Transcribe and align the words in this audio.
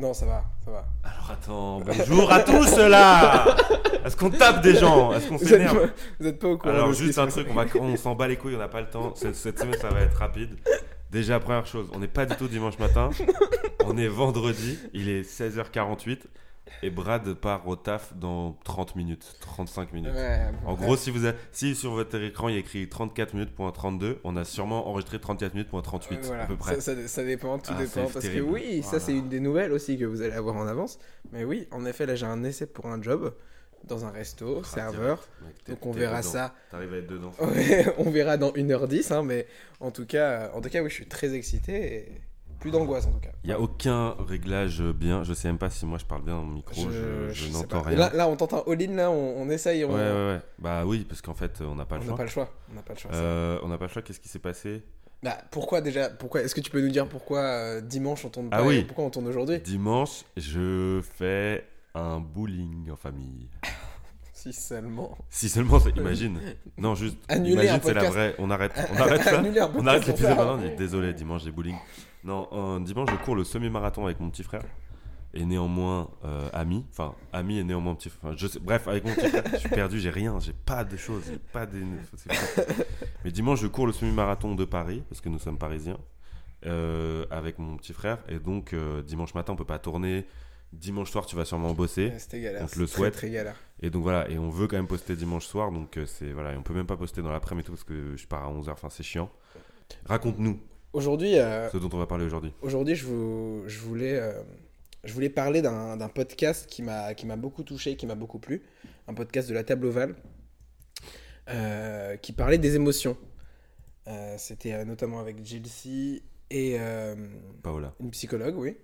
30 0.00 0.02
minutes. 0.02 0.02
Non, 0.02 0.14
ça 0.14 0.26
va, 0.26 0.44
ça 0.64 0.70
va. 0.70 0.84
Alors 1.04 1.30
attends, 1.30 1.80
bonjour 1.80 2.32
à 2.32 2.40
tous 2.40 2.76
là 2.78 3.44
Est-ce 4.04 4.16
qu'on 4.16 4.30
tape 4.30 4.62
des 4.62 4.74
gens? 4.76 5.12
Est-ce 5.12 5.28
qu'on 5.28 5.36
Vous 5.36 5.46
s'énerve? 5.46 5.88
pas, 5.88 5.92
vous 6.18 6.26
êtes 6.26 6.38
pas 6.38 6.48
au 6.48 6.56
courant 6.58 6.74
Alors 6.74 6.92
juste 6.92 7.18
un 7.18 7.26
truc, 7.26 7.46
on, 7.50 7.54
va, 7.54 7.64
on 7.80 7.96
s'en 7.96 8.14
bat 8.14 8.28
les 8.28 8.36
couilles, 8.36 8.56
on 8.56 8.58
n'a 8.58 8.68
pas 8.68 8.80
le 8.80 8.88
temps. 8.88 9.12
Cette, 9.14 9.36
cette 9.36 9.58
semaine, 9.58 9.78
ça 9.80 9.88
va 9.88 10.00
être 10.00 10.16
rapide. 10.16 10.56
Déjà, 11.10 11.40
première 11.40 11.66
chose, 11.66 11.88
on 11.92 11.98
n'est 11.98 12.08
pas 12.08 12.24
du 12.24 12.36
tout 12.36 12.48
dimanche 12.48 12.78
matin. 12.78 13.10
On 13.84 13.96
est 13.96 14.08
vendredi, 14.08 14.78
il 14.94 15.08
est 15.08 15.22
16h48 15.22 16.18
et 16.82 16.90
Brad 16.90 17.34
part 17.34 17.66
au 17.66 17.76
taf 17.76 18.14
dans 18.16 18.52
30 18.64 18.96
minutes, 18.96 19.36
35 19.40 19.92
minutes. 19.92 20.12
Ouais, 20.14 20.40
En 20.64 20.74
gros, 20.74 20.96
si, 20.96 21.10
vous 21.10 21.24
avez- 21.24 21.36
si 21.52 21.74
sur 21.74 21.92
votre 21.92 22.16
écran 22.22 22.48
il 22.48 22.54
y 22.54 22.56
a 22.56 22.60
écrit 22.60 22.88
34 22.88 23.34
minutes 23.34 23.54
point 23.54 23.70
32, 23.72 24.18
on 24.24 24.36
a 24.36 24.44
sûrement 24.44 24.88
enregistré 24.88 25.18
34 25.18 25.54
minutes 25.54 25.68
point 25.68 25.82
38 25.82 26.16
Euh, 26.16 26.20
voilà. 26.26 26.44
à 26.44 26.46
peu 26.46 26.56
près. 26.56 26.74
Ça, 26.80 26.94
ça- 26.94 27.08
ça 27.08 27.24
dépend, 27.24 27.58
tout 27.58 27.72
Ah, 27.74 27.78
dépend. 27.80 28.02
Parce 28.10 28.20
terrible. 28.24 28.46
que 28.46 28.50
oui, 28.52 28.82
ça 28.82 29.00
c'est 29.00 29.12
une 29.12 29.28
des 29.28 29.40
nouvelles 29.40 29.72
aussi 29.72 29.98
que 29.98 30.04
vous 30.04 30.22
allez 30.22 30.32
avoir 30.34 30.56
en 30.56 30.66
avance. 30.66 30.98
Mais 31.32 31.44
oui, 31.44 31.66
en 31.70 31.84
effet, 31.86 32.06
là 32.06 32.14
j'ai 32.14 32.26
un 32.26 32.44
essai 32.44 32.66
pour 32.66 32.86
un 32.86 33.02
job 33.02 33.34
dans 33.84 34.04
un 34.04 34.10
resto, 34.10 34.60
Ah, 34.62 34.66
serveur. 34.66 35.16
direct, 35.16 35.28
mec, 35.46 35.64
t'es- 35.64 35.72
Donc 35.72 35.86
on 35.86 35.92
verra 35.92 36.18
dedans. 36.20 36.30
ça. 36.30 36.54
T'arrives 36.70 36.94
à 36.94 36.96
être 36.98 37.06
dedans. 37.08 37.32
On 37.98 38.10
verra 38.10 38.36
dans 38.36 38.52
1h10, 38.52 39.10
hein, 39.10 39.22
mais 39.22 39.46
en 39.80 39.90
tout 39.90 40.04
cas, 40.06 40.50
en 40.54 40.60
tout 40.60 40.68
cas, 40.68 40.82
oui, 40.82 40.90
je 40.90 40.94
suis 40.94 41.08
très 41.08 41.34
excité 41.34 41.96
et 41.96 42.20
plus 42.60 42.70
d'angoisse 42.70 43.06
en 43.06 43.10
tout 43.12 43.18
cas. 43.20 43.30
Il 43.42 43.48
n'y 43.48 43.52
a 43.52 43.60
aucun 43.60 44.14
réglage 44.28 44.82
bien. 44.82 45.24
Je 45.24 45.32
sais 45.34 45.48
même 45.48 45.58
pas 45.58 45.70
si 45.70 45.86
moi 45.86 45.98
je 45.98 46.04
parle 46.04 46.22
bien 46.22 46.34
dans 46.34 46.42
mon 46.42 46.52
micro. 46.52 46.88
Je, 46.90 47.52
n'entends 47.52 47.80
rien. 47.80 47.98
Là, 47.98 48.10
là, 48.14 48.28
on 48.28 48.36
tente 48.36 48.52
un 48.54 48.62
all-in, 48.66 48.94
là, 48.94 49.10
on, 49.10 49.42
on 49.42 49.50
essaye, 49.50 49.84
on 49.84 49.88
Ouais, 49.88 49.94
ouais, 49.96 50.12
ouais. 50.12 50.40
Bah 50.58 50.84
oui, 50.84 51.04
parce 51.08 51.22
qu'en 51.22 51.34
fait, 51.34 51.60
on 51.62 51.74
n'a 51.74 51.86
pas 51.86 51.96
le 51.96 52.04
choix. 52.04 52.16
pas 52.16 52.22
le 52.22 52.28
choix. 52.28 52.50
On 52.70 52.74
n'a 52.74 52.82
pas 52.82 52.92
le 52.92 52.98
choix. 52.98 53.10
Euh, 53.14 53.58
on 53.62 53.68
n'a 53.68 53.78
pas 53.78 53.86
le 53.86 53.90
choix. 53.90 54.02
Qu'est-ce 54.02 54.20
qui 54.20 54.28
s'est 54.28 54.38
passé? 54.38 54.82
Bah, 55.22 55.36
pourquoi 55.50 55.80
déjà 55.80 56.08
pourquoi 56.08 56.42
Est-ce 56.42 56.54
que 56.54 56.60
tu 56.60 56.70
peux 56.70 56.80
nous 56.80 56.90
dire 56.90 57.06
pourquoi 57.06 57.40
euh, 57.40 57.80
dimanche 57.80 58.24
on 58.24 58.30
tourne 58.30 58.48
Ah 58.52 58.58
pas 58.58 58.64
oui. 58.66 58.78
et 58.78 58.84
pourquoi 58.84 59.04
on 59.04 59.10
tourne 59.10 59.26
aujourd'hui? 59.28 59.58
Dimanche, 59.60 60.24
je 60.36 61.02
fais 61.02 61.66
un 61.94 62.20
bowling 62.20 62.90
en 62.90 62.96
famille. 62.96 63.48
Si 64.40 64.54
seulement. 64.54 65.18
Si 65.28 65.50
seulement, 65.50 65.78
imagine. 65.96 66.40
Non, 66.78 66.94
juste. 66.94 67.18
Annuler 67.28 67.52
imagine, 67.52 67.72
un 67.74 67.80
c'est 67.82 67.92
la 67.94 68.08
vraie. 68.08 68.34
On 68.38 68.50
arrête. 68.50 68.72
On 68.92 68.96
arrête 69.00 69.22
ça. 69.22 69.42
On 69.76 69.86
arrête 69.86 70.06
l'épisode 70.06 70.36
maintenant. 70.36 70.58
Désolé, 70.78 71.12
dimanche 71.12 71.44
j'ai 71.44 71.50
bowling. 71.50 71.76
Non, 72.24 72.48
un 72.52 72.80
dimanche 72.80 73.10
je 73.10 73.16
cours 73.24 73.36
le 73.36 73.44
semi-marathon 73.44 74.06
avec 74.06 74.18
mon 74.18 74.30
petit 74.30 74.42
frère. 74.42 74.62
Et 75.34 75.44
néanmoins 75.44 76.08
euh, 76.24 76.48
ami, 76.54 76.86
enfin 76.90 77.14
ami 77.32 77.58
et 77.58 77.64
néanmoins 77.64 77.94
petit 77.94 78.08
frère. 78.10 78.36
Je 78.36 78.46
sais- 78.46 78.58
bref, 78.60 78.88
avec 78.88 79.04
mon 79.04 79.14
petit 79.14 79.28
frère, 79.28 79.44
je 79.52 79.58
suis 79.58 79.68
perdu, 79.68 80.00
j'ai 80.00 80.10
rien, 80.10 80.40
j'ai 80.40 80.52
pas 80.54 80.82
de 80.84 80.96
choses, 80.96 81.22
pas 81.52 81.66
des. 81.66 81.82
Mais 83.24 83.30
dimanche 83.30 83.60
je 83.60 83.66
cours 83.68 83.86
le 83.86 83.92
semi-marathon 83.92 84.54
de 84.54 84.64
Paris 84.64 85.02
parce 85.08 85.20
que 85.20 85.28
nous 85.28 85.38
sommes 85.38 85.58
parisiens 85.58 85.98
euh, 86.66 87.26
avec 87.30 87.58
mon 87.58 87.76
petit 87.76 87.92
frère 87.92 88.18
et 88.28 88.38
donc 88.38 88.72
euh, 88.72 89.02
dimanche 89.02 89.34
matin 89.34 89.52
on 89.52 89.56
peut 89.56 89.64
pas 89.64 89.78
tourner. 89.78 90.26
Dimanche 90.72 91.10
soir 91.10 91.26
tu 91.26 91.34
vas 91.36 91.44
sûrement 91.44 91.72
bosser. 91.74 92.12
C'était 92.18 92.40
galère. 92.40 92.62
On 92.64 92.66
te 92.66 92.78
le 92.78 92.86
souhaite. 92.86 93.12
Très, 93.14 93.28
très 93.28 93.30
galère. 93.30 93.56
Et 93.82 93.90
donc 93.90 94.02
voilà, 94.02 94.28
et 94.30 94.38
on 94.38 94.50
veut 94.50 94.66
quand 94.68 94.76
même 94.76 94.86
poster 94.86 95.16
dimanche 95.16 95.46
soir, 95.46 95.72
donc 95.72 95.96
euh, 95.96 96.06
c'est 96.06 96.32
voilà, 96.32 96.52
et 96.52 96.56
on 96.56 96.62
peut 96.62 96.74
même 96.74 96.86
pas 96.86 96.96
poster 96.96 97.22
dans 97.22 97.32
l'après-midi 97.32 97.66
tout 97.66 97.72
parce 97.72 97.84
que 97.84 98.16
je 98.16 98.26
pars 98.26 98.44
à 98.44 98.52
11h, 98.52 98.70
enfin 98.70 98.88
c'est 98.90 99.02
chiant. 99.02 99.30
Raconte-nous 100.04 100.60
Aujourd'hui, 100.92 101.38
euh, 101.38 101.68
ce 101.70 101.76
dont 101.78 101.88
on 101.92 101.98
va 101.98 102.06
parler 102.06 102.24
aujourd'hui. 102.24 102.52
aujourd'hui, 102.62 102.94
je, 102.94 103.06
vous- 103.06 103.62
je 103.66 103.78
voulais, 103.78 104.16
euh, 104.18 104.42
je 105.04 105.12
voulais 105.12 105.28
parler 105.30 105.62
d'un 105.62 106.08
podcast 106.08 106.66
qui 106.68 106.82
m'a, 106.82 107.14
qui 107.14 107.26
m'a 107.26 107.36
beaucoup 107.36 107.62
touché, 107.62 107.96
qui 107.96 108.06
m'a 108.06 108.14
beaucoup 108.16 108.38
plu, 108.38 108.62
un 109.08 109.14
podcast 109.14 109.48
de 109.48 109.54
la 109.54 109.62
table 109.64 109.86
ovale, 109.86 110.14
euh, 111.48 112.16
qui 112.16 112.32
parlait 112.32 112.58
des 112.58 112.76
émotions. 112.76 113.16
C'était 114.38 114.84
notamment 114.84 115.20
avec 115.20 115.36
Chelsea 115.46 116.18
et 116.50 116.76
Paola. 117.62 117.94
une 118.00 118.10
psychologue, 118.10 118.56
oui. 118.58 118.76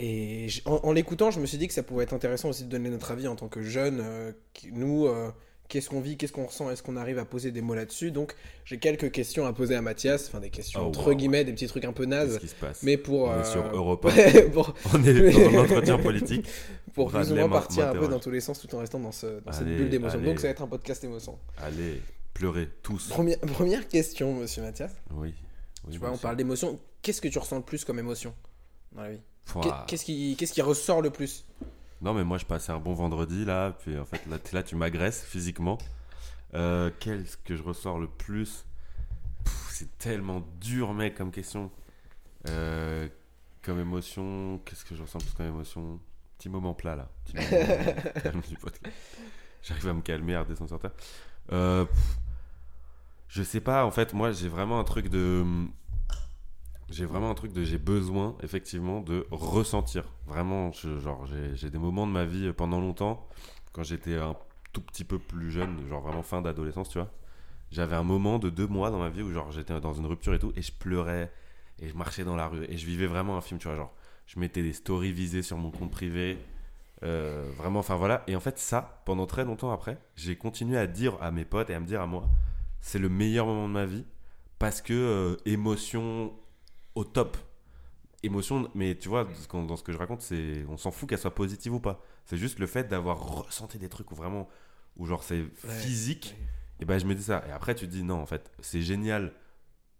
Et 0.00 0.46
en, 0.64 0.76
en 0.84 0.92
l'écoutant, 0.92 1.30
je 1.32 1.40
me 1.40 1.46
suis 1.46 1.58
dit 1.58 1.66
que 1.66 1.74
ça 1.74 1.82
pouvait 1.82 2.04
être 2.04 2.14
intéressant 2.14 2.48
aussi 2.50 2.64
de 2.64 2.68
donner 2.68 2.88
notre 2.88 3.10
avis 3.10 3.26
en 3.26 3.34
tant 3.34 3.48
que 3.48 3.62
jeunes. 3.62 4.00
euh, 4.00 4.32
nous, 4.70 5.06
euh, 5.06 5.30
qu'est-ce 5.68 5.90
qu'on 5.90 6.00
vit, 6.00 6.16
qu'est-ce 6.16 6.32
qu'on 6.32 6.46
ressent, 6.46 6.70
est-ce 6.70 6.84
qu'on 6.84 6.96
arrive 6.96 7.18
à 7.18 7.24
poser 7.24 7.50
des 7.50 7.62
mots 7.62 7.74
là-dessus 7.74 8.12
Donc, 8.12 8.34
j'ai 8.64 8.78
quelques 8.78 9.10
questions 9.10 9.44
à 9.44 9.52
poser 9.52 9.74
à 9.74 9.82
Mathias, 9.82 10.28
enfin 10.28 10.38
des 10.38 10.50
questions 10.50 10.80
Oh, 10.84 10.88
entre 10.88 11.08
wow. 11.08 11.16
guillemets, 11.16 11.44
des 11.44 11.52
petits 11.52 11.66
trucs 11.66 11.84
un 11.84 11.92
peu 11.92 12.04
Qu'est-ce 12.04 12.14
nazes, 12.26 12.38
qui 12.38 12.46
se 12.48 12.54
passe 12.54 12.82
mais 12.84 12.96
pour 12.96 13.22
On 13.24 13.32
est 13.34 13.40
euh, 13.40 13.44
sur 13.44 13.64
ouais, 14.04 14.42
pour, 14.50 14.72
On 14.94 15.02
est 15.04 15.32
dans 15.32 15.58
un 15.58 15.62
entretien 15.64 15.98
politique. 15.98 16.46
pour 16.94 17.10
plus 17.10 17.32
ou 17.32 17.34
moins 17.34 17.48
partir 17.48 17.88
un 17.88 17.92
peu 17.94 18.06
dans 18.06 18.20
tous 18.20 18.30
les 18.30 18.40
sens 18.40 18.60
tout 18.60 18.72
en 18.76 18.78
restant 18.78 19.00
dans, 19.00 19.12
ce, 19.12 19.40
dans 19.40 19.52
cette 19.52 19.66
bulle 19.66 19.90
d'émotion. 19.90 20.20
Donc, 20.20 20.38
ça 20.38 20.46
va 20.46 20.50
être 20.52 20.62
un 20.62 20.68
podcast 20.68 21.02
émotion. 21.02 21.36
Allez, 21.58 22.00
pleurez 22.34 22.68
tous. 22.82 23.08
Première, 23.08 23.38
première 23.40 23.88
question, 23.88 24.34
monsieur 24.34 24.62
Mathias. 24.62 24.92
Oui. 25.10 25.34
oui 25.86 25.92
tu 25.92 25.98
vois, 25.98 26.12
on 26.12 26.18
parle 26.18 26.36
d'émotion. 26.36 26.78
Qu'est-ce 27.02 27.20
que 27.20 27.28
tu 27.28 27.38
ressens 27.38 27.56
le 27.56 27.62
plus 27.62 27.84
comme 27.84 27.98
émotion 27.98 28.32
dans 28.92 29.02
la 29.02 29.10
vie? 29.10 29.20
Qu'est-ce 29.86 30.04
qui, 30.04 30.36
qu'est-ce 30.36 30.52
qui 30.52 30.62
ressort 30.62 31.02
le 31.02 31.10
plus? 31.10 31.44
Non, 32.00 32.14
mais 32.14 32.24
moi, 32.24 32.38
je 32.38 32.44
passais 32.44 32.70
un 32.72 32.78
bon 32.78 32.94
vendredi, 32.94 33.44
là. 33.44 33.72
Puis, 33.80 33.98
en 33.98 34.04
fait, 34.04 34.20
là, 34.52 34.62
tu 34.62 34.76
m'agresses 34.76 35.24
physiquement. 35.24 35.78
Euh, 36.54 36.90
Qu'est-ce 37.00 37.36
que 37.36 37.56
je 37.56 37.62
ressors 37.62 37.98
le 37.98 38.06
plus? 38.08 38.64
C'est 39.70 39.98
tellement 39.98 40.42
dur, 40.60 40.92
mec, 40.94 41.16
comme 41.16 41.30
question. 41.30 41.70
Euh, 42.48 43.08
comme 43.62 43.80
émotion, 43.80 44.60
qu'est-ce 44.64 44.84
que 44.84 44.94
je 44.94 45.02
ressens 45.02 45.18
plus 45.18 45.32
comme 45.32 45.46
émotion? 45.46 46.00
Petit 46.38 46.48
moment 46.48 46.74
plat, 46.74 46.96
là. 46.96 47.08
Petit 47.24 47.36
moment 47.36 48.42
podcast. 48.60 48.96
J'arrive 49.62 49.88
à 49.88 49.92
me 49.94 50.02
calmer, 50.02 50.34
à 50.36 50.40
redescendre 50.42 50.70
sur 50.70 50.78
terre. 50.78 50.92
Euh, 51.52 51.84
je 53.28 53.42
sais 53.42 53.60
pas, 53.60 53.84
en 53.84 53.90
fait, 53.90 54.14
moi, 54.14 54.30
j'ai 54.32 54.48
vraiment 54.48 54.78
un 54.78 54.84
truc 54.84 55.08
de... 55.08 55.44
J'ai 56.90 57.04
vraiment 57.04 57.30
un 57.30 57.34
truc 57.34 57.52
de 57.52 57.62
j'ai 57.64 57.78
besoin 57.78 58.34
effectivement 58.42 59.00
de 59.00 59.26
ressentir. 59.30 60.04
Vraiment, 60.26 60.72
genre 60.72 61.26
j'ai 61.26 61.54
j'ai 61.54 61.70
des 61.70 61.78
moments 61.78 62.06
de 62.06 62.12
ma 62.12 62.24
vie 62.24 62.46
euh, 62.46 62.52
pendant 62.52 62.80
longtemps 62.80 63.26
quand 63.72 63.82
j'étais 63.82 64.16
un 64.16 64.36
tout 64.72 64.80
petit 64.80 65.04
peu 65.04 65.18
plus 65.18 65.50
jeune, 65.50 65.86
genre 65.88 66.00
vraiment 66.02 66.22
fin 66.22 66.40
d'adolescence, 66.42 66.88
tu 66.88 66.98
vois. 66.98 67.10
J'avais 67.70 67.96
un 67.96 68.02
moment 68.04 68.38
de 68.38 68.50
deux 68.50 68.66
mois 68.66 68.90
dans 68.90 68.98
ma 68.98 69.10
vie 69.10 69.22
où 69.22 69.32
genre 69.32 69.52
j'étais 69.52 69.78
dans 69.80 69.92
une 69.94 70.06
rupture 70.06 70.34
et 70.34 70.38
tout 70.38 70.52
et 70.56 70.62
je 70.62 70.72
pleurais 70.72 71.30
et 71.80 71.88
je 71.88 71.94
marchais 71.96 72.24
dans 72.24 72.36
la 72.36 72.48
rue 72.48 72.64
et 72.68 72.76
je 72.78 72.86
vivais 72.86 73.06
vraiment 73.06 73.36
un 73.36 73.40
film, 73.42 73.60
tu 73.60 73.68
vois, 73.68 73.76
genre 73.76 73.92
je 74.26 74.38
mettais 74.40 74.62
des 74.62 74.72
stories 74.72 75.12
visées 75.12 75.42
sur 75.42 75.58
mon 75.58 75.70
compte 75.70 75.90
privé. 75.90 76.38
euh, 77.04 77.50
vraiment, 77.58 77.80
enfin 77.80 77.96
voilà. 77.96 78.24
Et 78.26 78.36
en 78.36 78.40
fait, 78.40 78.58
ça, 78.58 79.02
pendant 79.06 79.26
très 79.26 79.44
longtemps 79.44 79.70
après, 79.72 79.98
j'ai 80.16 80.36
continué 80.36 80.78
à 80.78 80.86
dire 80.86 81.16
à 81.22 81.30
mes 81.30 81.44
potes 81.44 81.70
et 81.70 81.74
à 81.74 81.80
me 81.80 81.86
dire 81.86 82.00
à 82.02 82.06
moi, 82.06 82.28
c'est 82.80 82.98
le 82.98 83.08
meilleur 83.08 83.46
moment 83.46 83.68
de 83.68 83.72
ma 83.74 83.86
vie 83.86 84.04
parce 84.58 84.80
que 84.82 84.92
euh, 84.94 85.36
émotion 85.46 86.32
au 86.98 87.04
top. 87.04 87.36
Émotion, 88.24 88.68
mais 88.74 88.96
tu 88.96 89.08
vois, 89.08 89.28
dans 89.52 89.76
ce 89.76 89.84
que 89.84 89.92
je 89.92 89.98
raconte, 89.98 90.22
c'est 90.22 90.64
on 90.68 90.76
s'en 90.76 90.90
fout 90.90 91.08
qu'elle 91.08 91.20
soit 91.20 91.34
positive 91.34 91.72
ou 91.74 91.78
pas. 91.78 92.02
C'est 92.24 92.36
juste 92.36 92.58
le 92.58 92.66
fait 92.66 92.88
d'avoir 92.88 93.44
ressenti 93.44 93.78
des 93.78 93.88
trucs 93.88 94.10
où 94.10 94.16
vraiment, 94.16 94.48
où 94.96 95.06
genre 95.06 95.22
c'est 95.22 95.44
physique. 95.54 96.34
Et 96.80 96.84
ben 96.84 96.98
je 96.98 97.06
me 97.06 97.14
dis 97.14 97.22
ça. 97.22 97.44
Et 97.48 97.52
après 97.52 97.76
tu 97.76 97.86
te 97.86 97.92
dis 97.92 98.02
non, 98.02 98.20
en 98.20 98.26
fait, 98.26 98.50
c'est 98.58 98.82
génial 98.82 99.32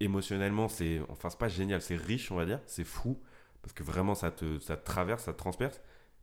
émotionnellement. 0.01 0.69
C'est 0.69 1.01
enfin 1.09 1.31
c'est 1.31 1.39
pas 1.39 1.49
génial, 1.49 1.81
c'est 1.81 1.95
riche, 1.95 2.33
on 2.33 2.35
va 2.35 2.45
dire. 2.45 2.61
C'est 2.67 2.83
fou 2.83 3.21
parce 3.63 3.73
que 3.73 3.85
vraiment 3.85 4.17
ça 4.17 4.33
te 4.33 4.59
ça 4.59 4.77
te 4.77 4.85
traverse, 4.85 5.25
ça 5.25 5.33
te 5.33 5.39
transperce. 5.39 5.81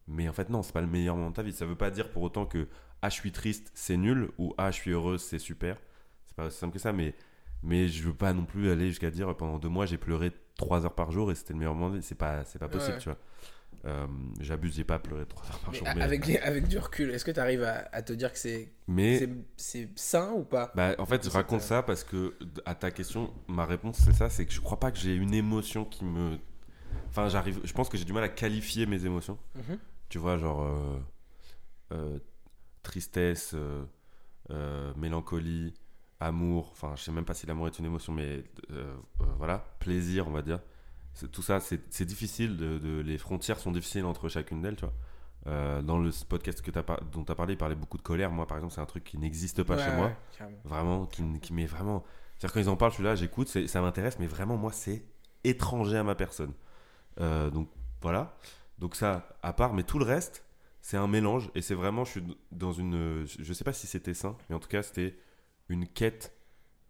Mais 0.08 0.28
en 0.28 0.34
fait 0.34 0.50
non, 0.50 0.64
c'est 0.64 0.74
pas 0.74 0.82
le 0.82 0.88
meilleur 0.88 1.16
moment 1.16 1.30
de 1.30 1.36
ta 1.36 1.44
vie. 1.44 1.54
Ça 1.54 1.66
veut 1.66 1.78
pas 1.78 1.92
dire 1.92 2.12
pour 2.12 2.24
autant 2.24 2.46
que 2.46 2.68
ah 3.02 3.10
je 3.10 3.16
suis 3.16 3.32
triste, 3.32 3.72
c'est 3.74 3.96
nul 3.96 4.32
ou 4.38 4.54
ah 4.58 4.72
je 4.72 4.76
suis 4.76 4.92
heureuse, 4.92 5.22
c'est 5.22 5.40
super. 5.40 5.78
C'est 6.26 6.36
pas 6.36 6.48
aussi 6.48 6.58
simple 6.58 6.74
que 6.74 6.80
ça, 6.80 6.92
mais 6.92 7.16
mais 7.64 7.88
je 7.88 8.04
veux 8.04 8.14
pas 8.14 8.34
non 8.34 8.46
plus 8.46 8.70
aller 8.70 8.90
jusqu'à 8.90 9.12
dire 9.12 9.34
pendant 9.38 9.60
deux 9.60 9.70
mois 9.70 9.86
j'ai 9.86 9.98
pleuré 9.98 10.34
trois 10.58 10.86
heures 10.86 10.96
par 10.96 11.12
jour 11.12 11.32
et 11.32 11.36
c'était 11.36 11.54
le 11.54 11.60
meilleur 11.60 11.76
moment. 11.76 11.98
C'est 12.02 12.16
pas 12.16 12.44
c'est 12.46 12.60
pas 12.60 12.70
possible, 12.70 12.94
Ouais. 12.96 13.00
tu 13.02 13.10
vois. 13.10 13.18
Euh, 13.86 14.08
J'abuse, 14.40 14.76
j'ai 14.76 14.84
pas 14.84 14.98
pleuré 15.00 15.26
trois 15.28 15.46
heures 15.48 15.60
par 15.60 15.72
Mais 15.72 15.78
jour. 15.78 15.88
mais- 15.96 16.02
avec, 16.02 16.30
avec 16.38 16.68
du 16.68 16.78
recul, 16.80 17.12
est-ce 17.12 17.24
que 17.26 17.32
tu 17.32 17.40
arrives 17.40 17.62
à, 17.64 17.88
à 17.92 18.02
te 18.02 18.14
dire 18.14 18.32
que 18.32 18.40
c'est 18.40 18.72
mais 18.88 19.20
c'est- 19.20 19.30
c'est 19.58 19.90
sain 19.96 20.32
ou 20.34 20.44
pas? 20.44 20.72
Bah, 20.76 20.96
en 20.98 21.06
fait, 21.06 21.24
je 21.24 21.30
raconte 21.30 21.62
ça. 21.62 21.84
parce 21.84 22.04
que, 22.04 22.36
à 22.66 22.74
ta 22.74 22.90
question, 22.92 23.32
ma 23.48 23.66
réponse 23.66 23.98
c'est 24.00 24.14
ça 24.14 24.30
c'est 24.30 24.46
que 24.46 24.54
je 24.54 24.62
crois 24.62 24.80
pas 24.80 24.92
que 24.92 24.98
j'ai 24.98 25.16
une 25.16 25.34
émotion 25.34 25.86
qui 25.86 26.04
me. 26.06 26.38
Enfin, 27.10 27.28
j'arrive. 27.30 27.60
Je 27.64 27.74
pense 27.74 27.88
que 27.90 27.98
j'ai 27.98 28.06
du 28.06 28.14
mal 28.14 28.24
à 28.24 28.30
qualifier 28.30 28.86
mes 28.88 29.06
émotions. 29.06 29.38
Mhm. 29.56 29.78
Tu 30.10 30.18
vois, 30.18 30.38
genre. 30.38 30.64
euh, 30.64 31.00
euh, 31.94 32.20
tristesse, 32.84 33.54
euh, 34.52 34.94
mélancolie, 34.96 35.74
amour. 36.20 36.70
Enfin, 36.72 36.94
je 36.96 37.04
sais 37.04 37.12
même 37.12 37.26
pas 37.26 37.34
si 37.34 37.46
l'amour 37.46 37.68
est 37.68 37.78
une 37.80 37.86
émotion, 37.86 38.14
mais 38.14 38.44
euh, 38.72 38.94
euh, 39.22 39.26
voilà. 39.38 39.60
Plaisir, 39.80 40.28
on 40.28 40.32
va 40.32 40.42
dire. 40.42 40.60
Tout 41.32 41.42
ça, 41.42 41.60
c'est 41.62 42.06
difficile. 42.06 42.58
De, 42.58 42.78
de- 42.78 43.00
les 43.02 43.18
frontières 43.18 43.60
sont 43.60 43.72
difficiles 43.72 44.06
entre 44.06 44.28
chacune 44.30 44.62
d'elles, 44.62 44.76
tu 44.76 44.86
vois. 44.86 44.94
Euh, 45.48 45.82
dans 45.84 46.00
le 46.00 46.10
podcast 46.28 46.62
que 46.62 46.78
as 46.78 46.84
par- 46.84 47.02
dont 47.06 47.24
tu 47.24 47.32
as 47.32 47.36
parlé, 47.36 47.54
il 47.54 47.58
parlait 47.58 47.76
beaucoup 47.76 47.98
de 47.98 48.02
colère. 48.02 48.32
Moi, 48.32 48.48
par 48.48 48.58
exemple, 48.58 48.74
c'est 48.74 48.82
un 48.82 48.86
truc 48.88 49.04
qui 49.04 49.18
n'existe 49.18 49.62
pas 49.64 49.76
Ouais, 49.76 49.84
chez 49.86 49.96
moi 49.96 50.12
carrément. 50.38 50.58
vraiment 50.66 51.06
qui, 51.06 51.24
qui 51.40 51.54
m'est 51.54 51.68
vraiment 51.68 52.04
c'est-à-dire 52.38 52.54
quand 52.54 52.60
ils 52.60 52.70
en 52.70 52.76
parlent 52.76 52.92
je 52.92 52.96
suis 52.96 53.04
là 53.04 53.16
j'écoute 53.16 53.48
ça 53.48 53.80
m'intéresse 53.82 54.20
mais 54.20 54.28
vraiment 54.28 54.58
moi 54.58 54.74
c'est 54.74 55.06
étranger 55.46 55.96
à 55.98 56.04
ma 56.04 56.16
personne 56.16 56.52
Euh, 57.22 57.50
donc 57.50 57.70
voilà 58.02 58.36
donc 58.78 58.94
ça 58.96 59.30
à 59.42 59.54
part 59.54 59.74
mais 59.74 59.84
tout 59.84 60.00
le 60.00 60.04
reste 60.06 60.44
c'est 60.82 60.98
un 60.98 61.08
mélange 61.08 61.50
et 61.56 61.62
c'est 61.62 61.76
vraiment 61.76 62.04
je 62.04 62.12
suis 62.12 62.24
dans 62.52 62.74
une 62.74 63.26
je 63.26 63.54
sais 63.54 63.64
pas 63.64 63.72
si 63.72 63.88
c'était 63.88 64.14
sain 64.14 64.36
mais 64.50 64.56
en 64.56 64.60
tout 64.60 64.68
cas 64.68 64.84
c'était 64.84 65.16
une 65.70 65.88
quête 65.88 66.36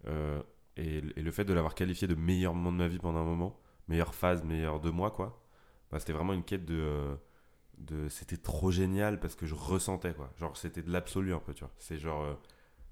euh, 0.07 0.42
et, 0.77 0.98
et 0.98 1.22
le 1.22 1.31
fait 1.31 1.45
de 1.45 1.54
l'avoir 1.54 1.75
qualifié 1.75 2.07
de 2.07 2.16
meilleur 2.16 2.54
moment 2.54 2.72
de 2.72 2.77
ma 2.77 2.88
vie 2.88 3.00
pendant 3.00 3.19
un 3.19 3.25
moment 3.25 3.60
meilleure 3.88 4.16
phase 4.16 4.44
meilleur 4.44 4.80
de 4.80 4.89
moi 4.89 5.12
quoi 5.12 5.42
bah, 5.92 6.00
c'était 6.00 6.13
vraiment 6.13 6.33
une 6.33 6.44
quête 6.44 6.66
de. 6.66 6.75
euh, 6.80 7.16
de 7.77 8.10
c'était 8.10 8.38
trop 8.38 8.72
génial 8.72 9.19
parce 9.19 9.36
que 9.36 9.45
je 9.45 9.54
ressentais, 9.56 10.13
quoi. 10.13 10.31
Genre, 10.39 10.56
c'était 10.57 10.81
de 10.81 10.92
l'absolu 10.92 11.33
un 11.33 11.39
peu, 11.39 11.54
tu 11.54 11.63
vois. 11.63 11.72
C'est 11.77 11.98
genre. 11.98 12.24
euh, 12.24 12.33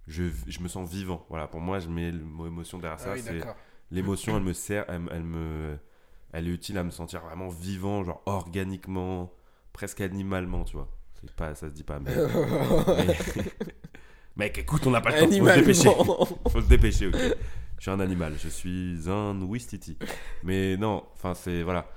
je, 0.08 0.26
je 0.48 0.60
me 0.60 0.68
sens 0.68 0.90
vivant. 0.90 1.26
Voilà, 1.30 1.48
pour 1.48 1.62
moi, 1.62 1.80
je 1.80 1.90
mets 1.90 2.12
le 2.12 2.24
mot 2.24 2.46
émotion 2.48 2.80
derrière 2.80 3.00
Ah 3.02 3.16
ça. 3.18 3.32
oui. 3.32 3.42
L'émotion, 3.92 4.38
elle 4.38 4.44
me 4.44 4.54
sert, 4.54 4.86
elle, 4.90 5.04
elle 5.12 5.24
me. 5.24 5.78
Elle 6.34 6.48
est 6.48 6.52
utile 6.52 6.78
à 6.78 6.84
me 6.84 6.92
sentir 6.92 7.22
vraiment 7.22 7.50
vivant, 7.50 8.04
genre 8.04 8.22
organiquement, 8.26 9.32
presque 9.74 10.02
animalement, 10.02 10.64
tu 10.66 10.76
vois. 10.78 10.90
Pas, 11.38 11.56
ça 11.56 11.70
se 11.70 11.74
dit 11.74 11.84
pas, 11.84 12.00
mais. 12.00 12.12
mais- 12.98 13.18
Mec, 14.36 14.58
écoute, 14.58 14.86
on 14.88 14.92
n'a 14.92 15.02
pas 15.02 15.12
le 15.12 15.20
temps, 15.20 15.28
faut 15.40 15.48
se 15.48 15.60
dépêcher. 15.60 15.90
Faut 16.50 16.62
se 16.62 16.68
dépêcher, 16.68 17.08
ok. 17.08 17.16
Je 17.78 17.82
suis 17.82 17.92
un 17.92 18.00
animal, 18.00 18.34
je 18.40 18.48
suis 18.50 18.98
un 19.08 19.40
Ouistiti. 19.42 19.98
Mais 20.44 20.78
non, 20.78 21.04
enfin, 21.14 21.34
c'est. 21.34 21.62
Voilà. 21.64 21.88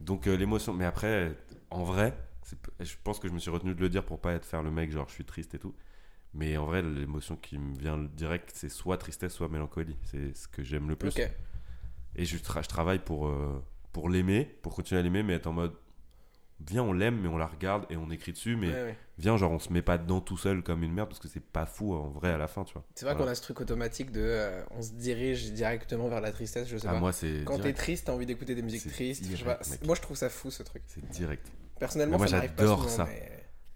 Donc, 0.00 0.26
euh, 0.26 0.36
l'émotion. 0.36 0.72
Mais 0.72 0.86
après, 0.86 1.36
en 1.70 1.84
vrai, 1.84 2.16
je 2.80 2.94
pense 3.04 3.18
que 3.20 3.28
je 3.28 3.32
me 3.32 3.38
suis 3.38 3.50
retenu 3.50 3.74
de 3.74 3.80
le 3.80 3.88
dire 3.88 4.04
pour 4.04 4.20
pas 4.20 4.32
être 4.32 4.44
faire 4.44 4.62
le 4.62 4.70
mec, 4.70 4.90
genre, 4.90 5.06
je 5.08 5.14
suis 5.14 5.24
triste 5.24 5.54
et 5.54 5.58
tout. 5.58 5.74
Mais 6.32 6.56
en 6.56 6.64
vrai, 6.66 6.82
l'émotion 6.82 7.36
qui 7.36 7.58
me 7.58 7.76
vient 7.78 7.96
direct, 7.98 8.50
c'est 8.54 8.68
soit 8.68 8.96
tristesse, 8.96 9.32
soit 9.32 9.48
mélancolie. 9.48 9.96
C'est 10.02 10.34
ce 10.36 10.48
que 10.48 10.62
j'aime 10.64 10.88
le 10.88 10.96
plus. 10.96 11.10
Et 12.16 12.24
je, 12.24 12.36
tra- 12.38 12.62
je 12.62 12.68
travaille 12.68 12.98
pour, 12.98 13.28
euh, 13.28 13.62
pour 13.92 14.08
l'aimer, 14.08 14.44
pour 14.62 14.74
continuer 14.74 14.98
à 15.00 15.02
l'aimer, 15.02 15.22
mais 15.22 15.34
être 15.34 15.46
en 15.46 15.52
mode. 15.52 15.74
Viens, 16.68 16.82
on 16.82 16.92
l'aime, 16.92 17.20
mais 17.20 17.28
on 17.28 17.36
la 17.36 17.46
regarde 17.46 17.84
et 17.90 17.96
on 17.96 18.10
écrit 18.10 18.32
dessus. 18.32 18.56
Mais 18.56 18.68
Ouais, 18.68 18.72
ouais. 18.82 18.96
viens, 19.18 19.36
genre, 19.36 19.50
on 19.52 19.58
se 19.58 19.72
met 19.72 19.82
pas 19.82 19.98
dedans 19.98 20.20
tout 20.20 20.36
seul 20.38 20.62
comme 20.62 20.82
une 20.82 20.92
merde 20.92 21.08
parce 21.08 21.18
que 21.20 21.28
c'est 21.28 21.44
pas 21.44 21.66
fou 21.66 21.94
en 21.94 22.08
vrai 22.08 22.30
à 22.32 22.38
la 22.38 22.46
fin, 22.48 22.64
tu 22.64 22.72
vois. 22.72 22.84
C'est 22.94 23.04
vrai 23.04 23.14
Voilà. 23.14 23.26
qu'on 23.26 23.32
a 23.32 23.34
ce 23.34 23.42
truc 23.42 23.60
automatique 23.60 24.10
de. 24.12 24.20
euh, 24.22 24.62
on 24.70 24.80
se 24.82 24.92
dirige 24.92 25.52
directement 25.52 26.08
vers 26.08 26.20
la 26.20 26.32
tristesse, 26.32 26.66
je 26.68 26.78
sais 26.78 26.86
Ah, 26.88 26.92
pas. 26.94 26.98
moi, 27.00 27.12
c'est. 27.12 27.44
Quand 27.44 27.58
t'es 27.58 27.72
triste, 27.74 28.06
t'as 28.06 28.12
envie 28.12 28.26
d'écouter 28.26 28.54
des 28.54 28.62
musiques 28.62 28.90
tristes. 28.90 29.24
je 29.24 29.30
sais 29.30 29.36
direct, 29.36 29.62
pas. 29.64 29.70
mec. 29.70 29.84
Moi, 29.84 29.94
je 29.94 30.00
trouve 30.00 30.16
ça 30.16 30.28
fou 30.30 30.50
ce 30.50 30.62
truc. 30.62 30.82
C'est 30.86 31.06
direct. 31.10 31.46
Personnellement, 31.78 32.14
Mais 32.18 32.30
moi, 32.30 32.40
j'adore 32.40 32.88
ça. 32.88 33.04
Mais, 33.04 33.30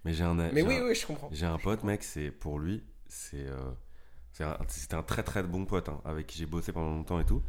Mais 0.04 0.12
j'ai 0.14 0.24
un. 0.24 0.34
mais 0.34 0.62
oui, 0.62 0.76
un- 0.76 0.84
oui, 0.86 0.94
je 0.94 1.06
comprends. 1.06 1.28
J'ai 1.32 1.46
un 1.46 1.58
pote, 1.58 1.84
mec, 1.84 2.02
c'est 2.02 2.30
pour 2.30 2.58
lui, 2.58 2.82
c'est 3.06 3.46
euh, 3.46 3.70
un- 4.40 4.56
c'était 4.68 4.94
un 4.94 5.02
très 5.02 5.22
très 5.22 5.42
bon 5.42 5.66
pote 5.66 5.88
hein, 5.88 6.00
avec 6.04 6.26
qui 6.28 6.38
j'ai 6.38 6.46
bossé 6.46 6.72
pendant 6.72 6.90
longtemps 6.90 7.20
et 7.20 7.24
tout. 7.26 7.42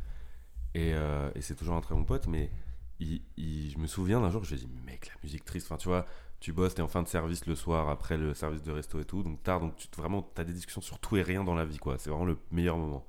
Et, 0.75 0.93
euh, 0.93 1.29
et 1.35 1.41
c'est 1.41 1.55
toujours 1.55 1.75
un 1.75 1.81
très 1.81 1.95
bon 1.95 2.03
pote, 2.03 2.27
mais 2.27 2.49
il, 2.99 3.21
il- 3.37 3.71
je 3.71 3.77
me 3.77 3.87
souviens 3.87 4.19
d'un 4.21 4.29
jour, 4.31 4.43
je 4.43 4.55
lui 4.55 4.61
ai 4.61 4.65
dit, 4.65 4.71
la 5.07 5.13
musique 5.23 5.45
triste, 5.45 5.67
enfin 5.67 5.77
tu 5.77 5.87
vois, 5.87 6.05
tu 6.39 6.53
bosses, 6.53 6.75
t'es 6.75 6.81
en 6.81 6.87
fin 6.87 7.03
de 7.03 7.07
service 7.07 7.45
le 7.45 7.55
soir 7.55 7.89
après 7.89 8.17
le 8.17 8.33
service 8.33 8.63
de 8.63 8.71
resto 8.71 8.99
et 8.99 9.05
tout, 9.05 9.23
donc 9.23 9.43
tard, 9.43 9.59
donc 9.59 9.75
tu, 9.75 9.87
vraiment, 9.97 10.21
t'as 10.21 10.43
des 10.43 10.53
discussions 10.53 10.81
sur 10.81 10.99
tout 10.99 11.17
et 11.17 11.21
rien 11.21 11.43
dans 11.43 11.55
la 11.55 11.65
vie, 11.65 11.77
quoi. 11.77 11.97
C'est 11.97 12.09
vraiment 12.09 12.25
le 12.25 12.37
meilleur 12.51 12.77
moment. 12.77 13.05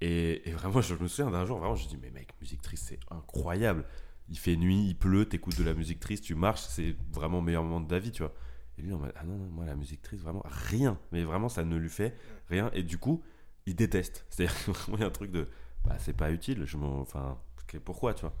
Et, 0.00 0.42
vraiment, 0.52 0.80
je 0.80 0.94
me 0.94 1.08
souviens 1.08 1.30
d'un 1.30 1.44
jour, 1.44 1.58
vraiment, 1.58 1.76
je 1.76 1.86
dis, 1.88 1.96
mais 1.96 2.10
mec, 2.10 2.34
musique 2.40 2.62
triste, 2.62 2.86
c'est 2.88 3.00
incroyable. 3.10 3.84
Il 4.28 4.38
fait 4.38 4.56
nuit, 4.56 4.86
il 4.88 4.94
pleut, 4.96 5.26
t'écoutes 5.26 5.58
de 5.58 5.64
la 5.64 5.74
musique 5.74 6.00
triste, 6.00 6.24
tu 6.24 6.34
marches, 6.34 6.62
c'est 6.62 6.96
vraiment 7.12 7.38
le 7.38 7.44
meilleur 7.44 7.62
moment 7.62 7.80
de 7.80 7.88
ta 7.88 7.98
vie, 7.98 8.12
tu 8.12 8.22
vois. 8.22 8.34
Et 8.78 8.82
lui, 8.82 8.92
en 8.92 8.98
mode, 8.98 9.12
ah 9.16 9.24
non, 9.24 9.36
non, 9.36 9.46
moi, 9.46 9.64
la 9.64 9.76
musique 9.76 10.02
triste, 10.02 10.22
vraiment, 10.22 10.42
rien. 10.44 10.98
Mais 11.12 11.24
vraiment, 11.24 11.48
ça 11.48 11.64
ne 11.64 11.76
lui 11.76 11.88
fait 11.88 12.16
rien. 12.48 12.70
Et 12.74 12.82
du 12.82 12.98
coup, 12.98 13.22
il 13.66 13.74
déteste. 13.74 14.24
C'est-à-dire 14.30 14.64
que 14.64 14.70
vraiment, 14.72 14.98
il 14.98 15.00
y 15.00 15.04
a 15.04 15.06
un 15.06 15.10
truc 15.10 15.30
de, 15.30 15.48
bah, 15.84 15.96
c'est 15.98 16.16
pas 16.16 16.30
utile, 16.30 16.64
je 16.64 16.76
m'en. 16.76 17.00
Enfin, 17.00 17.38
pourquoi, 17.84 18.14
tu 18.14 18.22
vois. 18.22 18.34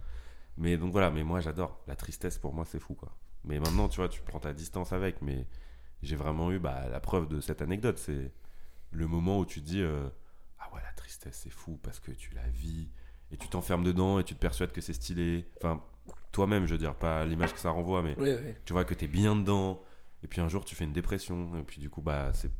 Mais 0.58 0.76
donc 0.76 0.92
voilà, 0.92 1.10
mais 1.10 1.22
moi, 1.24 1.40
j'adore. 1.40 1.80
La 1.86 1.96
tristesse, 1.96 2.38
pour 2.38 2.52
moi, 2.54 2.64
c'est 2.64 2.78
fou, 2.78 2.94
quoi. 2.94 3.14
Mais 3.44 3.58
maintenant, 3.58 3.88
tu 3.88 3.96
vois, 3.96 4.08
tu 4.08 4.20
prends 4.22 4.40
ta 4.40 4.52
distance 4.52 4.92
avec. 4.92 5.22
Mais 5.22 5.46
j'ai 6.02 6.16
vraiment 6.16 6.50
eu 6.52 6.58
bah, 6.58 6.88
la 6.90 7.00
preuve 7.00 7.28
de 7.28 7.40
cette 7.40 7.62
anecdote. 7.62 7.98
C'est 7.98 8.32
le 8.90 9.06
moment 9.06 9.38
où 9.38 9.46
tu 9.46 9.60
te 9.62 9.66
dis, 9.66 9.80
euh, 9.82 10.08
ah 10.60 10.68
ouais, 10.74 10.80
la 10.84 10.92
tristesse, 10.92 11.40
c'est 11.44 11.50
fou 11.52 11.78
parce 11.82 11.98
que 12.00 12.12
tu 12.12 12.34
la 12.34 12.46
vis 12.48 12.88
et 13.30 13.36
tu 13.38 13.48
t'enfermes 13.48 13.82
dedans 13.84 14.18
et 14.18 14.24
tu 14.24 14.34
te 14.34 14.38
persuades 14.40 14.72
que 14.72 14.80
c'est 14.82 14.92
stylé. 14.92 15.46
Enfin, 15.56 15.82
toi-même, 16.32 16.66
je 16.66 16.72
veux 16.72 16.78
dire, 16.78 16.94
pas 16.94 17.24
l'image 17.24 17.52
que 17.54 17.58
ça 17.60 17.70
renvoie, 17.70 18.02
mais 18.02 18.14
Oui, 18.18 18.30
oui. 18.44 18.54
tu 18.64 18.72
vois 18.74 18.84
que 18.84 18.92
t'es 18.94 19.06
bien 19.08 19.34
dedans, 19.36 19.82
et 20.22 20.26
puis 20.28 20.40
un 20.42 20.48
jour 20.48 20.64
tu 20.64 20.74
fais 20.74 20.84
une 20.84 20.92
dépression, 20.92 21.58
et 21.58 21.62
puis 21.62 21.80
du 21.80 21.88
coup, 21.88 22.02
bah, 22.02 22.30
c'est 22.34 22.50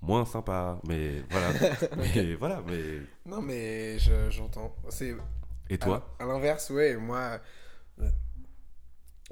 moins 0.00 0.24
sympa, 0.24 0.80
mais 0.86 1.22
voilà. 1.30 1.52
mais 1.96 2.34
voilà, 2.36 2.62
mais. 2.66 3.00
Non, 3.26 3.42
mais 3.42 3.98
je- 3.98 4.30
j'entends. 4.30 4.74
C'est 4.90 5.16
Et 5.72 5.78
toi 5.78 6.16
À, 6.18 6.24
à 6.24 6.26
l'inverse, 6.26 6.70
ouais, 6.70 6.96
moi, 6.96 7.40
euh, 8.00 8.08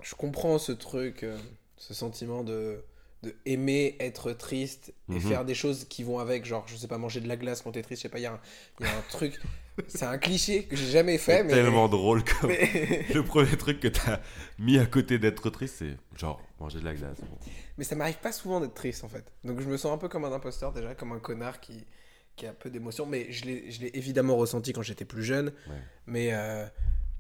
je 0.03 0.15
comprends 0.15 0.59
ce 0.59 0.73
truc, 0.73 1.23
euh, 1.23 1.39
ce 1.77 1.95
sentiment 1.95 2.43
de, 2.45 2.85
de 3.23 3.35
aimer 3.47 3.97
être 4.01 4.33
triste 4.33 4.95
et 5.11 5.15
Mhm. 5.15 5.21
faire 5.21 5.45
des 5.45 5.55
choses 5.55 5.85
qui 5.85 6.03
vont 6.03 6.19
avec, 6.19 6.45
genre, 6.45 6.67
je 6.67 6.77
sais 6.77 6.89
pas, 6.89 6.99
manger 6.99 7.21
de 7.21 7.29
la 7.29 7.37
glace 7.37 7.63
quand 7.63 7.73
t'es 7.73 7.83
triste, 7.83 8.01
je 8.03 8.05
sais 8.05 8.09
pas, 8.09 8.19
il 8.19 8.23
y, 8.23 8.27
a 8.27 8.33
un- 8.33 8.41
il 8.79 8.87
y 8.87 8.89
a 8.89 8.97
un 8.97 9.03
truc, 9.03 9.35
c'est 9.89 10.05
un 10.05 10.19
cliché 10.19 10.65
que 10.65 10.77
j'ai 10.77 10.87
jamais 10.91 11.19
fait, 11.19 11.45
mais. 11.45 11.53
tellement 11.55 11.89
drôle 11.89 12.25
comme. 12.25 12.49
mais, 12.51 13.05
Le 13.15 13.23
premier 13.23 13.57
truc 13.57 13.81
que 13.81 13.89
t'as 13.89 14.21
mis 14.59 14.79
à 14.79 14.87
côté 14.87 15.19
d'être 15.19 15.51
triste, 15.51 15.77
c'est 15.79 15.97
genre 16.17 16.41
manger 16.59 16.81
de 16.81 16.85
la 16.85 16.95
glace. 16.95 17.19
Bon. 17.21 17.39
mais 17.77 17.85
ça 17.85 17.95
m'arrive 17.97 18.19
pas 18.19 18.33
souvent 18.33 18.61
d'être 18.61 18.75
triste 18.75 19.05
en 19.05 19.09
fait. 19.09 19.25
Donc 19.45 19.61
je 19.61 19.67
me 19.69 19.77
sens 19.77 19.93
un 19.93 19.99
peu 19.99 20.09
comme 20.09 20.25
un 20.25 20.33
imposteur 20.33 20.73
déjà, 20.73 20.95
comme 20.95 21.13
un 21.13 21.19
connard 21.21 21.61
qui, 21.61 21.87
qui 22.37 22.47
a 22.47 22.53
peu 22.53 22.71
d'émotions, 22.71 23.07
mais 23.07 23.31
je 23.31 23.45
l'ai 23.45 23.91
évidemment 23.95 24.37
ressenti 24.37 24.73
quand 24.73 24.83
j'étais 24.83 25.05
plus 25.05 25.23
jeune, 25.25 25.53
Ouais. 25.69 25.77
mais, 26.07 26.33
euh, 26.33 26.65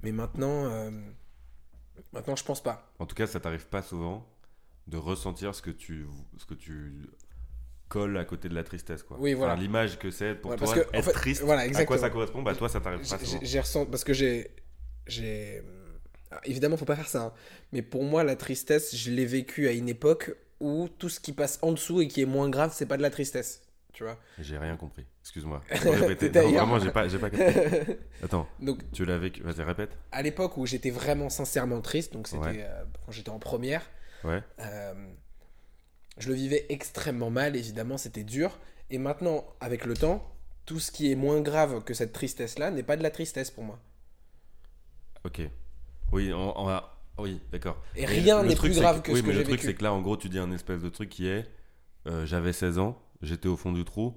mais 0.03 0.12
maintenant, 0.12 0.67
euh, 0.67 0.91
maintenant 2.12 2.37
je 2.37 2.45
pense 2.45 2.62
pas. 2.62 2.91
En 2.99 3.07
tout 3.07 3.15
cas, 3.15 3.27
ça 3.27 3.39
t'arrive 3.41 3.67
pas 3.67 3.83
souvent 3.83 4.27
de 4.87 4.97
ressentir 4.97 5.55
ce 5.55 5.62
que 5.62 5.71
tu, 5.71 6.07
ce 6.39 6.45
que 6.47 6.55
tu 6.55 7.07
colles 7.89 8.17
à 8.17 8.25
côté 8.25 8.49
de 8.49 8.55
la 8.55 8.62
tristesse, 8.65 9.03
quoi. 9.03 9.19
Oui, 9.21 9.35
voilà. 9.35 9.55
Enfin, 9.55 9.62
L'image 9.62 9.99
que 9.99 10.11
c'est 10.11 10.35
pour 10.35 10.53
Ouais, 10.53 10.57
toi, 10.57 10.69
en 10.75 10.77
être 10.95 11.05
fait, 11.05 11.12
triste, 11.12 11.43
voilà, 11.43 11.62
à 11.62 11.85
quoi 11.85 11.99
ça 11.99 12.09
correspond, 12.11 12.43
bah 12.43 12.55
toi, 12.55 12.69
ça 12.69 12.81
t'arrive 12.81 13.01
pas 13.01 13.19
J'ai- 13.19 13.25
souvent. 13.27 13.39
j'ai 13.41 13.47
j'ai 13.47 13.61
ressenti 13.61 13.91
parce 13.91 14.05
que 14.05 14.12
j'ai 14.12 14.51
j'ai 15.07 15.62
évidemment 16.45 16.77
faut 16.77 16.85
pas 16.85 16.95
faire 16.95 17.09
ça 17.09 17.23
hein, 17.25 17.33
mais 17.73 17.83
pour 17.83 18.05
moi 18.05 18.23
la 18.23 18.37
tristesse 18.37 18.95
je 18.95 19.11
l'ai 19.11 19.27
vécu 19.27 19.67
à 19.67 19.73
une 19.73 19.89
époque 19.89 20.37
où 20.61 20.89
tout 20.89 21.09
ce 21.09 21.19
qui 21.19 21.33
passe 21.33 21.59
en 21.62 21.73
dessous 21.73 22.01
et 22.03 22.07
qui 22.07 22.21
est 22.23 22.27
moins 22.27 22.49
grave 22.49 22.73
c'est 22.73 22.87
pas 22.87 22.97
de 22.97 23.03
la 23.03 23.11
tristesse 23.11 23.62
tu 23.93 24.05
vois 24.05 24.17
J'ai 24.39 24.57
rien 24.59 24.77
compris. 24.77 25.05
Excuse-moi. 25.23 25.63
Vraiment, 25.71 26.79
j'ai 26.79 26.91
pas, 26.91 27.09
j'ai 27.09 27.19
pas 27.19 27.31
capté. 27.31 27.99
Attends, 28.23 28.47
donc 28.61 28.79
tu 28.93 29.05
l'as 29.05 29.19
vécu. 29.19 29.43
Vas-y, 29.43 29.62
répète. 29.62 29.97
à 30.12 30.23
l'époque 30.23 30.57
où 30.57 30.67
j'étais 30.67 30.91
vraiment 30.91 31.29
sincèrement 31.31 31.81
triste 31.81 32.12
donc 32.12 32.29
c'était 32.29 32.41
Ouais. 32.43 32.64
euh, 32.64 32.85
quand 33.05 33.12
j'étais 33.12 33.31
en 33.31 33.38
première 33.38 33.88
Ouais. 34.25 34.43
euh, 34.61 34.95
je 36.19 36.29
le 36.29 36.35
vivais 36.35 36.67
extrêmement 36.69 37.31
mal 37.31 37.57
évidemment 37.57 37.97
c'était 37.97 38.25
dur 38.25 38.59
et 38.91 38.99
maintenant 38.99 39.45
avec 39.61 39.85
le 39.87 39.95
temps 39.97 40.31
tout 40.67 40.79
ce 40.79 40.91
qui 40.93 41.11
est 41.11 41.14
moins 41.14 41.41
grave 41.41 41.83
que 41.85 41.95
cette 41.95 42.12
tristesse 42.12 42.59
là 42.59 42.71
n'est 42.71 42.83
pas 42.83 42.97
de 42.97 43.03
la 43.03 43.11
tristesse 43.11 43.50
pour 43.50 43.64
moi 43.64 43.79
Ok. 45.25 45.43
Oui, 46.12 46.33
on, 46.33 46.59
on 46.59 46.64
va. 46.64 46.97
Oui, 47.19 47.41
d'accord. 47.53 47.83
et 47.95 48.07
rien 48.07 48.43
n'est 48.43 48.57
plus 48.57 48.75
grave 48.75 49.03
que 49.03 49.11
oui, 49.12 49.19
ce 49.19 49.23
que 49.23 49.26
mais 49.29 49.33
j'ai 49.35 49.38
le 49.41 49.45
truc, 49.45 49.61
c'est 49.62 49.75
que 49.75 49.85
là, 49.85 49.93
en 49.93 50.00
gros, 50.00 50.17
tu 50.17 50.31
dis 50.31 50.38
un 50.38 50.50
espèce 50.53 50.81
de 50.81 50.88
truc 50.88 51.11
qui 51.11 51.29
est 51.29 51.47
euh, 52.07 52.25
j'avais 52.25 52.55
16 52.55 52.79
ans, 52.79 52.99
j'étais 53.23 53.49
au 53.49 53.57
fond 53.57 53.73
du 53.73 53.85
trou. 53.85 54.17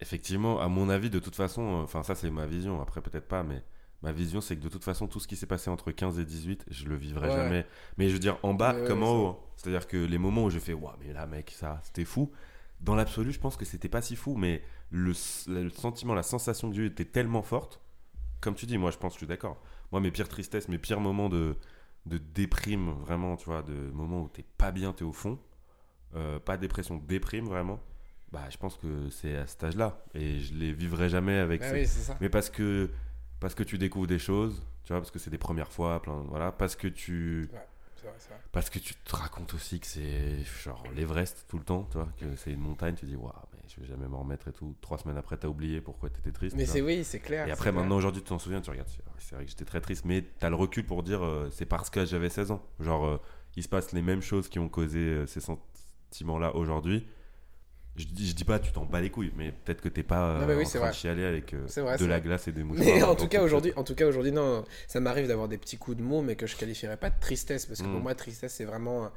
Effectivement, 0.00 0.60
à 0.60 0.68
mon 0.68 0.88
avis, 0.90 1.08
de 1.08 1.18
toute 1.18 1.36
façon, 1.36 1.62
euh, 1.62 1.82
enfin, 1.84 2.02
ça, 2.02 2.14
c'est 2.14 2.30
ma 2.30 2.46
vision. 2.46 2.82
Après, 2.82 3.00
peut-être 3.00 3.28
pas, 3.28 3.42
mais 3.42 3.64
ma 4.02 4.12
vision, 4.12 4.40
c'est 4.42 4.56
que 4.56 4.62
de 4.62 4.68
toute 4.68 4.84
façon, 4.84 5.06
tout 5.08 5.20
ce 5.20 5.26
qui 5.28 5.36
s'est 5.36 5.46
passé 5.46 5.70
entre 5.70 5.90
15 5.90 6.18
et 6.18 6.24
18, 6.26 6.66
je 6.70 6.84
le 6.86 6.96
vivrai 6.96 7.28
Ouais. 7.28 7.34
jamais. 7.34 7.66
Mais 7.96 8.08
je 8.08 8.12
veux 8.12 8.18
dire, 8.18 8.38
en 8.42 8.52
bas 8.52 8.74
Ouais, 8.74 8.84
comme 8.86 9.02
ouais, 9.02 9.08
en 9.08 9.14
haut. 9.22 9.26
hein. 9.28 9.38
C'est-à-dire 9.56 9.86
que 9.88 9.96
les 9.96 10.18
moments 10.18 10.44
où 10.44 10.50
j'ai 10.50 10.60
fait, 10.60 10.74
waouh, 10.74 10.92
mais 11.00 11.12
là, 11.14 11.26
mec, 11.26 11.50
ça, 11.50 11.80
c'était 11.82 12.04
fou. 12.04 12.30
Dans 12.80 12.94
l'absolu, 12.94 13.32
je 13.32 13.40
pense 13.40 13.56
que 13.56 13.64
c'était 13.64 13.88
pas 13.88 14.02
si 14.02 14.16
fou, 14.16 14.36
mais 14.36 14.62
le, 14.90 15.14
sentiment, 15.14 16.14
la 16.14 16.22
sensation 16.22 16.68
que 16.68 16.76
j'ai 16.76 16.82
eue 16.82 16.86
était 16.86 17.06
tellement 17.06 17.42
forte. 17.42 17.80
Comme 18.42 18.54
tu 18.54 18.66
dis, 18.66 18.76
moi, 18.76 18.90
je 18.90 18.98
pense 18.98 19.12
que 19.14 19.16
je 19.16 19.20
suis 19.20 19.26
d'accord. 19.26 19.56
Moi, 19.92 20.02
mes 20.02 20.10
pires 20.10 20.28
tristesses, 20.28 20.68
mes 20.68 20.76
pires 20.78 21.00
moments 21.00 21.30
de, 21.30 21.56
de 22.04 22.18
déprime, 22.18 22.90
vraiment, 23.00 23.36
tu 23.36 23.46
vois, 23.46 23.62
de 23.62 23.72
moments 23.92 24.24
où 24.24 24.28
t'es 24.28 24.44
pas 24.58 24.72
bien, 24.72 24.92
t'es 24.92 25.04
au 25.04 25.12
fond, 25.14 25.38
euh, 26.14 26.38
pas 26.38 26.56
dépression, 26.56 26.96
déprime, 26.96 27.46
vraiment, 27.46 27.80
bah, 28.32 28.44
je 28.50 28.56
pense 28.56 28.76
que 28.76 29.08
c'est 29.10 29.36
à 29.36 29.46
cet 29.46 29.64
âge-là. 29.64 30.04
Et 30.14 30.40
je 30.40 30.54
les 30.54 30.72
vivrai 30.72 31.08
jamais 31.08 31.36
avec 31.38 31.62
Ah 31.64 31.68
ces- 31.70 31.74
oui 31.74 31.86
c'est 31.86 32.00
ça 32.00 32.16
Mais 32.20 32.28
parce 32.28 32.50
que, 32.50 32.90
parce 33.40 33.54
que 33.54 33.62
tu 33.62 33.78
découvres 33.78 34.06
des 34.06 34.18
choses, 34.18 34.62
tu 34.84 34.92
vois, 34.92 35.00
parce 35.00 35.10
que 35.10 35.18
c'est 35.18 35.30
des 35.30 35.38
premières 35.38 35.72
fois, 35.72 36.00
plein, 36.02 36.24
voilà, 36.28 36.52
parce 36.52 36.76
que 36.76 36.88
tu, 36.88 37.48
vrai, 37.52 37.66
vrai. 38.02 38.36
parce 38.52 38.70
que 38.70 38.78
tu 38.78 38.94
te 38.94 39.16
racontes 39.16 39.52
aussi 39.54 39.80
que 39.80 39.86
c'est 39.86 40.42
genre 40.62 40.82
l'Everest 40.94 41.44
tout 41.48 41.58
le 41.58 41.64
temps, 41.64 41.86
tu 41.90 41.98
vois, 41.98 42.08
que 42.18 42.36
c'est 42.36 42.52
une 42.52 42.60
montagne, 42.60 42.94
tu 42.94 43.04
dis, 43.06 43.16
waouh, 43.16 43.32
mais 43.52 43.58
je 43.68 43.80
vais 43.80 43.86
jamais 43.86 44.06
m'en 44.08 44.20
remettre 44.20 44.48
et 44.48 44.52
tout. 44.52 44.74
Trois 44.80 44.98
semaines 44.98 45.18
après, 45.18 45.36
t'as 45.36 45.48
oublié 45.48 45.80
pourquoi 45.80 46.08
t'étais 46.08 46.32
triste. 46.32 46.56
Mais 46.56 46.66
c'est 46.66 46.80
oui, 46.82 47.02
c'est 47.04 47.18
clair. 47.20 47.46
Et 47.48 47.50
après, 47.50 47.70
clair. 47.70 47.74
maintenant, 47.74 47.96
aujourd'hui, 47.96 48.22
tu 48.22 48.28
t'en 48.28 48.38
souviens, 48.38 48.60
tu 48.60 48.70
regardes, 48.70 48.88
c'est 48.88 49.02
c'est 49.18 49.34
vrai 49.34 49.44
que 49.44 49.50
j'étais 49.50 49.64
très 49.64 49.80
triste, 49.80 50.04
mais 50.04 50.22
t'as 50.38 50.50
le 50.50 50.54
recul 50.56 50.84
pour 50.86 51.02
dire, 51.02 51.24
euh, 51.24 51.48
c'est 51.50 51.66
parce 51.66 51.90
que 51.90 52.04
j'avais 52.04 52.28
16 52.30 52.52
ans. 52.52 52.62
Genre, 52.78 53.04
euh, 53.06 53.20
il 53.56 53.62
se 53.64 53.68
passe 53.68 53.90
les 53.92 54.02
mêmes 54.02 54.22
choses 54.22 54.48
qui 54.48 54.60
ont 54.60 54.68
causé 54.68 55.00
euh, 55.00 55.26
ces 55.26 55.40
sentiments-là 56.16 56.54
aujourd'hui. 56.56 57.06
Je 57.96 58.04
dis, 58.04 58.28
je 58.28 58.34
dis 58.34 58.44
pas, 58.44 58.58
tu 58.58 58.72
t'en 58.72 58.84
bats 58.84 59.00
les 59.00 59.08
couilles, 59.10 59.32
mais 59.36 59.52
peut-être 59.52 59.80
que 59.80 59.88
t'es 59.88 60.02
pas 60.02 60.28
euh, 60.28 60.40
Non, 60.40 60.54
oui, 60.54 60.66
en 60.78 60.88
de 60.88 60.92
chialer 60.92 61.24
avec 61.24 61.54
euh, 61.54 61.66
vrai, 61.76 61.96
de 61.96 62.04
la 62.04 62.18
vrai. 62.18 62.20
glace 62.20 62.46
et 62.46 62.52
des 62.52 62.62
mouchoirs. 62.62 62.86
Mais 62.86 63.02
en 63.02 63.14
tout 63.14 63.26
cas 63.26 63.42
aujourd'hui, 63.42 63.72
en 63.76 63.84
tout 63.84 63.94
cas 63.94 64.06
aujourd'hui, 64.06 64.32
non, 64.32 64.64
ça 64.86 65.00
m'arrive 65.00 65.28
d'avoir 65.28 65.48
des 65.48 65.56
petits 65.56 65.78
coups 65.78 65.96
de 65.96 66.02
mots, 66.02 66.20
mais 66.20 66.36
que 66.36 66.46
je 66.46 66.56
qualifierais 66.56 66.98
pas 66.98 67.08
de 67.08 67.18
tristesse, 67.18 67.64
parce 67.64 67.80
que 67.80 67.86
pour 67.86 68.00
moi, 68.00 68.14
tristesse, 68.14 68.52
c'est 68.52 68.66
vraiment, 68.66 69.10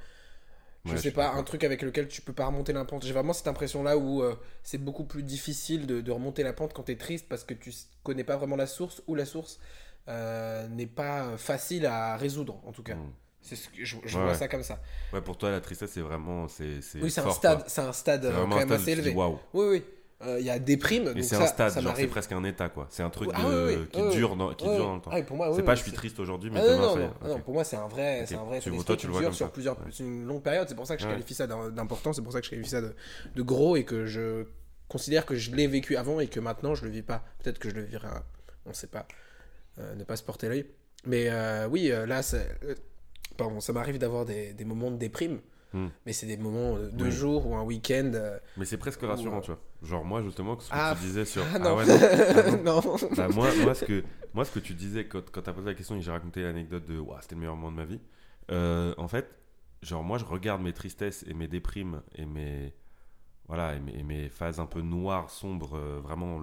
je 0.86 0.92
Ouais, 0.92 0.98
sais 0.98 1.12
pas, 1.12 1.34
un 1.34 1.44
truc 1.44 1.66
avec 1.66 1.82
lequel 1.82 2.08
tu 2.08 2.22
peux 2.22 2.32
pas 2.34 2.46
remonter 2.46 2.72
la 2.72 2.86
pente. 2.86 3.06
J'ai 3.06 3.12
vraiment 3.14 3.34
cette 3.34 3.48
impression-là 3.50 3.98
où 3.98 4.24
euh, 4.24 4.36
c'est 4.64 4.78
beaucoup 4.78 5.04
plus 5.04 5.24
difficile 5.24 5.86
de, 5.86 6.00
de 6.02 6.12
remonter 6.12 6.44
la 6.44 6.54
pente 6.54 6.74
quand 6.74 6.84
t'es 6.84 6.96
triste, 6.96 7.28
parce 7.28 7.44
que 7.44 7.54
tu 7.54 7.74
connais 8.04 8.24
pas 8.24 8.38
vraiment 8.38 8.56
la 8.56 8.68
source, 8.68 9.04
ou 9.08 9.16
la 9.16 9.26
source. 9.26 9.60
euh, 10.08 10.68
n'est 10.70 10.88
pas 10.88 11.38
facile 11.38 11.86
à 11.86 12.18
résoudre, 12.18 12.62
en 12.66 12.72
tout 12.72 12.84
cas. 12.84 12.96
Mm. 12.96 13.14
C'est 13.42 13.56
ce 13.56 13.70
que 13.70 13.84
je, 13.84 13.86
je 13.86 14.18
Ouais, 14.18 14.24
vois 14.24 14.32
ouais. 14.34 14.38
ça 14.38 14.48
comme 14.48 14.64
ça. 14.64 14.80
Ouais, 15.14 15.22
pour 15.22 15.38
toi, 15.38 15.50
la 15.50 15.62
tristesse, 15.62 15.92
c'est 15.92 16.02
vraiment. 16.02 16.48
C'est 16.48 16.80
Oui, 17.02 17.10
c'est 17.10 17.22
un 17.22 17.32
stade, 17.32 17.64
c'est 17.68 17.82
un 17.82 17.94
stade 17.94 18.24
C'est 18.26 18.32
quand 18.34 18.48
même 18.56 18.72
assez 18.72 18.92
élevé. 18.92 19.14
waouh. 19.14 19.40
Oui, 19.54 19.66
oui. 19.70 19.84
Euh, 20.22 20.38
Il 20.38 20.46
y 20.46 20.50
a 20.50 20.60
des 20.60 20.76
primes. 20.76 21.14
Et 21.16 21.24
c'est 21.24 21.38
un 21.38 21.46
stade, 21.48 21.72
ça 21.72 21.80
genre 21.80 21.94
c'est 21.96 22.06
presque 22.08 22.34
un 22.34 22.44
état, 22.44 22.68
quoi. 22.68 22.88
C'est 22.90 23.04
un 23.04 23.10
truc 23.10 23.30
Ah 23.34 23.42
de- 23.42 23.68
oui, 23.68 23.76
oui, 23.80 23.88
qui 23.90 24.02
oui, 24.02 24.10
dure 24.14 24.36
dans, 24.36 24.54
qui 24.54 24.68
oui, 24.68 24.76
dure 24.76 24.86
dans 24.86 24.96
le 24.96 25.02
temps. 25.02 25.12
Ah 25.14 25.22
pour 25.22 25.38
moi, 25.38 25.50
c'est 25.56 25.64
pas 25.64 25.76
je 25.76 25.82
suis 25.82 25.92
c'est- 25.92 25.96
triste 25.96 26.20
aujourd'hui, 26.20 26.50
mais 26.52 26.60
Ah 26.60 26.68
demain 26.68 27.12
non, 27.24 27.40
pour 27.40 27.54
moi 27.54 27.64
c'est 27.64 27.78
un 27.78 27.88
vrai, 27.88 28.26
c'est 28.28 28.36
un 28.36 28.44
vrai 28.44 28.60
Tu 28.60 28.70
toi, 28.84 28.98
tu 28.98 29.08
le 29.08 29.14
vois 29.14 29.22
comme 29.24 29.32
sur 29.34 29.46
ça. 29.46 29.52
plusieurs, 29.54 29.78
c'est 29.94 30.04
une 30.04 30.26
longue 30.26 30.42
période. 30.44 30.68
C'est 30.68 30.76
pour 30.76 30.86
ça 30.86 30.98
que 30.98 31.02
je 31.04 31.08
qualifie 31.08 31.34
ça 31.34 31.48
d'im- 31.48 31.70
d'important, 31.72 32.12
c'est 32.12 32.22
pour 32.22 32.34
ça 32.34 32.40
que 32.42 32.46
je 32.46 32.50
qualifie 32.50 32.70
ça 32.70 32.82
de, 32.82 33.42
gros 33.42 33.78
et 33.78 33.86
que 33.86 34.06
je 34.06 34.44
considère 34.90 35.26
que 35.26 35.36
je 35.36 35.56
l'ai 35.56 35.68
vécu 35.68 35.96
avant 35.96 36.20
et 36.20 36.28
que 36.28 36.42
maintenant 36.42 36.76
je 36.76 36.84
le 36.84 36.92
vis 36.92 37.02
pas. 37.04 37.24
Peut-être 37.42 37.58
que 37.60 37.70
je 37.70 37.76
le 37.76 37.84
vivrai, 37.84 38.08
un- 38.10 38.24
on 38.66 38.74
sait 38.74 38.88
pas, 38.88 39.08
euh, 39.78 39.96
ne 39.96 40.04
pas 40.04 40.18
se 40.18 40.24
porter 40.24 40.50
l'œil. 40.50 40.66
Mais 41.06 41.30
euh, 41.30 41.66
oui, 41.70 41.94
là, 42.08 42.22
c'est- 42.24 42.58
pardon, 43.38 43.60
ça 43.60 43.74
m'arrive 43.74 43.98
d'avoir 43.98 44.26
des, 44.26 44.54
des 44.54 44.66
moments 44.66 44.92
de 44.92 44.98
déprime, 44.98 45.40
Hmm. 45.72 45.90
mais 46.04 46.14
c'est 46.14 46.26
des 46.26 46.36
moments 46.38 46.78
euh, 46.78 46.90
de 46.90 47.06
Oui. 47.06 47.12
jour 47.12 47.46
ou 47.46 47.54
un 47.56 47.62
week-end. 47.62 48.10
euh, 48.16 48.40
Mais 48.58 48.66
c'est 48.66 48.78
presque 48.78 49.02
rassurant, 49.04 49.38
Ou, 49.38 49.42
tu 49.42 49.52
vois. 49.52 49.60
Genre 49.84 50.04
moi 50.04 50.24
justement, 50.24 50.58
ce 50.60 50.68
que 50.68 50.74
Ah, 50.76 50.96
tu 50.98 51.06
disais 51.06 51.26
sur. 51.26 51.44
Ah 51.54 51.60
non, 51.60 51.76
ouais, 51.78 51.86
non. 51.88 51.96
Ah, 52.02 52.52
non. 52.58 52.82
non. 52.82 52.96
Bah, 53.16 53.28
moi, 53.28 53.50
moi, 53.64 53.76
ce 53.76 53.86
que, 53.86 54.04
moi, 54.34 54.46
ce 54.46 54.52
que 54.52 54.58
tu 54.60 54.74
disais 54.74 55.06
quand, 55.06 55.30
quand 55.32 55.44
t'as 55.44 55.54
posé 55.54 55.68
la 55.68 55.76
question 55.76 55.96
et 55.96 56.02
j'ai 56.02 56.10
raconté 56.10 56.42
l'anecdote 56.42 56.86
de 56.88 56.98
Ouah, 56.98 57.20
c'était 57.22 57.36
le 57.36 57.42
meilleur 57.42 57.56
moment 57.56 57.70
de 57.72 57.76
ma 57.76 57.86
vie, 57.86 58.00
euh, 58.50 58.96
en 58.98 59.08
fait, 59.08 59.30
genre, 59.84 60.04
moi, 60.04 60.18
je 60.18 60.26
regarde 60.26 60.60
mes 60.64 60.74
tristesses 60.74 61.24
et 61.28 61.36
mes 61.36 61.48
déprimes 61.48 62.02
et 62.16 62.26
mes, 62.26 62.74
voilà, 63.48 63.76
et 63.76 63.80
mes, 63.80 63.94
et 64.00 64.04
mes 64.04 64.28
phases 64.30 64.60
un 64.60 64.66
peu 64.66 64.82
noires, 64.82 65.30
sombres, 65.30 65.76
euh, 65.78 66.00
vraiment 66.02 66.42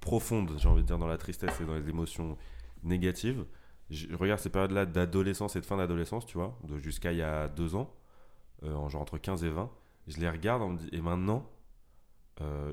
profondes, 0.00 0.52
j'ai 0.58 0.68
envie 0.68 0.82
de 0.82 0.86
dire, 0.86 0.98
dans 0.98 1.06
la 1.06 1.18
tristesse 1.18 1.58
et 1.60 1.64
dans 1.64 1.74
les 1.74 1.88
émotions 1.88 2.36
négatives. 2.82 3.44
Je 3.90 4.14
regarde 4.16 4.40
ces 4.40 4.50
périodes-là 4.50 4.86
d'adolescence 4.86 5.56
et 5.56 5.60
de 5.60 5.66
fin 5.66 5.76
d'adolescence, 5.76 6.24
tu 6.24 6.38
vois, 6.38 6.58
de 6.64 6.78
jusqu'à 6.78 7.12
il 7.12 7.18
y 7.18 7.22
a 7.22 7.48
deux 7.48 7.74
ans, 7.74 7.92
euh, 8.62 8.74
en 8.74 8.88
genre 8.88 9.02
entre 9.02 9.18
15 9.18 9.44
et 9.44 9.50
20. 9.50 9.70
Je 10.06 10.18
les 10.18 10.28
regarde 10.28 10.62
me 10.62 10.94
et 10.94 11.00
maintenant, 11.00 11.50
euh, 12.40 12.72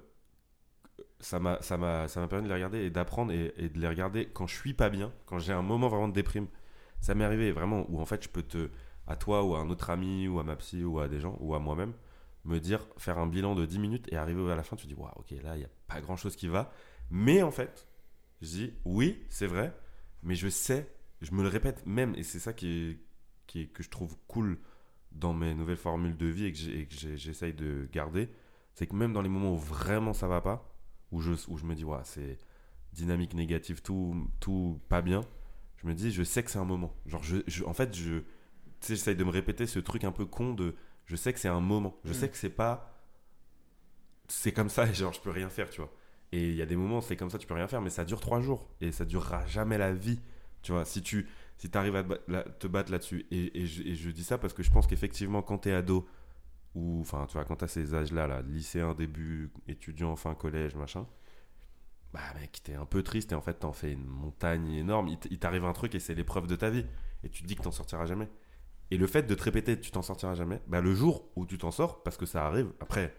ça 1.20 1.40
m'a 1.40 1.58
permis 1.58 2.44
de 2.44 2.48
les 2.48 2.54
regarder 2.54 2.80
et 2.80 2.90
d'apprendre 2.90 3.32
et, 3.32 3.70
de 3.70 3.80
les 3.80 3.88
regarder 3.88 4.28
quand 4.28 4.48
je 4.48 4.56
suis 4.56 4.74
pas 4.74 4.90
bien 4.90 5.12
quand 5.26 5.40
j'ai 5.40 5.54
un 5.54 5.62
moment 5.62 5.88
vraiment 5.88 6.08
de 6.08 6.14
déprime 6.14 6.48
ça 7.00 7.16
m'est 7.16 7.24
arrivé 7.24 7.52
vraiment 7.52 7.86
où 7.90 8.00
en 8.00 8.06
fait 8.06 8.24
je 8.24 8.30
peux 8.30 8.44
te 8.44 8.70
à 9.08 9.16
toi 9.16 9.44
ou 9.44 9.56
à 9.56 9.60
un 9.60 9.70
autre 9.70 9.90
ami 9.90 10.28
ou 10.28 10.40
à 10.40 10.44
ma 10.44 10.56
psy 10.56 10.84
ou 10.84 11.00
à 11.00 11.08
des 11.08 11.20
gens 11.20 11.38
ou 11.40 11.56
à 11.56 11.60
moi-même 11.60 11.94
me 12.46 12.60
dire 12.60 12.88
faire 12.98 13.18
un 13.18 13.28
bilan 13.28 13.56
de 13.56 13.66
10 13.66 13.80
minutes 13.80 14.08
et 14.12 14.18
arriver 14.18 14.52
à 14.52 14.56
la 14.56 14.64
fin 14.64 14.76
tu 14.76 14.88
dis 14.88 14.94
waouh 14.94 15.12
ok 15.16 15.32
là 15.44 15.56
il 15.56 15.62
y 15.62 15.66
a 15.66 15.70
pas 15.88 16.02
grand 16.02 16.18
chose 16.18 16.36
qui 16.36 16.48
va 16.48 16.72
mais 17.10 17.42
en 17.42 17.52
fait 17.52 17.88
je 18.42 18.48
dis 18.48 18.74
oui 18.86 19.26
c'est 19.30 19.48
vrai 19.48 19.76
mais 20.22 20.36
je 20.36 20.50
sais 20.50 20.88
je 21.22 21.32
me 21.34 21.42
le 21.44 21.50
répète 21.50 21.86
même 21.86 22.14
et 22.16 22.24
c'est 22.24 22.40
ça 22.40 22.54
qui 22.54 22.68
est, 22.92 23.00
qui 23.48 23.62
est- 23.62 23.68
que 23.68 23.84
je 23.84 23.90
trouve 23.90 24.18
cool 24.28 24.60
dans 25.12 25.34
mes 25.34 25.54
nouvelles 25.56 25.78
formules 25.78 26.18
de 26.18 26.28
vie 26.28 26.46
et 26.46 26.52
que 26.54 26.96
j'essaye 27.18 27.54
de 27.54 27.88
garder 27.92 28.30
c'est 28.74 28.88
que 28.88 28.96
même 28.96 29.14
dans 29.14 29.22
les 29.22 29.30
moments 29.30 29.54
où 29.54 29.58
vraiment 29.58 30.14
ça 30.14 30.28
va 30.28 30.42
pas 30.42 30.74
où 31.12 31.22
je, 31.22 31.32
où 31.48 31.58
je 31.58 31.66
me 31.66 31.74
dis, 31.74 31.86
ouais, 31.86 31.98
c'est 32.04 32.38
dynamique 32.94 33.34
négative, 33.34 33.82
tout, 33.82 34.30
tout 34.42 34.80
pas 34.90 35.02
bien, 35.02 35.22
je 35.78 35.88
me 35.88 35.94
dis, 35.94 36.12
je 36.12 36.22
sais 36.24 36.44
que 36.44 36.52
c'est 36.52 36.60
un 36.60 36.66
moment. 36.66 36.94
Genre, 37.06 37.24
je, 37.24 37.38
je- 37.48 37.64
en 37.64 37.74
fait, 37.74 37.96
je, 37.96 38.24
j'essaye 38.86 39.16
de 39.16 39.24
me 39.24 39.30
répéter 39.30 39.68
ce 39.68 39.80
truc 39.80 40.04
un 40.04 40.12
peu 40.12 40.26
con 40.26 40.54
de, 40.54 40.76
je 41.06 41.16
sais 41.16 41.32
que 41.34 41.40
c'est 41.40 41.48
un 41.48 41.62
moment. 41.62 41.98
Je 42.04 42.12
Mm. 42.12 42.14
sais 42.14 42.30
que 42.30 42.38
c'est 42.38 42.50
pas, 42.50 42.94
c'est 44.28 44.52
comme 44.52 44.70
ça 44.70 44.88
et 44.88 44.94
genre, 44.94 45.14
je 45.14 45.22
peux 45.22 45.32
rien 45.32 45.50
faire, 45.50 45.70
tu 45.70 45.82
vois. 45.82 45.92
Et 46.32 46.50
il 46.50 46.56
y 46.56 46.62
a 46.62 46.66
des 46.66 46.76
moments, 46.76 47.02
c'est 47.02 47.16
comme 47.16 47.30
ça, 47.30 47.38
tu 47.38 47.48
peux 47.48 47.54
rien 47.54 47.68
faire, 47.68 47.82
mais 47.82 47.90
ça 47.90 48.04
dure 48.04 48.20
trois 48.20 48.42
jours 48.42 48.70
et 48.82 48.92
ça 48.92 49.06
durera 49.06 49.46
jamais 49.48 49.78
la 49.78 49.94
vie, 49.94 50.20
tu 50.62 50.72
vois. 50.72 50.86
Si 50.86 51.02
tu, 51.02 51.28
si 51.58 51.70
arrives 51.74 51.96
à 51.96 52.04
te 52.04 52.68
battre 52.68 52.92
là-dessus. 52.92 53.26
Et, 53.32 53.62
et 53.62 53.66
je, 53.66 54.10
dis 54.10 54.24
ça 54.24 54.38
parce 54.38 54.54
que 54.54 54.64
je 54.64 54.72
pense 54.72 54.88
qu'effectivement, 54.88 55.42
quand 55.42 55.60
t'es 55.60 55.74
ado, 55.74 56.08
ou 56.78 57.02
enfin 57.02 57.26
tu 57.28 57.34
vois 57.34 57.46
quand 57.46 57.56
t'as 57.56 57.68
ces 57.68 57.96
âges 57.96 58.12
là 58.12 58.42
lycéen 58.44 58.94
début 58.94 59.52
étudiant 59.68 60.16
fin 60.16 60.36
collège 60.36 60.76
machin 60.76 61.08
bah 62.14 62.20
mec 62.40 62.60
t'es 62.64 62.76
un 62.76 62.86
peu 62.86 63.02
triste 63.02 63.32
et 63.32 63.36
en 63.36 63.42
fait 63.42 63.56
t'en 63.56 63.74
fais 63.74 63.92
une 63.94 64.06
montagne 64.06 64.72
énorme 64.74 65.08
il 65.08 65.40
t'arrive 65.40 65.66
un 65.66 65.74
truc 65.74 65.96
et 65.96 66.00
c'est 66.00 66.14
l'épreuve 66.14 66.46
de 66.46 66.56
ta 66.56 66.70
vie 66.70 66.86
et 67.24 67.30
tu 67.30 67.42
te 67.42 67.48
dis 67.48 67.56
que 67.56 67.64
t'en 67.64 67.72
sortiras 67.72 68.06
jamais 68.06 68.30
et 68.92 68.98
le 68.98 69.08
fait 69.08 69.24
de 69.24 69.34
te 69.34 69.44
répéter 69.44 69.80
tu 69.80 69.90
t'en 69.92 70.04
sortiras 70.04 70.36
jamais 70.36 70.62
bah 70.68 70.82
le 70.82 70.94
jour 70.94 71.30
où 71.36 71.46
tu 71.46 71.58
t'en 71.58 71.72
sors 71.72 72.04
parce 72.04 72.16
que 72.16 72.28
ça 72.28 72.46
arrive 72.46 72.72
après 72.80 73.16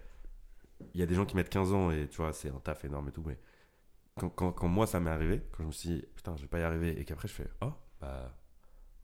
il 0.94 1.00
y 1.00 1.02
a 1.02 1.06
des 1.06 1.16
gens 1.16 1.26
qui 1.26 1.34
mettent 1.34 1.50
15 1.50 1.72
ans 1.72 1.90
et 1.90 2.06
tu 2.08 2.18
vois 2.18 2.32
c'est 2.32 2.50
un 2.50 2.60
taf 2.60 2.84
énorme 2.84 3.08
et 3.08 3.12
tout 3.12 3.24
mais 3.26 3.38
quand, 4.18 4.28
quand, 4.30 4.52
quand 4.52 4.68
moi 4.68 4.86
ça 4.86 5.00
m'est 5.00 5.10
arrivé 5.10 5.42
quand 5.52 5.62
je 5.62 5.68
me 5.68 5.72
suis 5.72 5.88
dit 5.88 6.04
putain 6.14 6.36
je 6.36 6.42
vais 6.42 6.48
pas 6.48 6.58
y 6.58 6.62
arriver 6.62 7.00
et 7.00 7.04
qu'après 7.04 7.28
je 7.28 7.34
fais 7.34 7.48
oh 7.62 7.72
bah 8.00 8.34